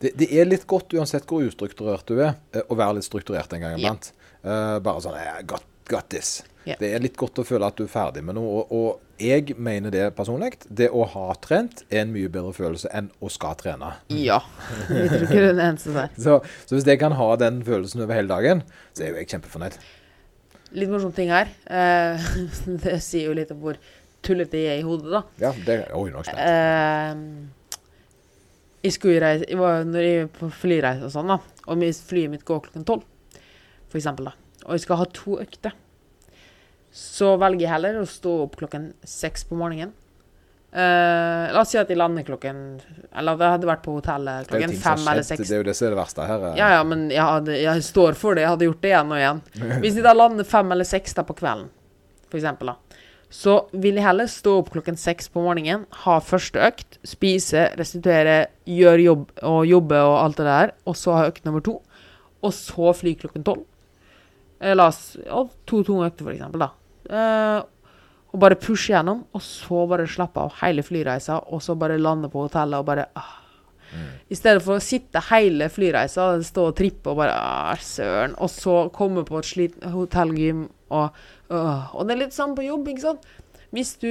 Det, 0.00 0.14
det 0.16 0.28
er 0.32 0.48
litt 0.48 0.64
godt, 0.68 0.96
uansett 0.96 1.28
hvor 1.28 1.44
ustrukturert 1.44 2.08
du 2.08 2.20
er, 2.20 2.36
eh, 2.56 2.64
å 2.64 2.76
være 2.76 2.98
litt 2.98 3.08
strukturert 3.08 3.52
en 3.56 3.64
gang 3.64 3.76
iblant. 3.76 4.12
Eh, 4.40 4.76
bare 4.84 5.04
sånn 5.04 5.18
jeg 5.20 5.32
har 5.34 5.48
got 5.52 5.68
this. 6.10 6.44
Yeah. 6.66 6.78
Det 6.80 6.88
er 6.94 7.02
litt 7.04 7.16
godt 7.18 7.38
å 7.38 7.44
føle 7.46 7.68
at 7.68 7.76
du 7.78 7.84
er 7.84 7.90
ferdig 7.90 8.24
med 8.26 8.34
noe. 8.38 8.62
Og, 8.62 8.72
og 8.74 9.22
jeg 9.22 9.54
mener 9.56 9.92
det 9.94 10.08
personlig. 10.16 10.56
Det 10.66 10.88
å 10.90 11.04
ha 11.12 11.26
trent 11.42 11.84
er 11.88 12.02
en 12.02 12.14
mye 12.14 12.30
bedre 12.32 12.52
følelse 12.56 12.90
enn 12.96 13.10
å 13.22 13.30
skal 13.32 13.54
trene. 13.60 13.92
Ja. 14.10 14.40
Jeg 14.90 15.10
tror 15.12 15.22
ikke 15.28 15.36
du 15.36 15.44
er 15.44 15.52
den 15.52 15.62
eneste 15.68 15.94
der. 15.94 16.10
Så, 16.18 16.40
så 16.66 16.76
hvis 16.76 16.88
jeg 16.90 17.00
kan 17.02 17.14
ha 17.16 17.28
den 17.40 17.62
følelsen 17.66 18.02
over 18.04 18.18
hele 18.18 18.32
dagen, 18.32 18.64
så 18.92 19.06
er 19.06 19.12
jo 19.12 19.20
jeg 19.22 19.30
kjempefornøyd. 19.34 19.78
Litt 20.76 20.90
morsom 20.90 21.14
ting 21.16 21.30
her. 21.32 21.52
Eh, 21.70 22.26
det 22.84 22.98
sier 23.04 23.30
jo 23.30 23.36
litt 23.38 23.52
om 23.54 23.62
hvor 23.62 23.78
tullete 24.26 24.58
jeg 24.58 24.74
er 24.74 24.82
i 24.82 24.86
hodet, 24.86 25.12
da. 25.12 25.22
Ja, 25.46 25.52
det 25.54 25.78
er 25.78 25.86
jeg 25.94 26.26
spent. 26.26 26.42
Eh, 26.42 27.14
jeg 28.86 28.94
skulle 28.94 29.16
jo 29.16 29.22
reise 29.24 29.46
jeg 29.48 29.58
var, 29.58 29.84
Når 29.86 30.04
jeg 30.04 30.18
var 30.20 30.32
på 30.36 30.48
flyreise 30.62 31.06
og 31.06 31.14
sånn, 31.14 31.30
da, 31.30 31.38
og 31.66 31.86
flyet 32.10 32.32
mitt 32.32 32.44
går 32.46 32.66
klokken 32.66 32.86
tolv, 32.86 33.06
for 33.86 33.98
eksempel, 34.00 34.28
da, 34.30 34.34
og 34.66 34.74
jeg 34.74 34.84
skal 34.86 35.00
ha 35.00 35.06
to 35.14 35.38
økter, 35.42 35.76
så 36.96 37.34
velger 37.40 37.66
jeg 37.66 37.72
heller 37.74 38.00
å 38.00 38.08
stå 38.08 38.32
opp 38.46 38.58
klokken 38.60 38.90
seks 39.06 39.46
på 39.48 39.58
morgenen. 39.58 39.94
Uh, 40.76 41.46
la 41.54 41.62
oss 41.62 41.70
si 41.72 41.78
at 41.80 41.88
jeg 41.88 41.96
lander 41.96 42.24
klokken 42.26 42.56
Eller 43.16 43.36
det 43.38 43.46
hadde 43.48 43.68
vært 43.68 43.84
på 43.84 43.94
hotellet 43.94 44.48
klokken 44.50 44.74
fem 44.76 45.04
eller 45.08 45.24
seks. 45.24 45.46
Det 45.46 45.54
er 45.54 45.62
jo 45.62 45.66
det 45.68 45.74
som 45.78 45.86
er 45.86 45.94
det 45.94 45.98
verste 46.02 46.26
her. 46.26 46.42
eh. 46.50 46.56
Ja, 46.58 46.66
ja, 46.74 46.82
men 46.84 47.06
jeg, 47.08 47.22
hadde, 47.22 47.54
jeg 47.62 47.84
står 47.86 48.18
for 48.18 48.36
det. 48.36 48.42
Jeg 48.44 48.50
hadde 48.50 48.66
gjort 48.68 48.82
det 48.82 48.90
igjen 48.90 49.14
og 49.14 49.20
igjen. 49.22 49.40
Hvis 49.84 49.96
jeg 49.96 50.04
da 50.04 50.12
lander 50.16 50.48
fem 50.48 50.74
eller 50.74 50.88
seks 50.88 51.16
da 51.16 51.24
på 51.24 51.38
kvelden, 51.38 51.70
for 52.26 52.40
eksempel, 52.40 52.74
da, 52.74 53.00
så 53.32 53.54
vil 53.72 53.96
jeg 53.96 54.04
heller 54.04 54.28
stå 54.30 54.56
opp 54.60 54.68
klokken 54.74 54.98
seks 55.00 55.30
på 55.32 55.46
morgenen, 55.46 55.86
ha 56.02 56.18
første 56.20 56.60
økt, 56.66 56.98
spise, 57.06 57.70
restituere, 57.78 58.36
gjøre 58.68 59.06
jobb 59.06 59.24
og 59.46 59.62
jobbe 59.70 60.02
og 60.10 60.18
alt 60.24 60.42
det 60.42 60.50
der, 60.50 60.74
og 60.84 60.98
så 60.98 61.16
ha 61.16 61.24
økt 61.30 61.46
nummer 61.46 61.64
to, 61.64 61.78
og 62.42 62.52
så 62.54 62.92
fly 63.00 63.14
klokken 63.22 63.46
tolv. 63.46 63.64
Eh, 64.60 64.74
La 64.76 64.90
oss 64.90 65.16
to 65.68 65.82
tunge 65.86 66.10
økter, 66.10 66.32
eksempel, 66.34 66.66
da. 66.66 66.70
Eh, 67.06 67.58
og 68.32 68.42
bare 68.42 68.58
pushe 68.60 68.92
gjennom, 68.92 69.24
og 69.32 69.42
så 69.44 69.86
bare 69.88 70.08
slappe 70.10 70.42
av 70.42 70.56
hele 70.60 70.84
flyreisa, 70.84 71.38
og 71.52 71.62
så 71.64 71.76
bare 71.78 71.98
lande 72.00 72.28
på 72.32 72.44
hotellet 72.44 72.80
og 72.80 72.88
bare 72.88 73.06
ah, 73.16 73.36
i 74.28 74.36
stedet 74.36 74.60
for 74.64 74.76
å 74.76 74.82
sitte 74.82 75.22
hele 75.28 75.68
flyreisa, 75.72 76.32
stå 76.44 76.66
og 76.72 76.76
trippe 76.76 77.12
og 77.12 77.20
bare 77.20 77.36
ah, 77.36 77.76
søren, 77.80 78.34
og 78.42 78.50
så 78.52 78.76
komme 78.94 79.24
på 79.26 79.38
et 79.40 79.48
sliten 79.48 79.94
hotellgym 79.94 80.66
og 80.86 81.16
uh, 81.50 81.94
Og 81.98 82.06
det 82.06 82.14
er 82.14 82.20
litt 82.20 82.34
sånn 82.36 82.52
på 82.54 82.66
jobb, 82.66 82.90
ikke 82.92 83.02
sant? 83.02 83.24
Hvis 83.74 83.96
du 84.02 84.10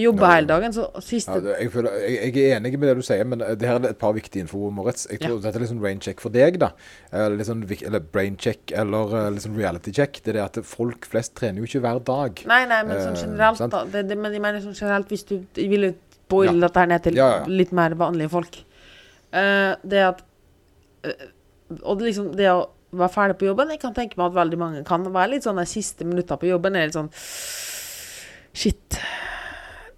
jobber 0.00 0.24
Ja. 0.24 0.34
hele 0.34 0.46
dagen, 0.48 0.72
så 0.72 0.86
siste 1.04 1.34
Ja, 1.36 1.56
jeg, 1.60 1.70
føler, 1.72 1.90
jeg, 2.06 2.34
jeg 2.34 2.50
er 2.50 2.56
enig 2.56 2.78
med 2.78 2.88
det 2.88 2.96
du 2.96 3.02
sier, 3.02 3.24
men 3.28 3.38
det 3.38 3.68
her 3.68 3.76
er 3.80 3.90
et 3.90 3.98
par 3.98 4.14
viktige 4.16 4.40
info, 4.46 4.70
Moritz. 4.70 5.06
Jeg 5.10 5.20
tror 5.20 5.40
Dette 5.42 5.58
er 5.58 5.64
litt 5.64 5.72
sånn 5.72 5.82
rain 5.82 6.00
check 6.00 6.20
for 6.20 6.32
deg, 6.32 6.58
da. 6.62 6.70
Sånn, 7.12 7.64
eller 7.68 8.00
brain 8.00 8.36
check, 8.40 8.72
eller 8.72 9.12
eh, 9.18 9.40
sånn 9.44 9.58
reality 9.58 9.92
check. 9.92 10.20
Det 10.22 10.32
er 10.32 10.38
det 10.40 10.44
at 10.46 10.58
folk 10.64 11.04
flest 11.10 11.34
trener 11.38 11.60
jo 11.60 11.68
ikke 11.68 11.82
hver 11.84 12.00
dag. 12.06 12.42
Nei, 12.48 12.62
nei, 12.70 12.82
men 12.88 13.00
sånn 13.02 13.16
Eh, 13.16 13.22
generelt, 13.26 13.60
eh, 13.60 13.68
da. 13.68 13.84
Det, 13.84 14.04
det, 14.08 14.18
men 14.18 14.32
jeg 14.32 14.42
mener 14.44 14.60
sånn 14.64 14.78
generelt, 14.78 15.08
hvis 15.12 15.24
du 15.28 15.36
ville 15.56 15.94
boile 16.32 16.60
dette 16.60 16.80
her 16.80 16.86
ned 16.88 17.02
til 17.04 17.16
Ja, 17.18 17.28
ja, 17.28 17.40
ja. 17.42 17.46
litt 17.60 17.72
mer 17.72 17.94
vanlige 17.98 18.30
folk. 18.32 18.62
uh, 19.34 19.74
det 19.84 20.00
at 20.04 20.22
uh, 21.06 21.26
Og 21.82 21.98
det 21.98 22.10
liksom 22.10 22.32
det 22.36 22.48
å 22.52 22.68
være 22.92 23.12
ferdig 23.14 23.36
på 23.40 23.46
jobben 23.48 23.70
Jeg 23.72 23.80
kan 23.80 23.94
tenke 23.96 24.18
meg 24.20 24.26
at 24.30 24.34
veldig 24.36 24.58
mange 24.60 24.82
kan 24.84 25.04
være 25.12 25.30
litt 25.34 25.46
sånn 25.46 25.56
de 25.56 25.64
siste 25.68 26.04
minuttene 26.04 26.36
på 26.40 26.50
jobben 26.50 26.76
er 26.76 26.88
litt 26.90 26.96
sånn 26.98 27.08
Shit. 28.52 28.98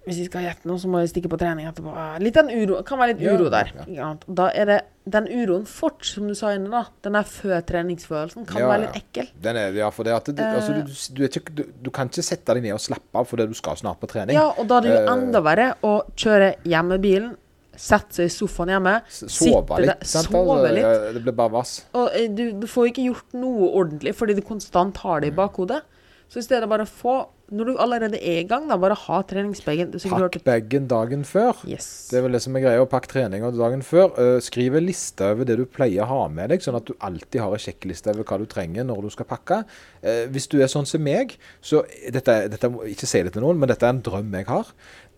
Hvis 0.05 0.17
jeg 0.21 0.27
skal 0.29 0.43
gjette 0.45 0.67
noe, 0.69 0.77
så 0.77 0.87
må 0.87 0.99
jeg 1.01 1.09
stikke 1.09 1.29
på 1.31 1.37
trening 1.41 1.65
etterpå. 1.65 1.93
Litt 2.21 2.35
den 2.37 2.49
uro, 2.53 2.81
kan 2.85 2.99
være 3.01 3.15
litt 3.15 3.23
uro 3.25 3.49
der. 3.49 3.71
ja. 3.89 4.11
Da 4.27 4.49
er 4.53 4.65
det 4.69 4.79
den 5.09 5.25
uroen 5.29 5.65
fort, 5.65 6.05
som 6.05 6.27
du 6.29 6.35
sa 6.37 6.51
inne, 6.53 6.69
da. 6.69 6.83
Den 7.05 7.13
der 7.17 7.23
før-treningsfølelsen 7.25 8.45
kan 8.47 8.61
Ja, 8.61 8.67
være 8.69 8.81
litt 8.87 8.99
ekkel. 9.01 9.29
Er, 9.43 9.73
ja, 9.77 9.89
for 9.93 10.03
det 10.07 10.13
at 10.15 10.29
det, 10.35 10.45
altså, 10.45 10.73
du, 10.77 10.91
du, 11.17 11.23
er 11.25 11.29
ikke, 11.29 11.55
du, 11.57 11.63
du 11.87 11.89
kan 11.93 12.09
ikke 12.09 12.23
sette 12.25 12.53
deg 12.53 12.63
ned 12.65 12.75
og 12.77 12.83
slappe 12.83 13.17
av 13.21 13.25
fordi 13.29 13.47
du 13.49 13.55
skal 13.57 13.77
snart 13.81 13.99
på 14.01 14.09
trening. 14.11 14.37
Ja, 14.37 14.51
og 14.57 14.67
da 14.69 14.77
er 14.77 14.85
det 14.85 14.93
jo 14.93 15.01
Eh, 15.05 15.09
enda 15.15 15.41
verre 15.45 15.67
å 15.85 15.95
kjøre 16.17 16.53
hjem 16.65 16.87
med 16.93 17.01
bilen, 17.03 17.33
sette 17.75 18.15
seg 18.15 18.29
i 18.29 18.31
sofaen 18.31 18.69
hjemme, 18.71 18.93
Sove 19.11 19.79
litt. 19.81 19.89
der- 19.91 20.05
sant? 20.07 20.29
sove 20.31 20.53
Altså, 20.55 20.69
litt. 20.73 20.85
ja, 20.85 21.11
Det 21.17 21.23
blir 21.25 21.35
bare 21.35 21.51
vass. 21.51 21.73
Og 21.93 22.09
eh, 22.13 22.27
du, 22.29 22.45
du 22.61 22.67
får 22.71 22.87
ikke 22.93 23.09
gjort 23.09 23.33
noe 23.33 23.67
ordentlig 23.75 24.15
fordi 24.15 24.35
du 24.37 24.41
konstant 24.41 24.97
har 25.03 25.19
det 25.21 25.33
i 25.33 25.35
bakhodet. 25.35 25.81
Så 26.29 26.39
i 26.41 26.45
stedet 26.45 26.67
bare 26.69 26.85
få 26.89 27.27
Når 27.53 27.67
du 27.69 27.75
allerede 27.77 28.17
er 28.17 28.39
i 28.41 28.45
gang, 28.49 28.63
da 28.65 28.73
bare 28.81 28.95
ha 28.97 29.19
treningsbagen. 29.21 29.91
Pakk 29.93 30.39
bagen 30.47 30.87
dagen 30.89 31.21
før. 31.29 31.59
Yes. 31.69 32.07
Det 32.09 32.17
er 32.17 32.23
vel 32.25 32.33
det 32.33 32.39
som 32.41 32.55
er 32.57 32.63
greia. 32.63 32.85
Pakk 32.89 33.05
treninga 33.11 33.51
dagen 33.53 33.83
før. 33.85 34.15
Eh, 34.17 34.39
skriv 34.41 34.73
en 34.79 34.87
liste 34.87 35.21
over 35.29 35.45
det 35.45 35.59
du 35.59 35.65
pleier 35.69 36.01
å 36.01 36.07
ha 36.09 36.23
med 36.27 36.49
deg, 36.49 36.63
sånn 36.65 36.79
at 36.79 36.87
du 36.89 36.95
alltid 37.05 37.37
har 37.43 37.53
en 37.53 37.61
sjekkliste 37.61 38.09
over 38.15 38.25
hva 38.25 38.39
du 38.41 38.47
trenger 38.49 38.87
når 38.89 39.05
du 39.05 39.09
skal 39.13 39.27
pakke. 39.29 39.59
Eh, 40.01 40.23
hvis 40.33 40.49
du 40.49 40.57
er 40.57 40.71
sånn 40.73 40.89
som 40.89 41.03
meg, 41.05 41.35
så 41.61 41.83
dette, 42.09 42.33
dette 42.49 42.71
Ikke 42.89 43.05
si 43.05 43.21
det 43.21 43.35
til 43.37 43.45
noen, 43.45 43.59
men 43.61 43.69
dette 43.69 43.85
er 43.85 43.93
en 43.93 44.01
drøm 44.01 44.33
jeg 44.39 44.47
har. 44.49 44.71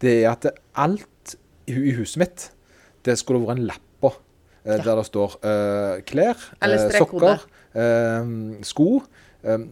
Det 0.03 0.15
er 0.25 0.31
at 0.33 0.49
alt 0.75 1.37
i, 1.71 1.77
huset 1.95 2.19
mitt, 2.25 2.49
det 3.07 3.15
skulle 3.21 3.39
vært 3.45 3.55
en 3.61 3.69
lapp 3.71 3.87
på. 4.03 4.11
eh, 4.65 4.83
Der 4.83 4.99
det 4.99 5.05
står 5.07 5.39
klær, 6.03 6.35
sokker, 6.99 7.47
sko. 8.67 8.89
Eh, 9.47 9.65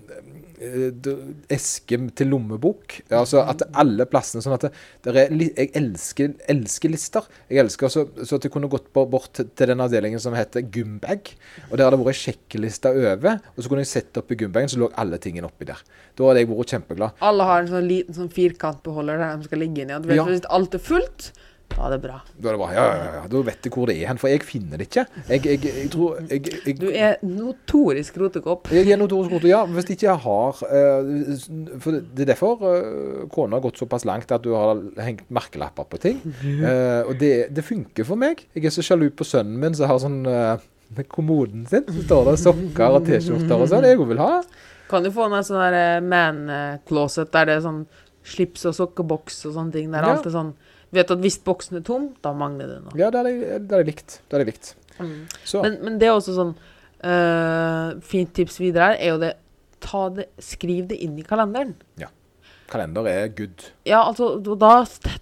eh, 0.64 1.12
eske 1.52 2.00
til 2.16 2.32
lommebok. 2.32 3.00
Altså 3.10 3.44
at 3.44 3.66
alle 3.76 4.08
plassene 4.10 4.44
sånn 4.46 4.58
at 4.58 4.70
det, 4.70 5.14
er, 5.14 5.36
Jeg 5.36 5.72
elsker, 5.78 6.36
elsker 6.52 6.94
lister. 6.94 7.28
Jeg 7.52 7.64
elsker 7.66 7.92
så, 7.92 8.08
så 8.24 8.40
at 8.40 8.48
jeg 8.48 8.54
kunne 8.56 8.72
gått 8.72 8.92
bort 8.96 9.34
til, 9.36 9.52
til 9.52 9.74
den 9.74 9.84
avdelingen 9.84 10.22
som 10.24 10.38
heter 10.38 10.66
gymbag. 10.66 11.34
Og 11.70 11.78
der 11.78 11.90
hadde 11.90 12.02
vært 12.02 12.22
sjekkelister 12.22 12.46
sjekkeliste 12.56 12.92
over. 12.94 13.40
Og 13.56 13.64
så 13.64 13.70
kunne 13.72 13.84
jeg 13.84 13.92
sette 13.92 14.22
opp 14.22 14.32
i 14.32 14.38
gymbagen, 14.40 14.70
så 14.70 14.80
lå 14.80 14.90
alle 14.96 15.20
tingene 15.22 15.50
oppi 15.50 15.68
der. 15.68 15.82
Da 16.16 16.30
hadde 16.30 16.44
jeg 16.44 16.52
vært 16.52 16.74
kjempeglad. 16.76 17.20
Alle 17.26 17.44
har 17.50 17.64
en 17.64 17.72
sånn 17.72 17.90
liten 17.90 18.16
sånn 18.16 18.32
firkantbeholder 18.34 19.20
der 19.22 19.38
de 19.38 19.50
skal 19.50 19.62
ligge 19.64 19.84
inni. 19.84 20.16
Ja. 20.16 20.26
Hvis 20.28 20.48
alt 20.50 20.76
er 20.78 20.84
fullt, 20.84 21.32
er 21.75 21.89
det 21.91 21.97
bra. 22.06 22.17
Da 22.39 22.49
er 22.49 22.56
det 22.56 22.60
bra. 22.62 22.67
ja, 22.71 22.84
ja, 22.95 23.08
ja, 23.17 23.21
da 23.28 23.39
vet 23.47 23.65
jeg 23.67 23.73
hvor 23.73 23.89
det 23.89 23.95
er 23.99 24.08
hen. 24.08 24.19
For 24.21 24.32
jeg 24.32 24.43
finner 24.47 24.80
det 24.80 24.88
ikke. 24.88 25.04
Jeg, 25.30 25.41
jeg, 25.45 25.60
jeg 25.65 25.89
tror 25.91 26.19
jeg, 26.30 26.75
Du 26.80 26.86
er 26.91 27.17
notorisk 27.25 28.17
rotekopp. 28.21 28.69
Jeg 28.71 28.91
er 28.93 28.99
notorisk 29.01 29.34
rotekopp, 29.34 29.49
ja, 29.49 29.63
hvis 29.65 29.89
ikke 29.95 30.08
jeg 30.08 30.21
har 30.23 30.62
eh, 30.69 31.80
For 31.84 31.99
det 31.99 32.23
er 32.25 32.30
derfor 32.32 32.63
uh, 32.63 33.25
kona 33.34 33.58
har 33.58 33.65
gått 33.65 33.82
såpass 33.82 34.06
langt 34.08 34.32
at 34.32 34.43
du 34.45 34.54
har 34.56 34.80
hengt 35.04 35.25
merkelapper 35.34 35.89
på 35.91 35.99
ting. 36.06 36.21
Eh, 36.45 37.01
og 37.10 37.17
det, 37.19 37.34
det 37.56 37.65
funker 37.65 38.08
for 38.08 38.15
meg. 38.19 38.45
Jeg 38.56 38.65
er 38.69 38.75
så 38.75 38.86
sjalu 38.86 39.10
på 39.12 39.28
sønnen 39.28 39.60
min 39.60 39.75
som 39.75 39.89
har 39.91 39.99
sånn 40.01 40.21
Med 40.95 41.08
kommoden 41.10 41.65
sin 41.67 41.84
så 41.89 42.04
står 42.06 42.28
det 42.30 42.38
sokker 42.43 42.99
og 42.99 43.08
T-skjorter 43.08 43.58
og 43.58 43.67
sånn. 43.71 43.88
Jeg 43.89 43.99
vil 43.99 44.21
ha. 44.21 44.39
Kan 44.89 45.04
du 45.04 45.10
få 45.12 45.25
en 45.28 45.43
sånn 45.43 45.73
eh, 45.73 45.99
man-closet 46.06 47.32
der 47.34 47.49
det 47.49 47.56
er 47.60 47.63
sånn 47.65 47.84
slips 48.25 48.65
og 48.69 48.75
sokkeboks 48.78 49.43
og 49.49 49.56
sånne 49.58 49.73
ting. 49.73 49.91
Der 49.93 50.06
Ja. 50.06 50.13
alt 50.15 50.25
er 50.30 50.34
sånn 50.34 50.54
Vet 50.95 51.12
at 51.12 51.23
hvis 51.23 51.38
boksen 51.43 51.79
er 51.79 51.86
tom, 51.86 52.10
da 52.23 52.31
mangler 52.38 52.69
det 52.71 52.81
noe. 52.86 52.97
Ja, 52.99 53.12
det 53.13 53.23
er 53.25 53.63
det 53.69 53.81
likt. 53.89 54.19
Det 54.23 54.38
hadde 54.38 54.45
jeg 54.45 54.53
likt. 54.53 54.75
Så. 55.43 55.62
Men, 55.63 55.79
men 55.84 55.97
det 55.99 56.08
er 56.08 56.15
også 56.15 56.31
sånn 56.38 56.53
uh, 56.55 57.97
Fint 58.08 58.29
tips 58.38 58.62
videre 58.62 58.93
her 58.93 59.01
er 59.01 59.10
jo 59.12 59.17
det 59.19 59.34
ta 59.84 60.05
det, 60.15 60.29
Skriv 60.41 60.88
det 60.91 61.01
inn 61.03 61.17
i 61.19 61.25
kalenderen. 61.27 61.75
Ja. 61.99 62.08
Kalender 62.71 63.05
er 63.10 63.27
good. 63.36 63.67
Ja, 63.86 63.99
altså, 64.08 64.36
da, 64.41 64.55
da 64.58 64.71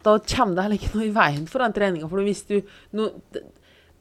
da 0.05 0.13
kommer 0.21 0.55
det 0.55 0.63
heller 0.67 0.79
ikke 0.79 0.93
noe 0.95 1.09
i 1.09 1.15
veien 1.15 1.49
for 1.51 1.63
den 1.63 1.75
treninga. 1.75 2.07
For 2.11 2.23
hvis 2.23 2.45
du 2.47 2.55
no, 2.95 3.09
det, 3.35 3.43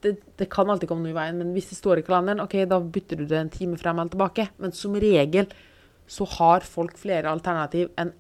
det, 0.05 0.15
det 0.39 0.49
kan 0.53 0.71
alltid 0.71 0.91
komme 0.91 1.07
noe 1.07 1.15
i 1.15 1.17
veien, 1.17 1.41
men 1.41 1.51
hvis 1.57 1.73
det 1.73 1.81
står 1.81 2.03
i 2.03 2.07
kalenderen, 2.07 2.45
ok, 2.45 2.61
da 2.71 2.79
bytter 2.79 3.23
du 3.23 3.27
det 3.27 3.41
en 3.41 3.53
time 3.53 3.81
frem 3.81 3.99
eller 3.99 4.15
tilbake. 4.15 4.47
Men 4.63 4.75
som 4.77 4.95
regel 4.95 5.51
så 6.11 6.27
har 6.37 6.67
folk 6.67 6.99
flere 7.01 7.31
alternativ 7.33 7.91
enn 7.99 8.13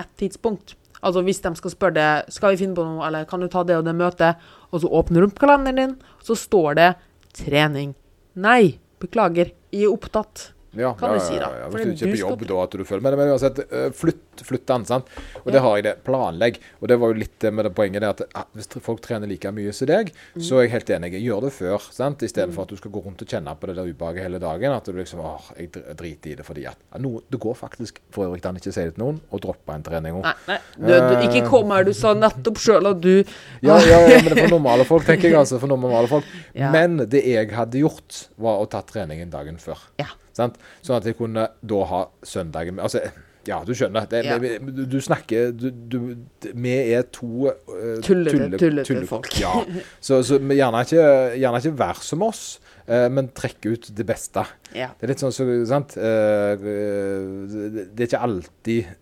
ett 0.00 0.12
tidspunkt. 0.20 0.76
Altså 1.00 1.22
hvis 1.24 1.40
de 1.44 1.52
skal 1.56 1.72
spørre 1.72 1.96
deg 1.96 2.32
skal 2.34 2.54
vi 2.54 2.60
finne 2.60 2.76
på 2.76 2.84
noe, 2.84 3.04
eller 3.06 3.28
kan 3.28 3.40
du 3.40 3.48
ta 3.48 3.64
det 3.64 3.78
og 3.80 3.86
det 3.86 3.96
møtet, 3.96 4.40
og 4.70 4.82
så 4.82 4.90
åpner 5.00 5.22
du 5.22 5.30
opp 5.30 5.40
kalenderen 5.40 5.80
din, 5.80 5.94
så 6.24 6.36
står 6.36 6.76
det 6.78 6.88
trening. 7.36 7.94
Nei, 8.40 8.78
beklager, 9.02 9.54
jeg 9.72 9.86
er 9.88 9.94
opptatt. 9.94 10.50
Ja, 10.78 10.92
Kan 10.94 11.14
du 11.16 11.20
si 11.20 11.34
da. 11.34 11.48
ja. 11.58 11.68
Hvis 11.72 11.82
du 11.86 11.90
ikke 12.06 12.08
er 12.08 12.14
på 12.14 12.20
jobb 12.20 12.42
da 12.46 12.58
at 12.62 12.70
du 12.78 12.84
følger 12.86 13.02
med. 13.02 13.16
Men 13.18 13.30
uansett, 13.32 13.58
eh, 13.72 13.88
flytt, 13.90 14.44
flytt 14.46 14.66
den, 14.70 14.84
sant. 14.86 15.08
Og 15.44 15.50
det 15.52 15.60
har 15.64 15.76
jeg 15.80 15.84
det. 15.88 15.94
Planlegg. 16.06 16.60
Og 16.80 16.86
det 16.88 16.98
var 17.02 17.10
jo 17.10 17.18
litt 17.18 17.34
det 17.42 17.50
med 17.52 17.64
det 17.66 17.72
poenget 17.74 18.00
det 18.04 18.08
at 18.12 18.22
ah, 18.38 18.44
hvis 18.54 18.68
folk 18.80 19.00
trener 19.02 19.26
like 19.26 19.50
mye 19.52 19.72
som 19.74 19.86
deg, 19.90 20.12
Mm. 20.36 20.42
så 20.46 20.58
er 20.60 20.62
jeg 20.68 20.70
helt 20.76 20.90
enig. 20.94 21.10
Gjør 21.24 21.40
det 21.42 21.52
før, 21.56 21.78
sant. 21.90 22.22
Istedenfor 22.22 22.62
at 22.62 22.68
du 22.68 22.76
skal 22.76 22.90
gå 22.94 23.02
rundt 23.04 23.20
og 23.22 23.26
kjenne 23.28 23.56
på 23.58 23.66
det 23.66 23.76
der 23.80 23.90
ubehaget 23.90 24.22
hele 24.22 24.38
dagen. 24.38 24.70
At 24.72 24.84
du 24.84 24.92
liksom 24.92 25.20
åh, 25.20 25.50
jeg 25.58 25.72
driter 25.72 26.30
i 26.30 26.34
det 26.38 26.46
fordi 26.46 26.66
at 26.70 26.76
noe, 27.00 27.20
Det 27.30 27.40
går 27.40 27.54
faktisk, 27.58 27.98
for 28.12 28.26
øvrig 28.30 28.44
an 28.46 28.56
ikke 28.56 28.72
si 28.72 28.80
det 28.84 28.94
til 28.94 29.02
noen, 29.04 29.20
og 29.32 29.40
droppe 29.42 29.74
en 29.74 29.82
trening 29.82 30.14
òg. 30.20 30.22
Nei, 30.22 30.34
nei. 30.46 30.58
Du, 30.78 30.86
du, 30.86 31.26
ikke 31.26 31.48
kom 31.50 31.70
her, 31.74 31.84
du 31.84 31.92
sa 31.92 32.14
nettopp 32.14 32.58
sjøl 32.62 32.86
at 32.94 33.00
du 33.00 33.24
Ja, 33.60 33.76
ja, 33.82 33.98
ja, 34.06 34.22
men 34.22 34.30
det 34.30 34.38
er 34.38 34.48
for 34.48 34.54
normale 34.58 34.84
folk, 34.86 35.04
tenker 35.04 35.28
jeg. 35.30 35.34
altså, 35.34 35.58
for 35.58 35.66
normale 35.66 36.06
folk. 36.06 36.24
Ja. 36.54 36.70
Men 36.70 36.96
det 37.08 37.24
jeg 37.26 37.50
hadde 37.54 37.78
gjort, 37.80 38.28
var 38.36 38.58
å 38.62 38.66
ta 38.68 38.80
treningen 38.82 39.30
dagen 39.30 39.56
før. 39.58 39.78
Ja. 39.98 40.06
Sant? 40.36 40.56
Sånn 40.82 40.96
at 41.00 41.04
jeg 41.10 41.16
kunne 41.18 41.48
da 41.62 41.82
ha 41.90 42.04
søndagen 42.22 42.74
med 42.76 42.84
Altså, 42.86 43.02
ja, 43.48 43.62
du 43.64 43.72
skjønner. 43.72 44.04
Det, 44.06 44.18
Ja. 44.26 44.36
du, 44.38 44.84
du 44.86 44.98
snakker 45.00 45.50
du, 45.56 45.70
du, 45.70 45.96
Vi 46.54 46.74
er 46.92 47.06
to 47.10 47.48
uh, 47.48 48.00
Tullete- 48.04 48.58
tullete 48.60 49.06
folk. 49.08 49.30
Ja. 49.40 49.54
Så, 50.00 50.20
så 50.22 50.36
gjerne, 50.38 50.82
ikke, 50.84 51.06
gjerne 51.40 51.62
ikke 51.62 51.72
vær 51.80 52.02
som 52.04 52.22
oss, 52.22 52.60
eh, 52.86 53.08
men 53.08 53.30
trekk 53.32 53.64
ut 53.72 53.88
det 53.96 54.06
beste. 54.06 54.44
Ja. 54.76 54.90
Det 55.00 55.08
er 55.08 55.14
litt 55.14 55.24
sånn 55.24 55.32
så, 55.32 55.46
sant 55.66 55.96
Eh, 55.96 56.60
det, 56.60 57.86
det 57.96 58.04
er 58.04 58.10
ikke 58.10 58.22
alltid 58.28 58.92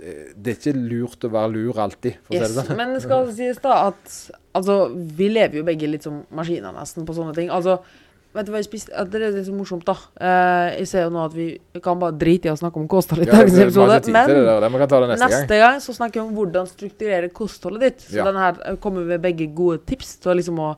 Det 0.00 0.48
er 0.48 0.56
ikke 0.56 0.72
lurt 0.80 1.24
å 1.28 1.30
være 1.34 1.52
lur 1.52 1.78
alltid, 1.84 2.14
for 2.24 2.32
å 2.32 2.38
Yes. 2.40 2.48
si 2.48 2.56
det 2.56 2.64
sånn. 2.70 2.76
Men 2.80 2.94
det 2.96 3.02
skal 3.04 3.26
sies 3.36 3.58
da 3.60 3.74
at 3.90 4.14
altså, 4.56 4.76
vi 4.96 5.28
lever 5.28 5.60
jo 5.60 5.64
begge 5.68 5.90
litt 5.92 6.06
som 6.06 6.22
maskiner 6.32 6.72
nesten 6.72 7.04
på 7.04 7.12
sånne 7.18 7.34
ting. 7.36 7.50
Altså, 7.52 7.82
vet 8.34 8.46
du 8.46 8.52
hva 8.52 8.60
jeg 8.60 8.68
spiste? 8.68 9.04
Det 9.10 9.20
er 9.20 9.32
litt 9.34 9.48
så 9.48 9.54
morsomt, 9.56 9.86
da. 9.88 9.96
Uh, 10.20 10.68
jeg 10.78 10.90
ser 10.90 11.06
jo 11.06 11.12
nå 11.14 11.24
at 11.24 11.34
vi 11.34 11.48
kan 11.82 11.98
bare 12.02 12.16
drite 12.20 12.50
i 12.50 12.52
å 12.52 12.58
snakke 12.58 12.80
om 12.80 12.86
kosthold 12.90 13.24
i 13.24 13.28
Ja, 13.28 13.40
dagens 13.40 13.58
episode. 13.66 13.98
Men 14.12 14.30
det, 14.30 14.70
neste, 14.76 15.00
neste 15.16 15.58
gang. 15.58 15.64
gang 15.64 15.82
så 15.84 15.96
snakker 15.96 16.20
vi 16.20 16.24
om 16.28 16.32
hvordan 16.38 16.70
strukturere 16.70 17.32
kostholdet 17.34 17.86
ditt. 17.86 18.06
Så 18.06 18.20
Ja. 18.20 18.28
denne 18.30 18.46
her 18.46 18.62
eh, 18.66 18.76
kommer 18.76 19.04
med 19.04 19.20
begge 19.22 19.50
gode 19.54 19.82
tips 19.86 20.16
til 20.22 20.38
liksom 20.38 20.58
å 20.62 20.76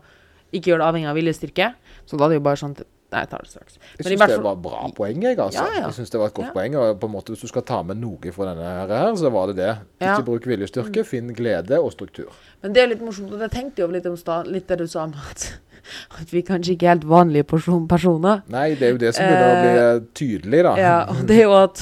ikke 0.52 0.72
gjøre 0.72 0.82
det 0.84 0.88
avhengig 0.88 1.08
av 1.12 1.16
viljestyrke. 1.16 1.74
Så 2.06 2.18
da 2.18 2.26
er 2.26 2.34
det 2.34 2.40
jo 2.40 2.48
bare 2.48 2.60
sånn 2.60 2.76
Nei, 3.12 3.26
jeg 3.26 3.28
tar 3.28 3.42
det 3.44 3.50
straks. 3.50 3.74
Jeg 3.76 4.06
Men 4.06 4.06
syns 4.08 4.30
det 4.30 4.40
var 4.40 4.54
bra 4.56 4.86
poeng, 4.96 5.18
jeg, 5.20 5.36
altså. 5.36 5.60
Ja, 5.60 5.80
ja. 5.82 5.86
Jeg 5.90 5.96
synes 5.98 6.12
det 6.14 6.20
var 6.22 6.30
et 6.30 6.36
godt 6.38 6.54
poeng. 6.54 6.76
Og 6.80 7.00
på 7.02 7.10
en 7.10 7.12
måte, 7.12 7.34
hvis 7.34 7.42
du 7.44 7.50
skal 7.50 7.64
ta 7.68 7.82
med 7.84 7.98
noe 8.00 8.32
fra 8.32 8.46
denne 8.54 8.70
her, 8.88 9.12
så 9.20 9.28
var 9.34 9.52
det 9.52 9.56
det. 9.58 9.74
Ikke 10.00 10.24
bruk 10.30 10.46
viljestyrke, 10.48 11.04
finn 11.04 11.28
glede 11.36 11.76
og 11.76 11.92
struktur. 11.92 12.32
Men 12.62 12.72
det 12.72 12.82
er 12.82 12.88
litt 12.94 13.04
morsomt, 13.04 13.28
og 13.36 13.38
det 13.44 13.50
tenkte 13.52 13.82
jeg 13.82 13.84
over 13.90 13.98
litt 13.98 14.08
om 14.08 14.16
stad, 14.16 14.48
litt 14.48 14.64
det 14.66 14.78
du 14.80 14.86
sa 14.88 15.04
om 15.04 15.12
at, 15.28 15.44
at 16.20 16.32
vi 16.32 16.40
kanskje 16.46 16.72
ikke 16.76 16.86
er 16.88 16.94
helt 16.96 17.08
vanlige 17.10 17.46
person 17.48 17.88
personer. 17.90 18.36
Nei, 18.52 18.68
det 18.78 18.86
er 18.88 18.92
jo 18.94 19.00
det 19.02 19.12
som 19.16 19.26
begynner 19.26 19.50
å 19.50 19.62
bli 19.62 19.72
eh, 19.82 20.04
tydelig, 20.18 20.60
da. 20.68 20.72
Ja, 20.80 20.94
og 21.12 21.18
det 21.28 21.36
er 21.40 21.46
jo 21.48 21.56
at 21.58 21.76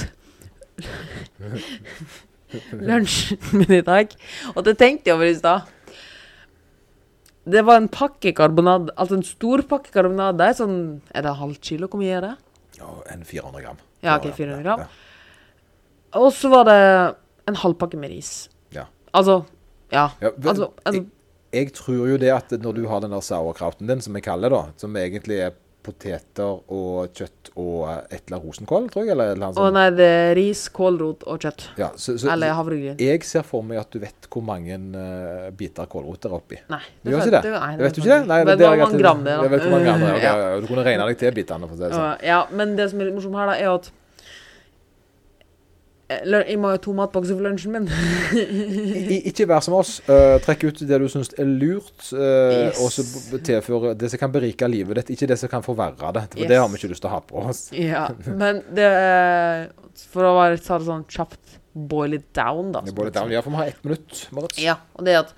Lunsjen 2.81 3.39
min 3.55 3.71
i 3.77 3.81
dag 3.85 4.11
Og 4.55 4.63
det 4.65 4.73
tenkte 4.79 5.11
jeg 5.11 5.15
over 5.15 5.29
i 5.29 5.35
stad. 5.37 5.69
Det 7.51 7.61
var 7.65 7.79
en 7.79 7.87
pakke 7.91 8.33
karbonade, 8.37 8.91
altså 8.99 9.17
en 9.17 9.23
stor 9.25 9.63
pakke 9.69 9.93
karbonade. 9.93 10.49
Sånn 10.57 10.75
Er 11.15 11.25
det 11.25 11.35
halvt 11.39 11.61
kilo? 11.71 11.89
Hvor 11.91 12.01
mye 12.01 12.17
er 12.19 12.27
det? 12.27 12.33
Ja, 12.81 12.91
en 13.13 13.23
400 13.27 13.63
gram. 13.63 13.79
Ja, 14.01 14.17
ok, 14.17 14.29
400 14.35 14.63
gram. 14.65 14.83
Og 16.17 16.29
så 16.35 16.49
var 16.51 16.67
det 16.69 16.77
en 17.49 17.57
halv 17.61 17.77
pakke 17.81 17.97
med 17.99 18.11
ris. 18.13 18.31
Ja. 18.75 18.85
Altså 19.13 19.41
Ja. 19.91 20.09
Ja, 20.21 20.29
Altså, 20.45 20.71
altså 20.85 21.05
Jeg 21.51 21.73
tror 21.75 22.05
jo 22.13 22.19
det 22.21 22.31
at 22.31 22.53
når 22.63 22.77
du 22.79 22.85
har 22.87 23.03
den 23.03 23.11
der 23.11 23.25
sauerkrauten 23.25 23.89
din, 23.89 24.01
som 24.03 24.15
jeg 24.15 24.23
kaller 24.23 24.53
det, 24.53 24.63
som 24.79 24.95
egentlig 24.95 25.41
er 25.47 25.57
poteter 25.81 26.59
og 26.71 27.09
kjøtt 27.17 27.49
og 27.59 27.87
et 27.89 28.21
eller 28.27 28.37
annet 28.37 28.45
rosenkål, 28.45 28.87
tror 28.93 29.05
jeg, 29.05 29.13
eller 29.15 29.31
eller 29.33 29.57
Å 29.59 29.69
nei, 29.73 29.85
det 29.97 30.07
er 30.07 30.33
ris, 30.37 30.63
kålrot 30.73 31.25
og 31.29 31.41
kjøtt. 31.41 31.65
Ja, 31.79 31.89
så, 31.97 32.15
så, 32.21 32.29
Eller 32.31 32.53
havregryn. 32.57 32.99
jeg 33.01 33.23
ser 33.27 33.45
for 33.47 33.65
meg 33.65 33.81
at 33.81 33.89
du 33.93 33.97
vet 34.03 34.29
hvor 34.31 34.45
mange 34.45 34.77
uh, 34.77 35.49
biter 35.57 35.89
kålrot 35.91 36.27
er 36.29 36.35
oppi. 36.37 36.59
Nei. 36.71 36.81
Du 37.01 37.11
gjør 37.11 37.25
ikke 37.25 37.33
det? 37.39 37.53
Nei, 37.55 37.71
Det 37.79 37.87
vet 37.87 37.97
du 37.97 38.01
ikke 38.03 38.11
det? 38.11 38.19
Nei, 38.29 38.39
det 38.45 38.53
det 38.53 38.61
da. 38.61 38.75
Jeg 38.75 39.53
vet 39.55 39.65
hvor 39.65 39.73
mange 39.73 39.87
gram 39.89 40.05
det 40.05 40.11
er. 40.11 40.19
ok, 40.19 40.21
Ja. 40.27 40.35
ja, 40.37 40.59
Du 40.61 40.69
kunne 40.69 40.85
regne 40.85 41.09
deg 41.09 41.17
til 41.23 41.33
bitene, 41.41 41.71
for 41.71 41.75
å 41.75 41.81
si 41.81 41.87
det 41.87 41.91
sånn. 41.97 42.05
Ja, 42.05 42.29
ja, 42.31 42.39
men 42.61 42.77
det 42.77 42.89
som 42.93 43.01
er 43.01 43.09
litt 43.09 43.17
morsomt 43.17 43.41
her, 43.41 43.51
da, 43.51 43.57
er 43.57 43.73
at 43.73 43.89
Eller, 43.89 44.00
jeg 46.19 46.57
må 46.61 46.71
ha 46.71 46.79
to 46.81 46.93
matbokser 46.97 47.37
for 47.37 47.45
lunsjen 47.45 47.73
min. 47.75 47.85
I, 49.15 49.19
ikke 49.31 49.47
vær 49.49 49.63
som 49.65 49.75
oss. 49.77 49.97
Uh, 50.07 50.37
trekk 50.43 50.65
ut 50.69 50.81
det 50.89 50.99
du 51.01 51.07
syns 51.11 51.31
er 51.39 51.47
lurt, 51.49 51.93
uh, 52.13 52.67
Yes. 52.71 52.81
og 52.83 52.91
så 52.93 53.05
tilføre 53.45 53.93
det 53.97 54.09
som 54.13 54.21
kan 54.21 54.33
berike 54.33 54.67
livet 54.71 55.01
ditt, 55.01 55.13
ikke 55.15 55.29
det 55.31 55.37
som 55.41 55.51
kan 55.51 55.63
forverre 55.65 56.11
det. 56.17 56.25
For 56.33 56.43
Yes. 56.43 56.49
det 56.51 56.59
har 56.61 56.67
vi 56.73 56.81
ikke 56.81 56.91
lyst 56.93 57.05
til 57.05 57.11
å 57.11 57.13
ha 57.15 57.21
på 57.31 57.45
oss. 57.51 57.63
ja, 57.75 58.03
men 58.43 58.61
det 58.75 58.89
For 60.11 60.25
å 60.25 60.35
være, 60.39 60.59
ta 60.63 60.77
det 60.81 60.87
sånn 60.87 61.05
kjapt 61.11 61.57
boil 61.71 62.17
it 62.17 62.27
down, 62.35 62.71
da. 62.75 62.81
Boil 62.91 63.09
it 63.11 63.15
down, 63.15 63.31
ja, 63.31 63.41
for 63.45 63.53
vi 63.53 63.61
har 63.61 63.71
ett 63.71 63.83
minutt, 63.85 64.27
Marit. 64.35 64.57
Ja, 64.59 64.77
og 64.97 65.05
det 65.07 65.15
at 65.21 65.33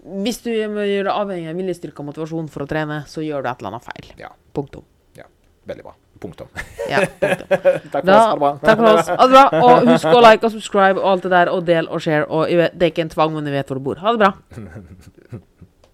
hvis 0.00 0.38
du 0.44 0.48
gjør 0.52 1.04
det 1.08 1.12
avhengig 1.12 1.50
av 1.52 1.58
viljestyrke 1.60 2.00
og 2.00 2.08
motivasjon 2.08 2.48
for 2.52 2.64
å 2.64 2.68
trene, 2.68 3.02
så 3.08 3.20
gjør 3.24 3.44
du 3.44 3.50
et 3.50 3.60
eller 3.60 3.74
annet 3.74 3.88
feil. 3.88 4.12
Ja. 4.20 4.30
Punktum. 4.56 4.84
Veldig 5.68 5.84
bra. 5.84 5.92
Punktum. 6.20 6.48
Ja, 6.90 7.00
punktum. 7.20 7.46
Takk 7.48 7.92
for 7.92 8.00
Da, 8.04 8.16
oss. 8.16 8.26
Ha 8.26 8.32
det 8.34 8.40
bra. 8.40 8.50
takk 8.64 8.78
for 8.82 8.88
oss. 8.92 9.08
Ha 9.08 9.26
det 9.26 9.32
bra. 9.36 9.44
Og 9.64 9.88
husk 9.88 10.10
å 10.12 10.20
like 10.24 10.44
og 10.46 10.52
subscribe 10.56 11.00
og 11.00 11.06
alt 11.14 11.22
det 11.24 11.30
der, 11.32 11.50
og 11.54 11.64
del 11.68 11.88
og 11.88 12.02
share. 12.04 12.26
Og 12.28 12.48
det 12.50 12.82
er 12.82 12.92
ikke 12.92 13.06
en 13.08 13.12
tvang, 13.14 13.32
men 13.38 13.48
du 13.48 13.50
vet 13.54 13.66
hvor 13.72 13.80
du 13.80 13.84
bor. 13.88 13.96
Ha 14.04 14.12
det 14.16 14.20
bra. 14.26 14.32